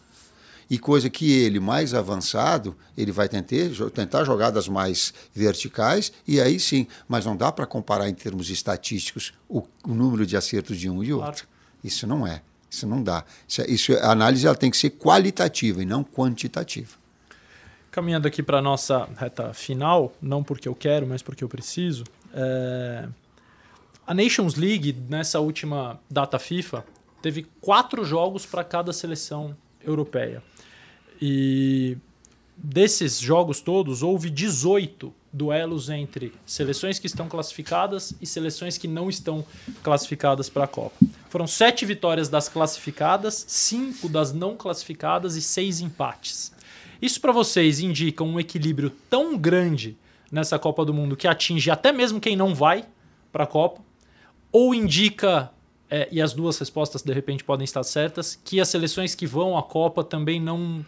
[0.70, 3.57] E coisa que ele, mais avançado, ele vai tentar,
[3.93, 6.86] tentar jogadas mais verticais, e aí sim.
[7.09, 11.03] Mas não dá para comparar em termos estatísticos o, o, número de acertos de um
[11.03, 11.45] e outro.
[11.45, 11.49] Claro.
[11.82, 12.41] Isso não é.
[12.70, 13.24] Isso não dá.
[13.47, 16.97] Isso, é, isso, a análise ela tem que ser qualitativa e não quantitativa.
[17.91, 22.05] Caminhando aqui para a nossa reta final, não porque eu quero, mas porque eu preciso.
[22.32, 23.07] É...
[24.06, 26.85] A Nations League, nessa última data FIFA,
[27.22, 30.43] teve quatro jogos para cada seleção europeia.
[31.20, 31.97] E
[32.55, 39.09] desses jogos todos, houve 18 duelos entre seleções que estão classificadas e seleções que não
[39.09, 39.43] estão
[39.82, 40.94] classificadas para a Copa.
[41.31, 46.52] Foram sete vitórias das classificadas, cinco das não classificadas e seis empates.
[47.01, 49.97] Isso para vocês indica um equilíbrio tão grande
[50.31, 52.85] nessa Copa do Mundo que atinge até mesmo quem não vai
[53.32, 53.81] para a Copa?
[54.56, 55.51] Ou indica
[55.90, 59.59] é, e as duas respostas de repente podem estar certas, que as seleções que vão
[59.59, 60.86] à Copa também não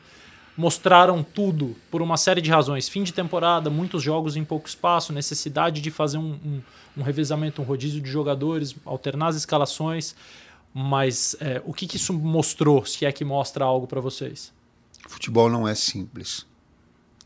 [0.57, 2.89] mostraram tudo por uma série de razões.
[2.89, 6.63] Fim de temporada, muitos jogos em pouco espaço, necessidade de fazer um, um,
[6.99, 10.15] um revezamento, um rodízio de jogadores, alternar as escalações.
[10.73, 14.53] Mas é, o que, que isso mostrou, se é que mostra algo para vocês?
[15.09, 16.47] Futebol não é simples.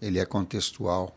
[0.00, 1.14] Ele é contextual.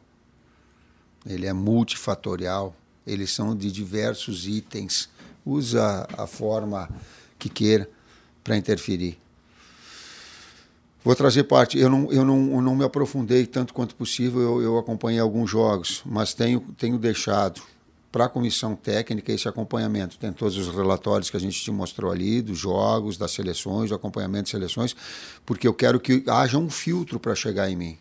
[1.25, 2.75] Ele é multifatorial.
[3.05, 5.09] Eles são de diversos itens.
[5.45, 6.89] Usa a forma
[7.37, 7.89] que queira
[8.43, 9.19] para interferir.
[11.03, 11.77] Vou trazer parte.
[11.77, 14.41] Eu não, eu não, eu não me aprofundei tanto quanto possível.
[14.41, 17.61] Eu, eu acompanhei alguns jogos, mas tenho, tenho deixado
[18.13, 20.19] para a comissão técnica esse acompanhamento.
[20.19, 23.95] Tem todos os relatórios que a gente te mostrou ali, dos jogos, das seleções, do
[23.95, 24.95] acompanhamento de seleções,
[25.43, 27.97] porque eu quero que haja um filtro para chegar em mim.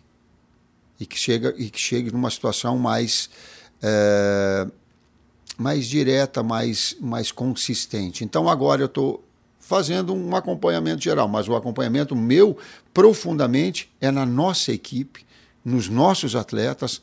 [1.00, 3.30] E que, chega, e que chegue numa situação mais,
[3.82, 4.68] é,
[5.62, 8.24] mais direta, mais, mais consistente.
[8.24, 9.24] Então agora eu estou
[9.60, 12.58] fazendo um acompanhamento geral, mas o acompanhamento meu,
[12.92, 15.24] profundamente, é na nossa equipe,
[15.64, 17.00] nos nossos atletas,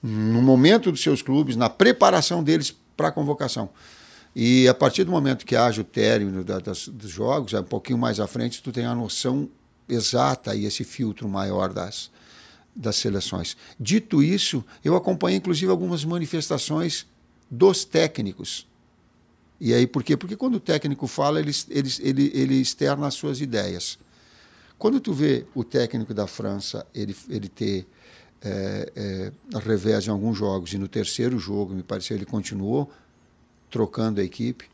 [0.00, 3.68] no momento dos seus clubes, na preparação deles para a convocação.
[4.34, 7.98] E a partir do momento que haja o término da, das, dos jogos, um pouquinho
[7.98, 9.48] mais à frente, tu tem a noção
[9.88, 12.10] exata e esse filtro maior das,
[12.74, 13.56] das seleções.
[13.80, 17.06] Dito isso, eu acompanhei inclusive algumas manifestações
[17.50, 18.66] dos técnicos
[19.60, 20.16] e aí por quê?
[20.16, 23.98] Porque quando o técnico fala, ele, ele, ele, ele externa as suas ideias.
[24.78, 27.86] Quando tu vê o técnico da França, ele, ele ter
[28.42, 32.90] é, é, revés em alguns jogos, e no terceiro jogo, me pareceu, ele continuou
[33.70, 34.66] trocando a equipe,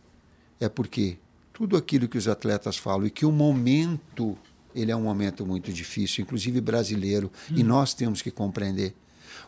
[0.61, 1.17] é porque
[1.53, 4.37] tudo aquilo que os atletas falam e que o momento,
[4.75, 7.55] ele é um momento muito difícil, inclusive brasileiro, hum.
[7.57, 8.95] e nós temos que compreender.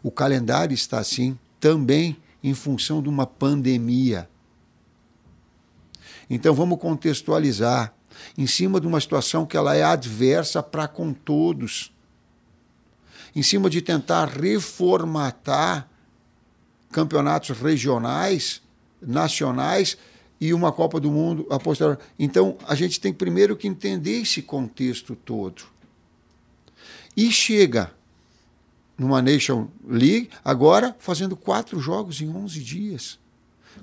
[0.02, 4.28] O calendário está assim também em função de uma pandemia
[6.28, 7.94] então vamos contextualizar
[8.36, 11.92] em cima de uma situação que ela é adversa para com todos.
[13.34, 15.88] Em cima de tentar reformatar
[16.90, 18.62] campeonatos regionais,
[19.02, 19.98] nacionais
[20.40, 21.98] e uma Copa do Mundo a posterior.
[22.18, 25.64] Então, a gente tem primeiro que entender esse contexto todo.
[27.16, 27.92] E chega
[28.96, 33.18] numa Nation League, agora fazendo quatro jogos em 11 dias.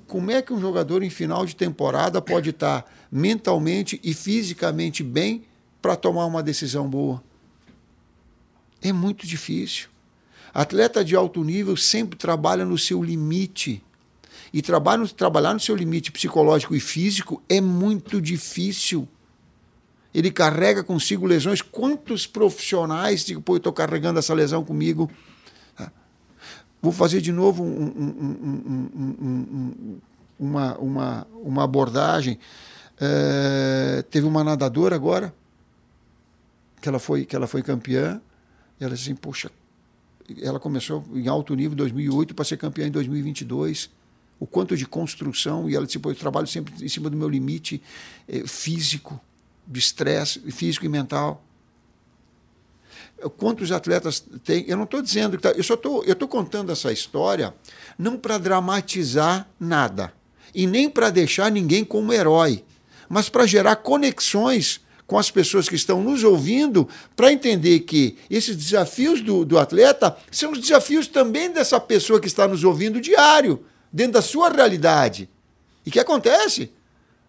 [0.06, 5.44] Como é que um jogador em final de temporada pode estar mentalmente e fisicamente bem
[5.80, 7.22] para tomar uma decisão boa?
[8.80, 9.88] É muito difícil.
[10.52, 13.82] Atleta de alto nível sempre trabalha no seu limite.
[14.52, 19.08] E trabalhar, trabalhar no seu limite psicológico e físico é muito difícil.
[20.14, 21.62] Ele carrega consigo lesões.
[21.62, 25.10] Quantos profissionais dizem, pô, eu estou carregando essa lesão comigo?
[26.82, 27.84] Vou fazer de novo um,
[28.82, 30.00] um,
[30.36, 32.40] uma, uma, uma abordagem.
[33.00, 35.32] É, teve uma nadadora agora,
[36.80, 38.20] que ela foi, que ela foi campeã,
[38.80, 39.48] e ela disse assim, poxa,
[40.40, 43.88] ela começou em alto nível em 2008 para ser campeã em 2022.
[44.40, 47.80] O quanto de construção, e ela disse, eu trabalho sempre em cima do meu limite
[48.26, 49.20] é, físico,
[49.66, 51.44] de estresse físico e mental
[53.30, 54.64] quantos atletas tem.
[54.66, 57.54] Eu não estou dizendo que tá, eu só estou eu estou contando essa história
[57.98, 60.12] não para dramatizar nada
[60.54, 62.64] e nem para deixar ninguém como herói,
[63.08, 68.56] mas para gerar conexões com as pessoas que estão nos ouvindo para entender que esses
[68.56, 73.64] desafios do, do atleta são os desafios também dessa pessoa que está nos ouvindo diário,
[73.92, 75.28] dentro da sua realidade.
[75.84, 76.70] E que acontece?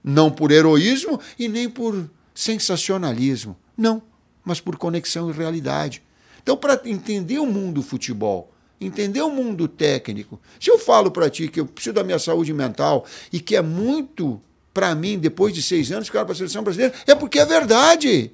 [0.03, 3.57] Não por heroísmo e nem por sensacionalismo.
[3.77, 4.01] Não
[4.43, 6.03] mas por conexão e realidade.
[6.41, 11.29] Então, para entender o mundo do futebol, entender o mundo técnico, se eu falo para
[11.29, 14.41] ti que eu preciso da minha saúde mental e que é muito
[14.73, 18.31] para mim, depois de seis anos, ficar para a seleção brasileira, é porque é verdade.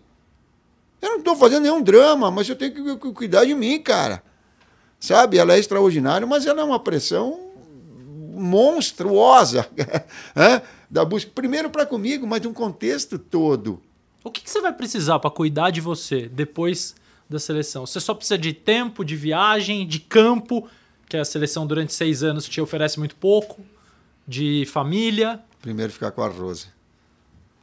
[1.02, 4.24] Eu não estou fazendo nenhum drama, mas eu tenho que cuidar de mim, cara.
[5.00, 5.38] Sabe?
[5.38, 7.48] Ela é extraordinária, mas ela é uma pressão
[8.34, 9.68] monstruosa
[10.90, 11.30] da busca.
[11.34, 13.82] Primeiro para comigo, mas de um contexto todo.
[14.24, 16.96] O que, que você vai precisar para cuidar de você depois
[17.30, 17.86] da seleção?
[17.86, 20.68] Você só precisa de tempo, de viagem, de campo,
[21.08, 23.64] que a seleção durante seis anos te oferece muito pouco,
[24.28, 25.40] de família.
[25.62, 26.68] Primeiro ficar com a Rose.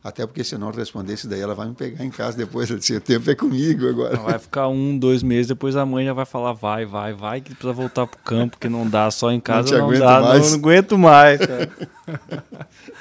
[0.03, 2.71] Até porque se não responder isso daí, ela vai me pegar em casa depois.
[2.71, 4.17] Ela disse, o tempo é comigo agora.
[4.17, 7.51] Vai ficar um, dois meses, depois a mãe já vai falar, vai, vai, vai, que
[7.51, 10.43] precisa voltar pro campo, que não dá, só em casa não, não dá, mais.
[10.43, 11.41] Não, não aguento mais.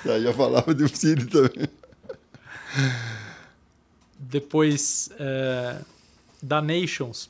[0.04, 1.70] já, já falava do filho também
[4.30, 5.78] depois é,
[6.42, 7.30] da Nations,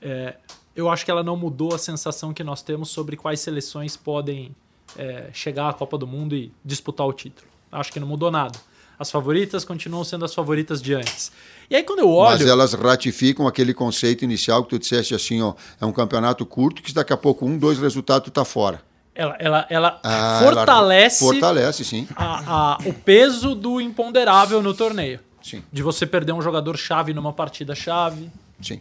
[0.00, 0.36] é,
[0.74, 4.54] eu acho que ela não mudou a sensação que nós temos sobre quais seleções podem
[4.96, 7.48] é, chegar à Copa do Mundo e disputar o título.
[7.70, 8.58] Acho que não mudou nada.
[8.98, 11.32] as favoritas continuam sendo as favoritas de antes.
[11.68, 12.38] E aí quando eu olho.
[12.38, 16.82] Mas elas ratificam aquele conceito inicial que tu disseste assim, ó, é um campeonato curto
[16.82, 18.82] que daqui a pouco um, dois resultados tu tá fora.
[19.14, 22.08] Ela, ela, ela ah, fortalece, ela fortalece sim.
[22.14, 25.20] A, a, o peso do imponderável no torneio.
[25.42, 25.62] Sim.
[25.72, 28.30] De você perder um jogador chave numa partida chave.
[28.60, 28.80] Sim.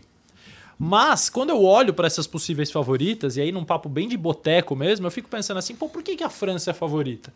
[0.82, 4.78] Mas, quando eu olho para essas possíveis favoritas, e aí num papo bem de boteco
[4.78, 7.34] mesmo, eu fico pensando assim, pô, por que, que a França é a favorita?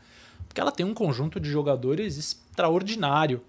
[0.48, 3.41] Porque ela tem um conjunto de jogadores extraordinário.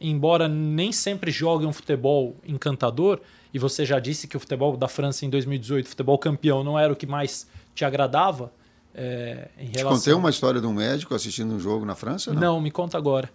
[0.00, 3.20] Embora nem sempre jogue um futebol encantador,
[3.52, 6.90] e você já disse que o futebol da França em 2018, futebol campeão, não era
[6.90, 8.50] o que mais te agradava.
[8.94, 9.90] É, em relação...
[9.92, 12.32] Te contei uma história de um médico assistindo um jogo na França?
[12.32, 13.30] Não, não me conta agora.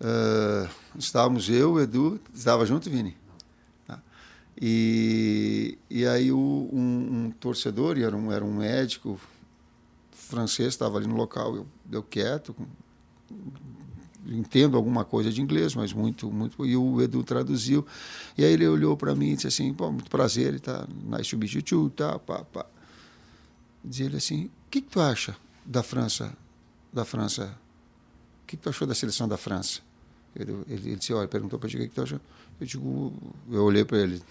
[0.00, 0.66] Uh,
[0.98, 3.16] estávamos eu, Edu, estava junto, Vini.
[3.86, 4.00] Tá?
[4.60, 6.78] E, e aí o, um,
[7.26, 9.20] um, torcedor, era um, era um médico
[10.10, 12.66] francês, estava ali no local, eu, eu quieto, com,
[14.26, 16.64] entendo alguma coisa de inglês, mas muito, muito.
[16.64, 17.86] E o Edu traduziu.
[18.38, 21.30] E aí ele olhou para mim e disse assim: pô, muito prazer, ele tá nice
[21.30, 22.64] to meet you, tá, pá, pá.
[23.84, 26.32] Dizia ele assim: o que, que tu acha da França?
[26.92, 27.54] Da França?
[28.42, 29.89] O que, que tu achou da seleção da França?
[30.34, 32.20] Ele, ele, ele disse, olha, perguntou para o que, tu achou?
[32.60, 33.12] Eu digo,
[33.50, 34.22] eu olhei para ele,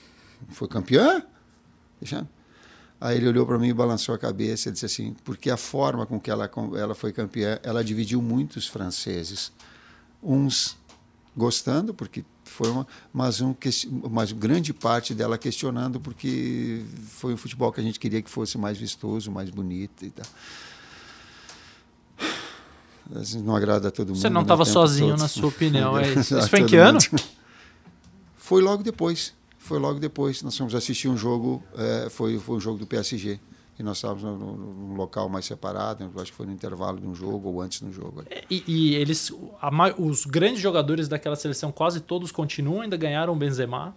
[0.50, 1.24] foi campeã?
[3.02, 6.06] Aí ele olhou para mim e balançou a cabeça e disse assim, porque a forma
[6.06, 9.52] com que ela, ela foi campeã, ela dividiu muitos franceses.
[10.22, 10.78] Uns
[11.36, 13.56] gostando, porque foi uma, mas, um,
[14.12, 18.58] mas grande parte dela questionando, porque foi um futebol que a gente queria que fosse
[18.58, 20.26] mais vistoso, mais bonito e tal
[23.44, 24.18] não agrada a todo mundo.
[24.20, 26.38] Você não estava sozinho na sua opinião, é isso.
[26.38, 27.00] Isso foi em que ano?
[28.38, 29.36] Foi logo depois.
[29.60, 30.42] Foi logo depois.
[30.42, 33.40] Nós fomos assistir um jogo, é, foi, foi um jogo do PSG.
[33.78, 37.48] E nós estávamos num local mais separado, acho que foi no intervalo de um jogo
[37.48, 38.26] ou antes do jogo.
[38.50, 39.32] E, e eles,
[39.62, 43.96] a, os grandes jogadores daquela seleção, quase todos continuam, ainda ganharam o Benzema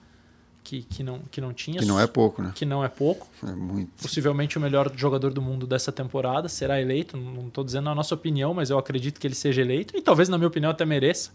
[0.63, 1.81] que, que, não, que não tinha.
[1.81, 2.53] Que não é pouco, né?
[2.55, 3.27] Que não é pouco.
[3.43, 3.91] É muito.
[4.01, 7.17] Possivelmente o melhor jogador do mundo dessa temporada será eleito.
[7.17, 9.97] Não estou dizendo a nossa opinião, mas eu acredito que ele seja eleito.
[9.97, 11.31] E talvez, na minha opinião, até mereça.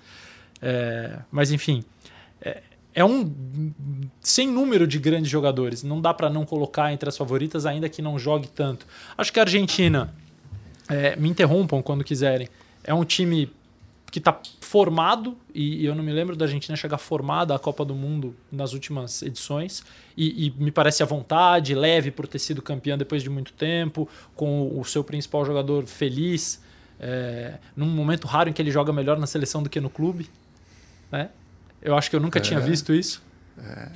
[0.61, 1.83] É, mas, enfim.
[2.41, 2.61] É,
[2.93, 3.31] é um
[4.21, 5.83] sem número de grandes jogadores.
[5.83, 8.87] Não dá para não colocar entre as favoritas, ainda que não jogue tanto.
[9.15, 10.13] Acho que a Argentina,
[10.89, 12.49] é, me interrompam quando quiserem,
[12.83, 13.51] é um time
[14.11, 17.93] que está formado, e, eu não me lembro da Argentina chegar formada à Copa do
[17.93, 19.83] Mundo nas últimas edições,
[20.15, 24.07] e, e, me parece à vontade, leve por ter sido campeã depois de muito tempo,
[24.35, 26.61] com o seu principal jogador feliz,
[26.99, 30.29] é, num momento raro em que ele joga melhor na seleção do que no clube.
[31.11, 31.29] Né?
[31.81, 33.21] Eu acho que eu nunca é, tinha visto isso.
[33.57, 33.89] É,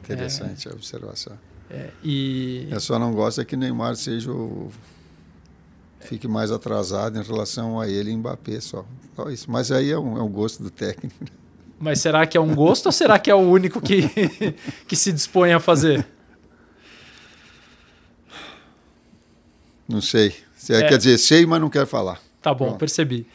[0.00, 1.38] interessante a observação.
[1.70, 2.68] É, e...
[2.70, 4.72] Eu só não gosto é que Neymar seja o
[6.00, 8.84] fique mais atrasado em relação a ele e Mbappé só.
[9.14, 9.50] só isso.
[9.50, 11.24] Mas aí é um, é um gosto do técnico.
[11.78, 14.02] Mas será que é um gosto ou será que é o único que,
[14.86, 16.06] que se dispõe a fazer?
[19.88, 20.34] Não sei.
[20.68, 20.82] É.
[20.82, 22.20] Quer dizer, sei, mas não quero falar.
[22.42, 22.78] Tá bom, Pronto.
[22.78, 23.26] percebi.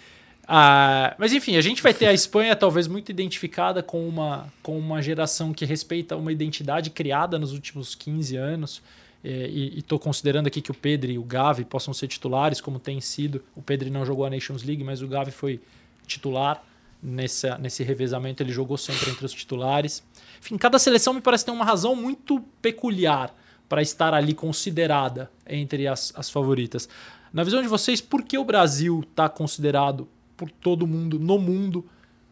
[0.48, 4.77] Ah, mas enfim, a gente vai ter a Espanha talvez muito identificada com uma, com
[4.77, 8.81] uma geração que respeita uma identidade criada nos últimos 15 anos.
[9.23, 12.77] É, e estou considerando aqui que o Pedro e o Gavi possam ser titulares, como
[12.77, 13.41] tem sido.
[13.55, 15.61] O Pedro não jogou a Nations League, mas o Gavi foi
[16.05, 16.61] titular
[17.01, 18.43] nessa, nesse revezamento.
[18.43, 20.03] Ele jogou sempre entre os titulares.
[20.41, 23.33] Enfim, cada seleção me parece ter uma razão muito peculiar
[23.69, 26.89] para estar ali considerada entre as, as favoritas.
[27.31, 31.85] Na visão de vocês, por que o Brasil está considerado por todo mundo, no mundo,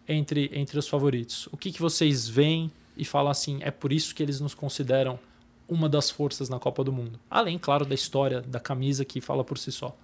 [0.08, 1.48] entre, entre os favoritos?
[1.52, 5.18] O que, que vocês veem e falam assim, é por isso que eles nos consideram
[5.72, 7.18] uma das forças na Copa do Mundo.
[7.30, 9.96] Além, claro, da história da camisa que fala por si só.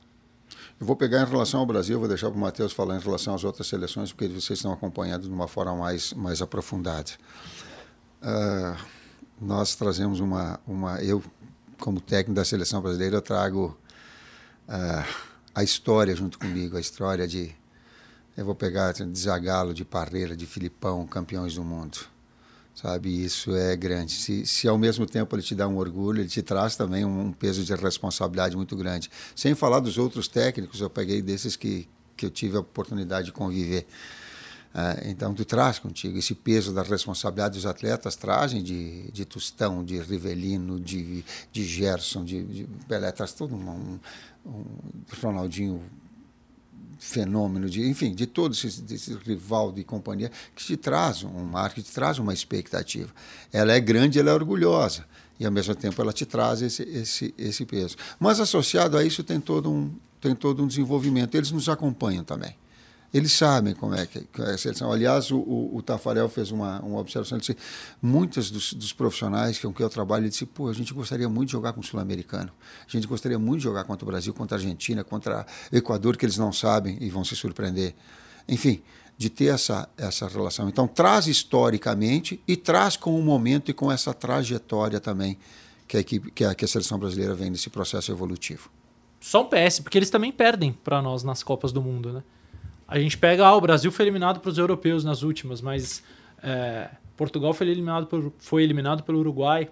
[0.80, 3.36] Eu vou pegar em relação ao Brasil, vou deixar para o Matheus falar em relação
[3.36, 7.12] às outras seleções, porque vocês estão acompanhando de uma forma mais, mais aprofundada.
[8.22, 8.82] Uh,
[9.42, 11.04] nós trazemos uma, uma.
[11.04, 11.22] Eu,
[11.82, 13.78] como técnico da seleção brasileira, eu trago
[14.70, 15.14] uh,
[15.54, 17.54] a história junto comigo, a história de.
[18.38, 22.00] Eu vou pegar de Zagallo, de Parreira, de Filipão, campeões do mundo
[22.78, 23.10] sabe?
[23.26, 24.14] Isso é grande.
[24.14, 27.22] Se, se ao mesmo tempo ele te dá um orgulho, ele te traz também um,
[27.22, 29.10] um peso de responsabilidade muito grande.
[29.36, 33.32] Sem falar dos outros técnicos, eu peguei desses que, que eu tive a oportunidade de
[33.32, 33.88] conviver.
[34.76, 39.84] Uh, então, tu traz contigo esse peso da responsabilidade dos atletas, trazem de, de Tostão,
[39.84, 44.00] de Rivelino, de, de Gerson, de, de Pelé, traz todo um,
[44.46, 44.66] um
[45.20, 45.82] Ronaldinho
[47.00, 51.88] fenômeno, de, enfim, de todos esses, esse Rivaldo e companhia, que te traz um marketing,
[51.88, 53.10] te traz uma expectativa.
[53.52, 55.06] Ela é grande, ela é orgulhosa,
[55.40, 57.96] e ao mesmo tempo ela te traz esse, esse, esse peso.
[58.20, 61.36] Mas associado a isso tem todo um, tem todo um desenvolvimento.
[61.36, 62.56] Eles nos acompanham também.
[63.14, 64.92] Eles sabem como é que é a seleção.
[64.92, 67.38] Aliás, o, o, o Tafarel fez uma, uma observação.
[67.38, 67.58] Ele disse,
[68.02, 71.48] muitos dos, dos profissionais com quem eu trabalho, ele disse, pô, a gente gostaria muito
[71.48, 72.52] de jogar com o sul-americano.
[72.86, 76.18] A gente gostaria muito de jogar contra o Brasil, contra a Argentina, contra o Equador,
[76.18, 77.96] que eles não sabem e vão se surpreender.
[78.48, 78.82] Enfim,
[79.18, 80.70] de ter essa, essa relação.
[80.70, 85.38] Então, traz historicamente e traz com o momento e com essa trajetória também
[85.88, 88.70] que a, equipe, que a, que a seleção brasileira vem nesse processo evolutivo.
[89.20, 92.24] Só um PS, porque eles também perdem para nós nas Copas do Mundo, né?
[92.88, 96.02] A gente pega, ah, o Brasil foi eliminado para os europeus nas últimas, mas
[96.42, 99.70] é, Portugal foi eliminado, por, foi eliminado pelo Uruguai.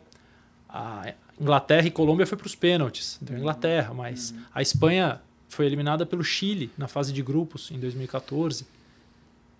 [0.68, 4.44] A Inglaterra e Colômbia foi para os pênaltis, deu Inglaterra, mas uhum.
[4.54, 8.66] a Espanha foi eliminada pelo Chile na fase de grupos em 2014.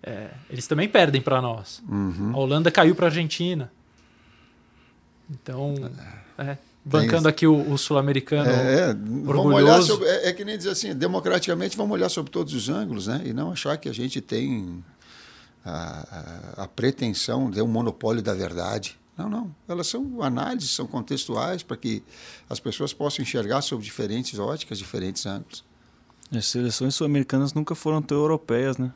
[0.02, 1.82] É, eles também perdem para nós.
[1.88, 2.32] Uhum.
[2.34, 3.72] A Holanda caiu para a Argentina.
[5.30, 5.74] Então,
[6.38, 6.56] é,
[6.86, 8.96] bancando aqui o, o sul-americano é,
[9.26, 9.88] orgulhoso.
[9.88, 13.22] Sobre, é, é, que nem dizer assim, democraticamente vamos olhar sobre todos os ângulos, né?
[13.24, 14.84] E não achar que a gente tem
[15.64, 18.96] a, a, a pretensão de um monopólio da verdade.
[19.18, 19.54] Não, não.
[19.66, 22.04] Elas são análises, são contextuais para que
[22.48, 25.64] as pessoas possam enxergar sob diferentes óticas, diferentes ângulos.
[26.30, 28.92] As seleções sul-americanas nunca foram tão europeias, né?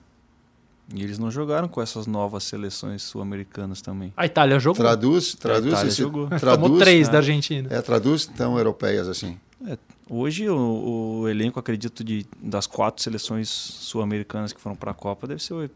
[0.95, 4.13] E eles não jogaram com essas novas seleções sul-americanas também.
[4.17, 4.83] A Itália jogou.
[4.83, 5.67] Traduz, traduz.
[5.67, 6.27] A Itália esse, jogou.
[6.27, 7.69] Traduz, Tomou três é, da Argentina.
[7.71, 9.39] É, traduz tão europeias assim.
[9.67, 14.95] É, hoje o, o, elenco, acredito, de, das quatro seleções sul-americanas que foram para a
[14.95, 15.71] Copa, deve ser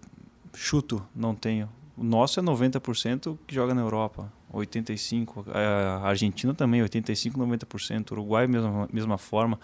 [0.53, 1.69] chuto, não tenho.
[1.97, 5.45] O nosso é 90% que joga na Europa, 85%.
[5.55, 8.11] A Argentina também, 85%, 90%.
[8.13, 9.61] Uruguai, mesma, mesma forma.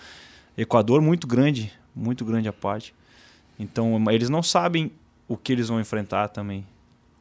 [0.56, 2.94] Equador, muito grande, muito grande a parte.
[3.59, 4.93] Então, eles não sabem
[5.31, 6.66] o que eles vão enfrentar também.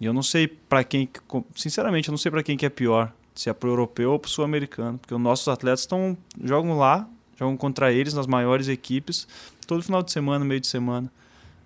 [0.02, 1.08] E eu não sei para quem,
[1.56, 4.32] sinceramente, eu não sei para quem que é pior, se é pro europeu ou pro
[4.32, 7.08] sul-americano, porque os nossos atletas estão jogam lá,
[7.38, 9.28] jogam contra eles nas maiores equipes,
[9.68, 11.12] todo final de semana, meio de semana.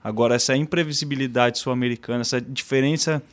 [0.03, 3.23] Agora essa imprevisibilidade sul-americana, essa diferença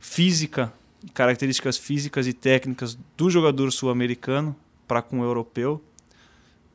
[0.00, 0.72] física,
[1.14, 4.56] características físicas e técnicas do jogador sul-americano
[4.88, 5.80] para com o europeu,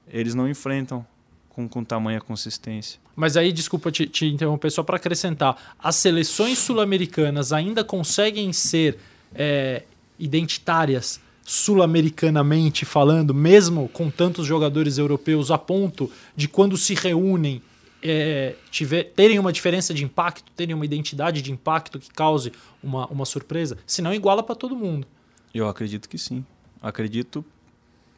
[0.08, 1.06] eles não enfrentam
[1.50, 2.98] com, com tamanha consistência.
[3.22, 8.98] Mas aí, desculpa te, te interromper, só para acrescentar: as seleções sul-americanas ainda conseguem ser
[9.36, 9.84] é,
[10.18, 17.62] identitárias sul-americanamente falando, mesmo com tantos jogadores europeus, a ponto de quando se reúnem
[18.02, 23.06] é, tiver, terem uma diferença de impacto, terem uma identidade de impacto que cause uma,
[23.06, 23.78] uma surpresa?
[23.86, 25.06] Se não, iguala para todo mundo.
[25.54, 26.44] Eu acredito que sim.
[26.82, 27.46] Acredito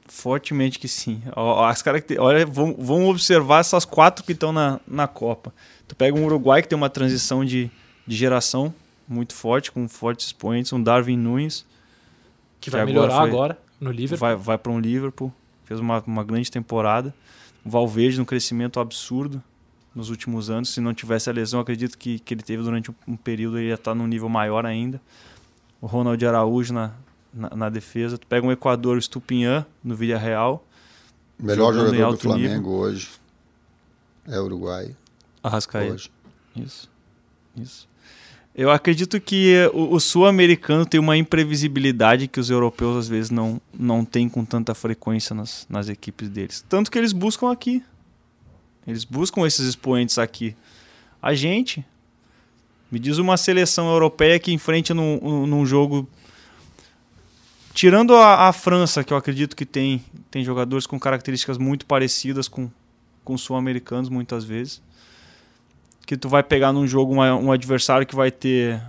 [0.07, 1.21] Fortemente que sim.
[1.67, 2.19] As caracter...
[2.19, 5.53] Olha, vamos, observar essas quatro que estão na, na Copa.
[5.87, 7.71] Tu pega um Uruguai que tem uma transição de,
[8.05, 8.73] de geração
[9.07, 11.65] muito forte, com fortes expoentes, um Darwin Nunes.
[12.59, 14.19] Que, que vai melhorar agora, foi, agora no Liverpool.
[14.19, 15.33] Vai, vai para um Liverpool.
[15.65, 17.13] Fez uma, uma grande temporada.
[17.63, 19.41] O Valverde no crescimento absurdo
[19.95, 20.69] nos últimos anos.
[20.69, 23.67] Se não tivesse a lesão, acredito que, que ele teve durante um, um período, ele
[23.67, 25.01] ia estar num nível maior ainda.
[25.81, 26.91] O Ronald Araújo na,
[27.33, 28.17] na, na, defesa.
[28.17, 30.65] Tu pega um Equador, o no Real.
[31.39, 32.71] Melhor jogador do Flamengo nível.
[32.71, 33.09] hoje
[34.27, 34.95] é o Uruguai.
[35.41, 35.93] Arrascaeta.
[35.93, 36.11] Hoje.
[36.55, 36.89] Isso.
[37.55, 37.87] Isso.
[38.55, 43.59] Eu acredito que o, o sul-americano tem uma imprevisibilidade que os europeus às vezes não,
[43.73, 46.63] não têm com tanta frequência nas, nas equipes deles.
[46.69, 47.83] Tanto que eles buscam aqui.
[48.85, 50.55] Eles buscam esses expoentes aqui.
[51.21, 51.83] A gente,
[52.91, 56.07] me diz uma seleção europeia que enfrente num, num jogo
[57.73, 62.47] Tirando a, a, França, que eu acredito que tem, tem jogadores com características muito parecidas
[62.47, 62.69] com,
[63.23, 64.81] com sul-americanos, muitas vezes.
[66.05, 68.79] Que tu vai pegar num jogo uma, um adversário que vai ter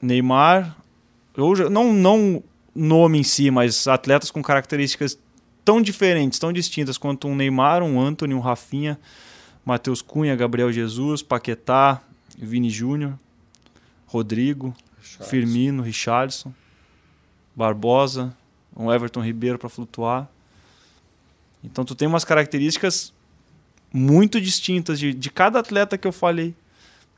[0.00, 0.76] Neymar,
[1.36, 2.42] ou não, não
[2.74, 5.18] nome em si, mas atletas com características
[5.64, 8.98] tão diferentes, tão distintas quanto um Neymar, um Anthony, um Rafinha,
[9.64, 12.00] Matheus Cunha, Gabriel Jesus, Paquetá,
[12.38, 13.14] Vini Júnior,
[14.06, 15.24] Rodrigo, Richardson.
[15.24, 16.54] Firmino, Richardson.
[17.56, 18.36] Barbosa,
[18.76, 20.28] um Everton Ribeiro para flutuar.
[21.64, 23.12] Então tu tem umas características
[23.92, 26.54] muito distintas de, de cada atleta que eu falei.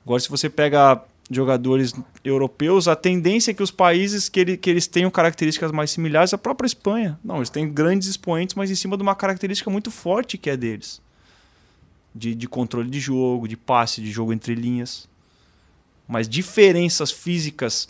[0.05, 1.93] Agora, se você pega jogadores
[2.24, 6.32] europeus, a tendência é que os países que, ele, que eles tenham características mais similares
[6.32, 7.19] à própria Espanha.
[7.23, 10.56] Não, eles têm grandes expoentes, mas em cima de uma característica muito forte que é
[10.56, 11.02] deles.
[12.15, 15.09] De, de controle de jogo, de passe, de jogo entre linhas.
[16.06, 17.89] Mas diferenças físicas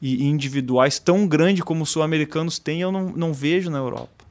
[0.00, 4.24] e individuais tão grande como os sul-americanos têm, eu não, não vejo na Europa.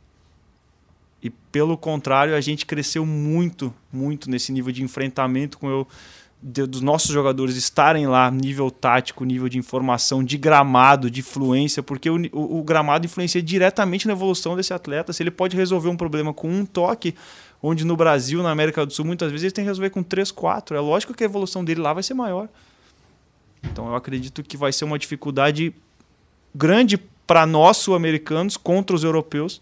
[1.22, 5.88] E pelo contrário, a gente cresceu muito, muito nesse nível de enfrentamento, como eu
[6.42, 11.82] de, dos nossos jogadores estarem lá, nível tático, nível de informação, de gramado, de fluência,
[11.82, 15.12] porque o, o, o, gramado influencia diretamente na evolução desse atleta.
[15.12, 17.16] Se ele pode resolver um problema com um toque,
[17.64, 20.30] onde no Brasil, na América do Sul, muitas vezes ele tem que resolver com três,
[20.30, 20.78] quatro.
[20.78, 22.48] É lógico que a evolução dele lá vai ser maior.
[23.72, 25.74] Então eu acredito que vai ser uma dificuldade
[26.54, 26.98] grande
[27.28, 29.60] para nós sul-americanos contra os europeus,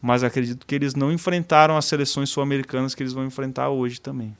[0.00, 4.36] mas acredito que eles não enfrentaram as seleções sul-americanas que eles vão enfrentar hoje também.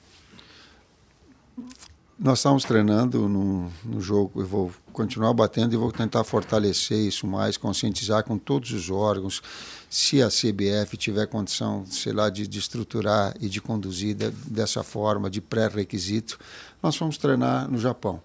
[2.17, 7.25] Nós estamos treinando no, no jogo, eu vou continuar batendo e vou tentar fortalecer isso
[7.25, 9.41] mais, conscientizar com todos os órgãos.
[9.89, 14.83] Se a CBF tiver condição, sei lá, de, de estruturar e de conduzir de, dessa
[14.83, 16.37] forma, de pré-requisito,
[16.81, 18.21] nós vamos treinar no Japão.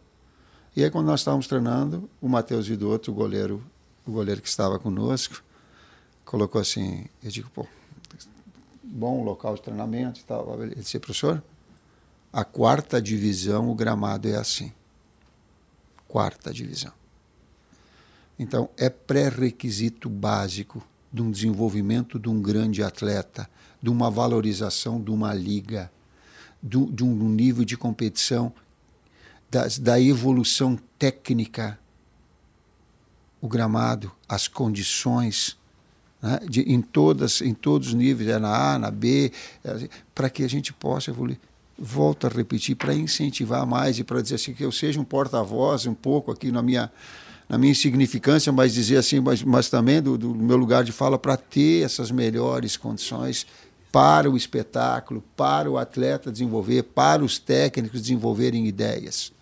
[0.76, 3.64] E aí, quando nós estávamos treinando, o Matheus Vidotto, o goleiro,
[4.06, 5.42] o goleiro que estava conosco,
[6.22, 7.66] colocou assim: eu digo, pô,
[8.82, 10.62] bom local de treinamento e tal.
[10.62, 11.42] Ele disse, professor,
[12.30, 14.70] a quarta divisão, o gramado é assim.
[16.06, 16.92] Quarta divisão.
[18.38, 23.48] Então, é pré-requisito básico de um desenvolvimento de um grande atleta,
[23.82, 25.90] de uma valorização de uma liga,
[26.62, 28.52] de, de um nível de competição,
[29.50, 31.78] da, da evolução técnica,
[33.40, 35.56] o gramado, as condições,
[36.20, 39.32] né, de, em, todas, em todos os níveis, é na A, na B,
[39.64, 41.38] é, para que a gente possa evoluir
[41.78, 45.86] volto a repetir, para incentivar mais e para dizer assim que eu seja um porta-voz
[45.86, 46.90] um pouco aqui na minha,
[47.48, 51.18] na minha insignificância, mas dizer assim, mas, mas também do, do meu lugar de fala
[51.18, 53.46] para ter essas melhores condições
[53.92, 59.32] para o espetáculo, para o atleta desenvolver, para os técnicos desenvolverem ideias.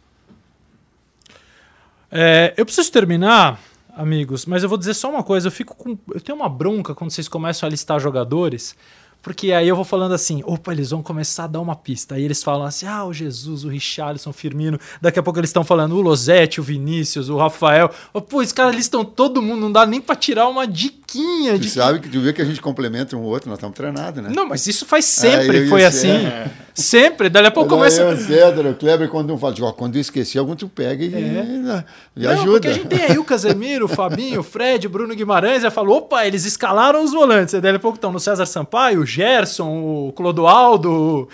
[2.16, 3.60] É, eu preciso terminar,
[3.96, 5.48] amigos, mas eu vou dizer só uma coisa.
[5.48, 8.76] Eu fico com, eu tenho uma bronca quando vocês começam a listar jogadores
[9.24, 12.14] porque aí eu vou falando assim, opa, eles vão começar a dar uma pista.
[12.14, 14.78] Aí eles falam assim, ah, o Jesus, o Richarlison, o Firmino.
[15.00, 17.90] Daqui a pouco eles estão falando o Losetti, o Vinícius, o Rafael.
[18.28, 20.66] Pô, esses caras listam todo mundo, não dá nem pra tirar uma
[21.14, 21.58] diquinha.
[21.58, 21.70] De...
[21.70, 24.30] sabe que tu vê que a gente complementa um outro, nós estamos treinados, né?
[24.34, 26.10] Não, mas isso faz sempre, é, foi assim.
[26.10, 26.50] É.
[26.74, 28.02] Sempre, dali a pouco começa...
[28.02, 31.84] Eu, Cedro, o Kleber, quando um fala, quando eu esqueci algum, tu pega e, é.
[32.16, 32.52] e, ajuda.
[32.52, 35.70] porque a gente tem aí o Casemiro, o Fabinho, o Fred, o Bruno Guimarães, já
[35.70, 37.60] falou, opa, eles escalaram os volantes.
[37.60, 41.28] Dali a pouco estão no César Sampaio, Gerson, o Clodoaldo.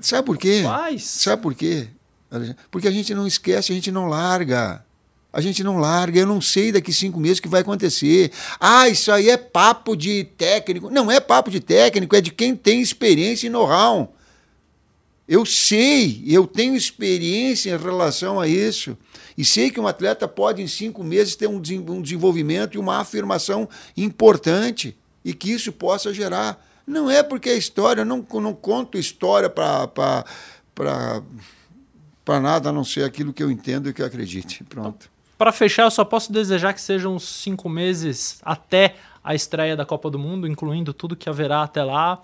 [0.00, 0.62] Sabe por quê?
[0.98, 1.88] Sabe por quê?
[2.70, 4.84] Porque a gente não esquece, a gente não larga.
[5.34, 8.30] A gente não larga, eu não sei daqui cinco meses o que vai acontecer.
[8.60, 10.88] Ah, isso aí é papo de técnico.
[10.90, 14.14] Não é papo de técnico, é de quem tem experiência e know-how.
[15.26, 18.96] Eu sei, eu tenho experiência em relação a isso.
[19.36, 23.68] E sei que um atleta pode, em cinco meses, ter um desenvolvimento e uma afirmação
[23.96, 26.64] importante e que isso possa gerar.
[26.86, 30.24] Não é porque a história, eu não, não conto história para
[32.40, 34.62] nada a não ser aquilo que eu entendo e que eu acredite.
[34.64, 35.13] Pronto.
[35.36, 40.10] Para fechar, eu só posso desejar que sejam cinco meses até a estreia da Copa
[40.10, 42.22] do Mundo, incluindo tudo que haverá até lá.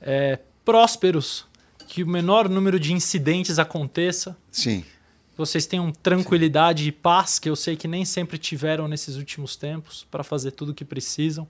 [0.00, 1.46] É, prósperos
[1.86, 4.36] que o menor número de incidentes aconteça.
[4.50, 4.84] Sim.
[5.36, 6.88] Vocês tenham tranquilidade Sim.
[6.88, 10.70] e paz, que eu sei que nem sempre tiveram nesses últimos tempos, para fazer tudo
[10.70, 11.46] o que precisam.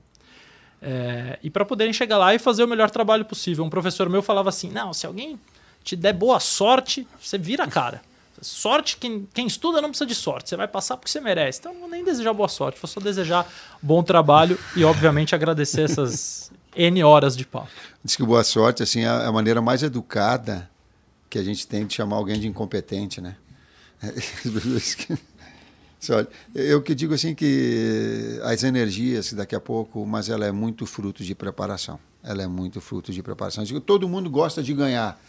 [0.83, 3.65] É, e para poderem chegar lá e fazer o melhor trabalho possível.
[3.65, 5.39] Um professor meu falava assim: não, se alguém
[5.85, 8.01] te der boa sorte, você vira a cara.
[8.41, 11.61] Sorte, quem, quem estuda não precisa de sorte, você vai passar porque você merece.
[11.61, 13.47] Então não vou nem desejar boa sorte, vou só desejar
[13.83, 17.69] bom trabalho e, obviamente, agradecer essas N horas de papo.
[18.05, 20.71] Diz que boa sorte, assim, é a maneira mais educada
[21.29, 23.37] que a gente tem de chamar alguém de incompetente, né?
[26.55, 31.23] eu que digo assim que as energias daqui a pouco, mas ela é muito fruto
[31.23, 32.01] de preparação.
[32.23, 33.65] Ela é muito fruto de preparação.
[33.81, 35.21] todo mundo gosta de ganhar.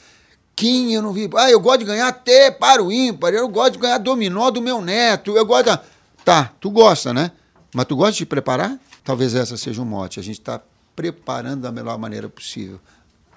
[0.55, 1.29] Quem eu não vi?
[1.35, 3.33] Ah, eu gosto de ganhar até para o ímpar.
[3.33, 5.35] Eu gosto de ganhar dominó do meu neto.
[5.35, 5.71] Eu gosto.
[5.71, 5.79] De...
[6.23, 7.31] Tá, tu gosta, né?
[7.73, 8.79] Mas tu gosta de preparar?
[9.03, 10.19] Talvez essa seja um mote.
[10.19, 10.61] A gente está
[10.95, 12.79] preparando da melhor maneira possível.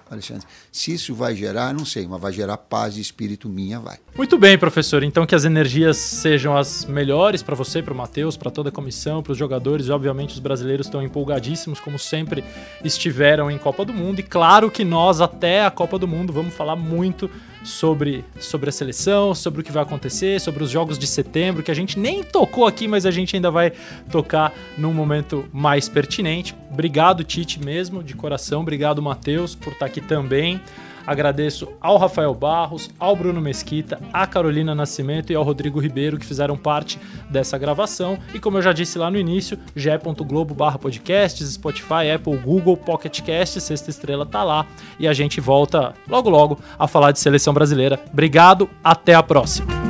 [0.09, 3.97] Alexandre, se isso vai gerar, não sei, mas vai gerar paz de espírito minha, vai.
[4.15, 5.03] Muito bem, professor.
[5.03, 8.71] Então que as energias sejam as melhores para você, para o Matheus, para toda a
[8.71, 9.87] comissão, para os jogadores.
[9.87, 12.43] E, obviamente, os brasileiros estão empolgadíssimos, como sempre
[12.83, 14.19] estiveram em Copa do Mundo.
[14.19, 17.29] E claro que nós, até a Copa do Mundo, vamos falar muito
[17.65, 21.71] sobre, sobre a seleção, sobre o que vai acontecer, sobre os jogos de setembro, que
[21.71, 23.73] a gente nem tocou aqui, mas a gente ainda vai
[24.11, 26.55] tocar num momento mais pertinente.
[26.71, 28.61] Obrigado, Tite, mesmo, de coração.
[28.61, 30.61] Obrigado, Matheus, por estar aqui também.
[31.05, 36.25] Agradeço ao Rafael Barros, ao Bruno Mesquita, à Carolina Nascimento e ao Rodrigo Ribeiro que
[36.25, 36.99] fizeram parte
[37.29, 38.17] dessa gravação.
[38.33, 43.21] E como eu já disse lá no início, ge.globo podcasts, Spotify, Apple, Google, Pocket
[43.59, 44.65] Sexta Estrela tá lá.
[44.99, 47.99] E a gente volta logo logo a falar de seleção brasileira.
[48.11, 49.84] Obrigado, até a próxima.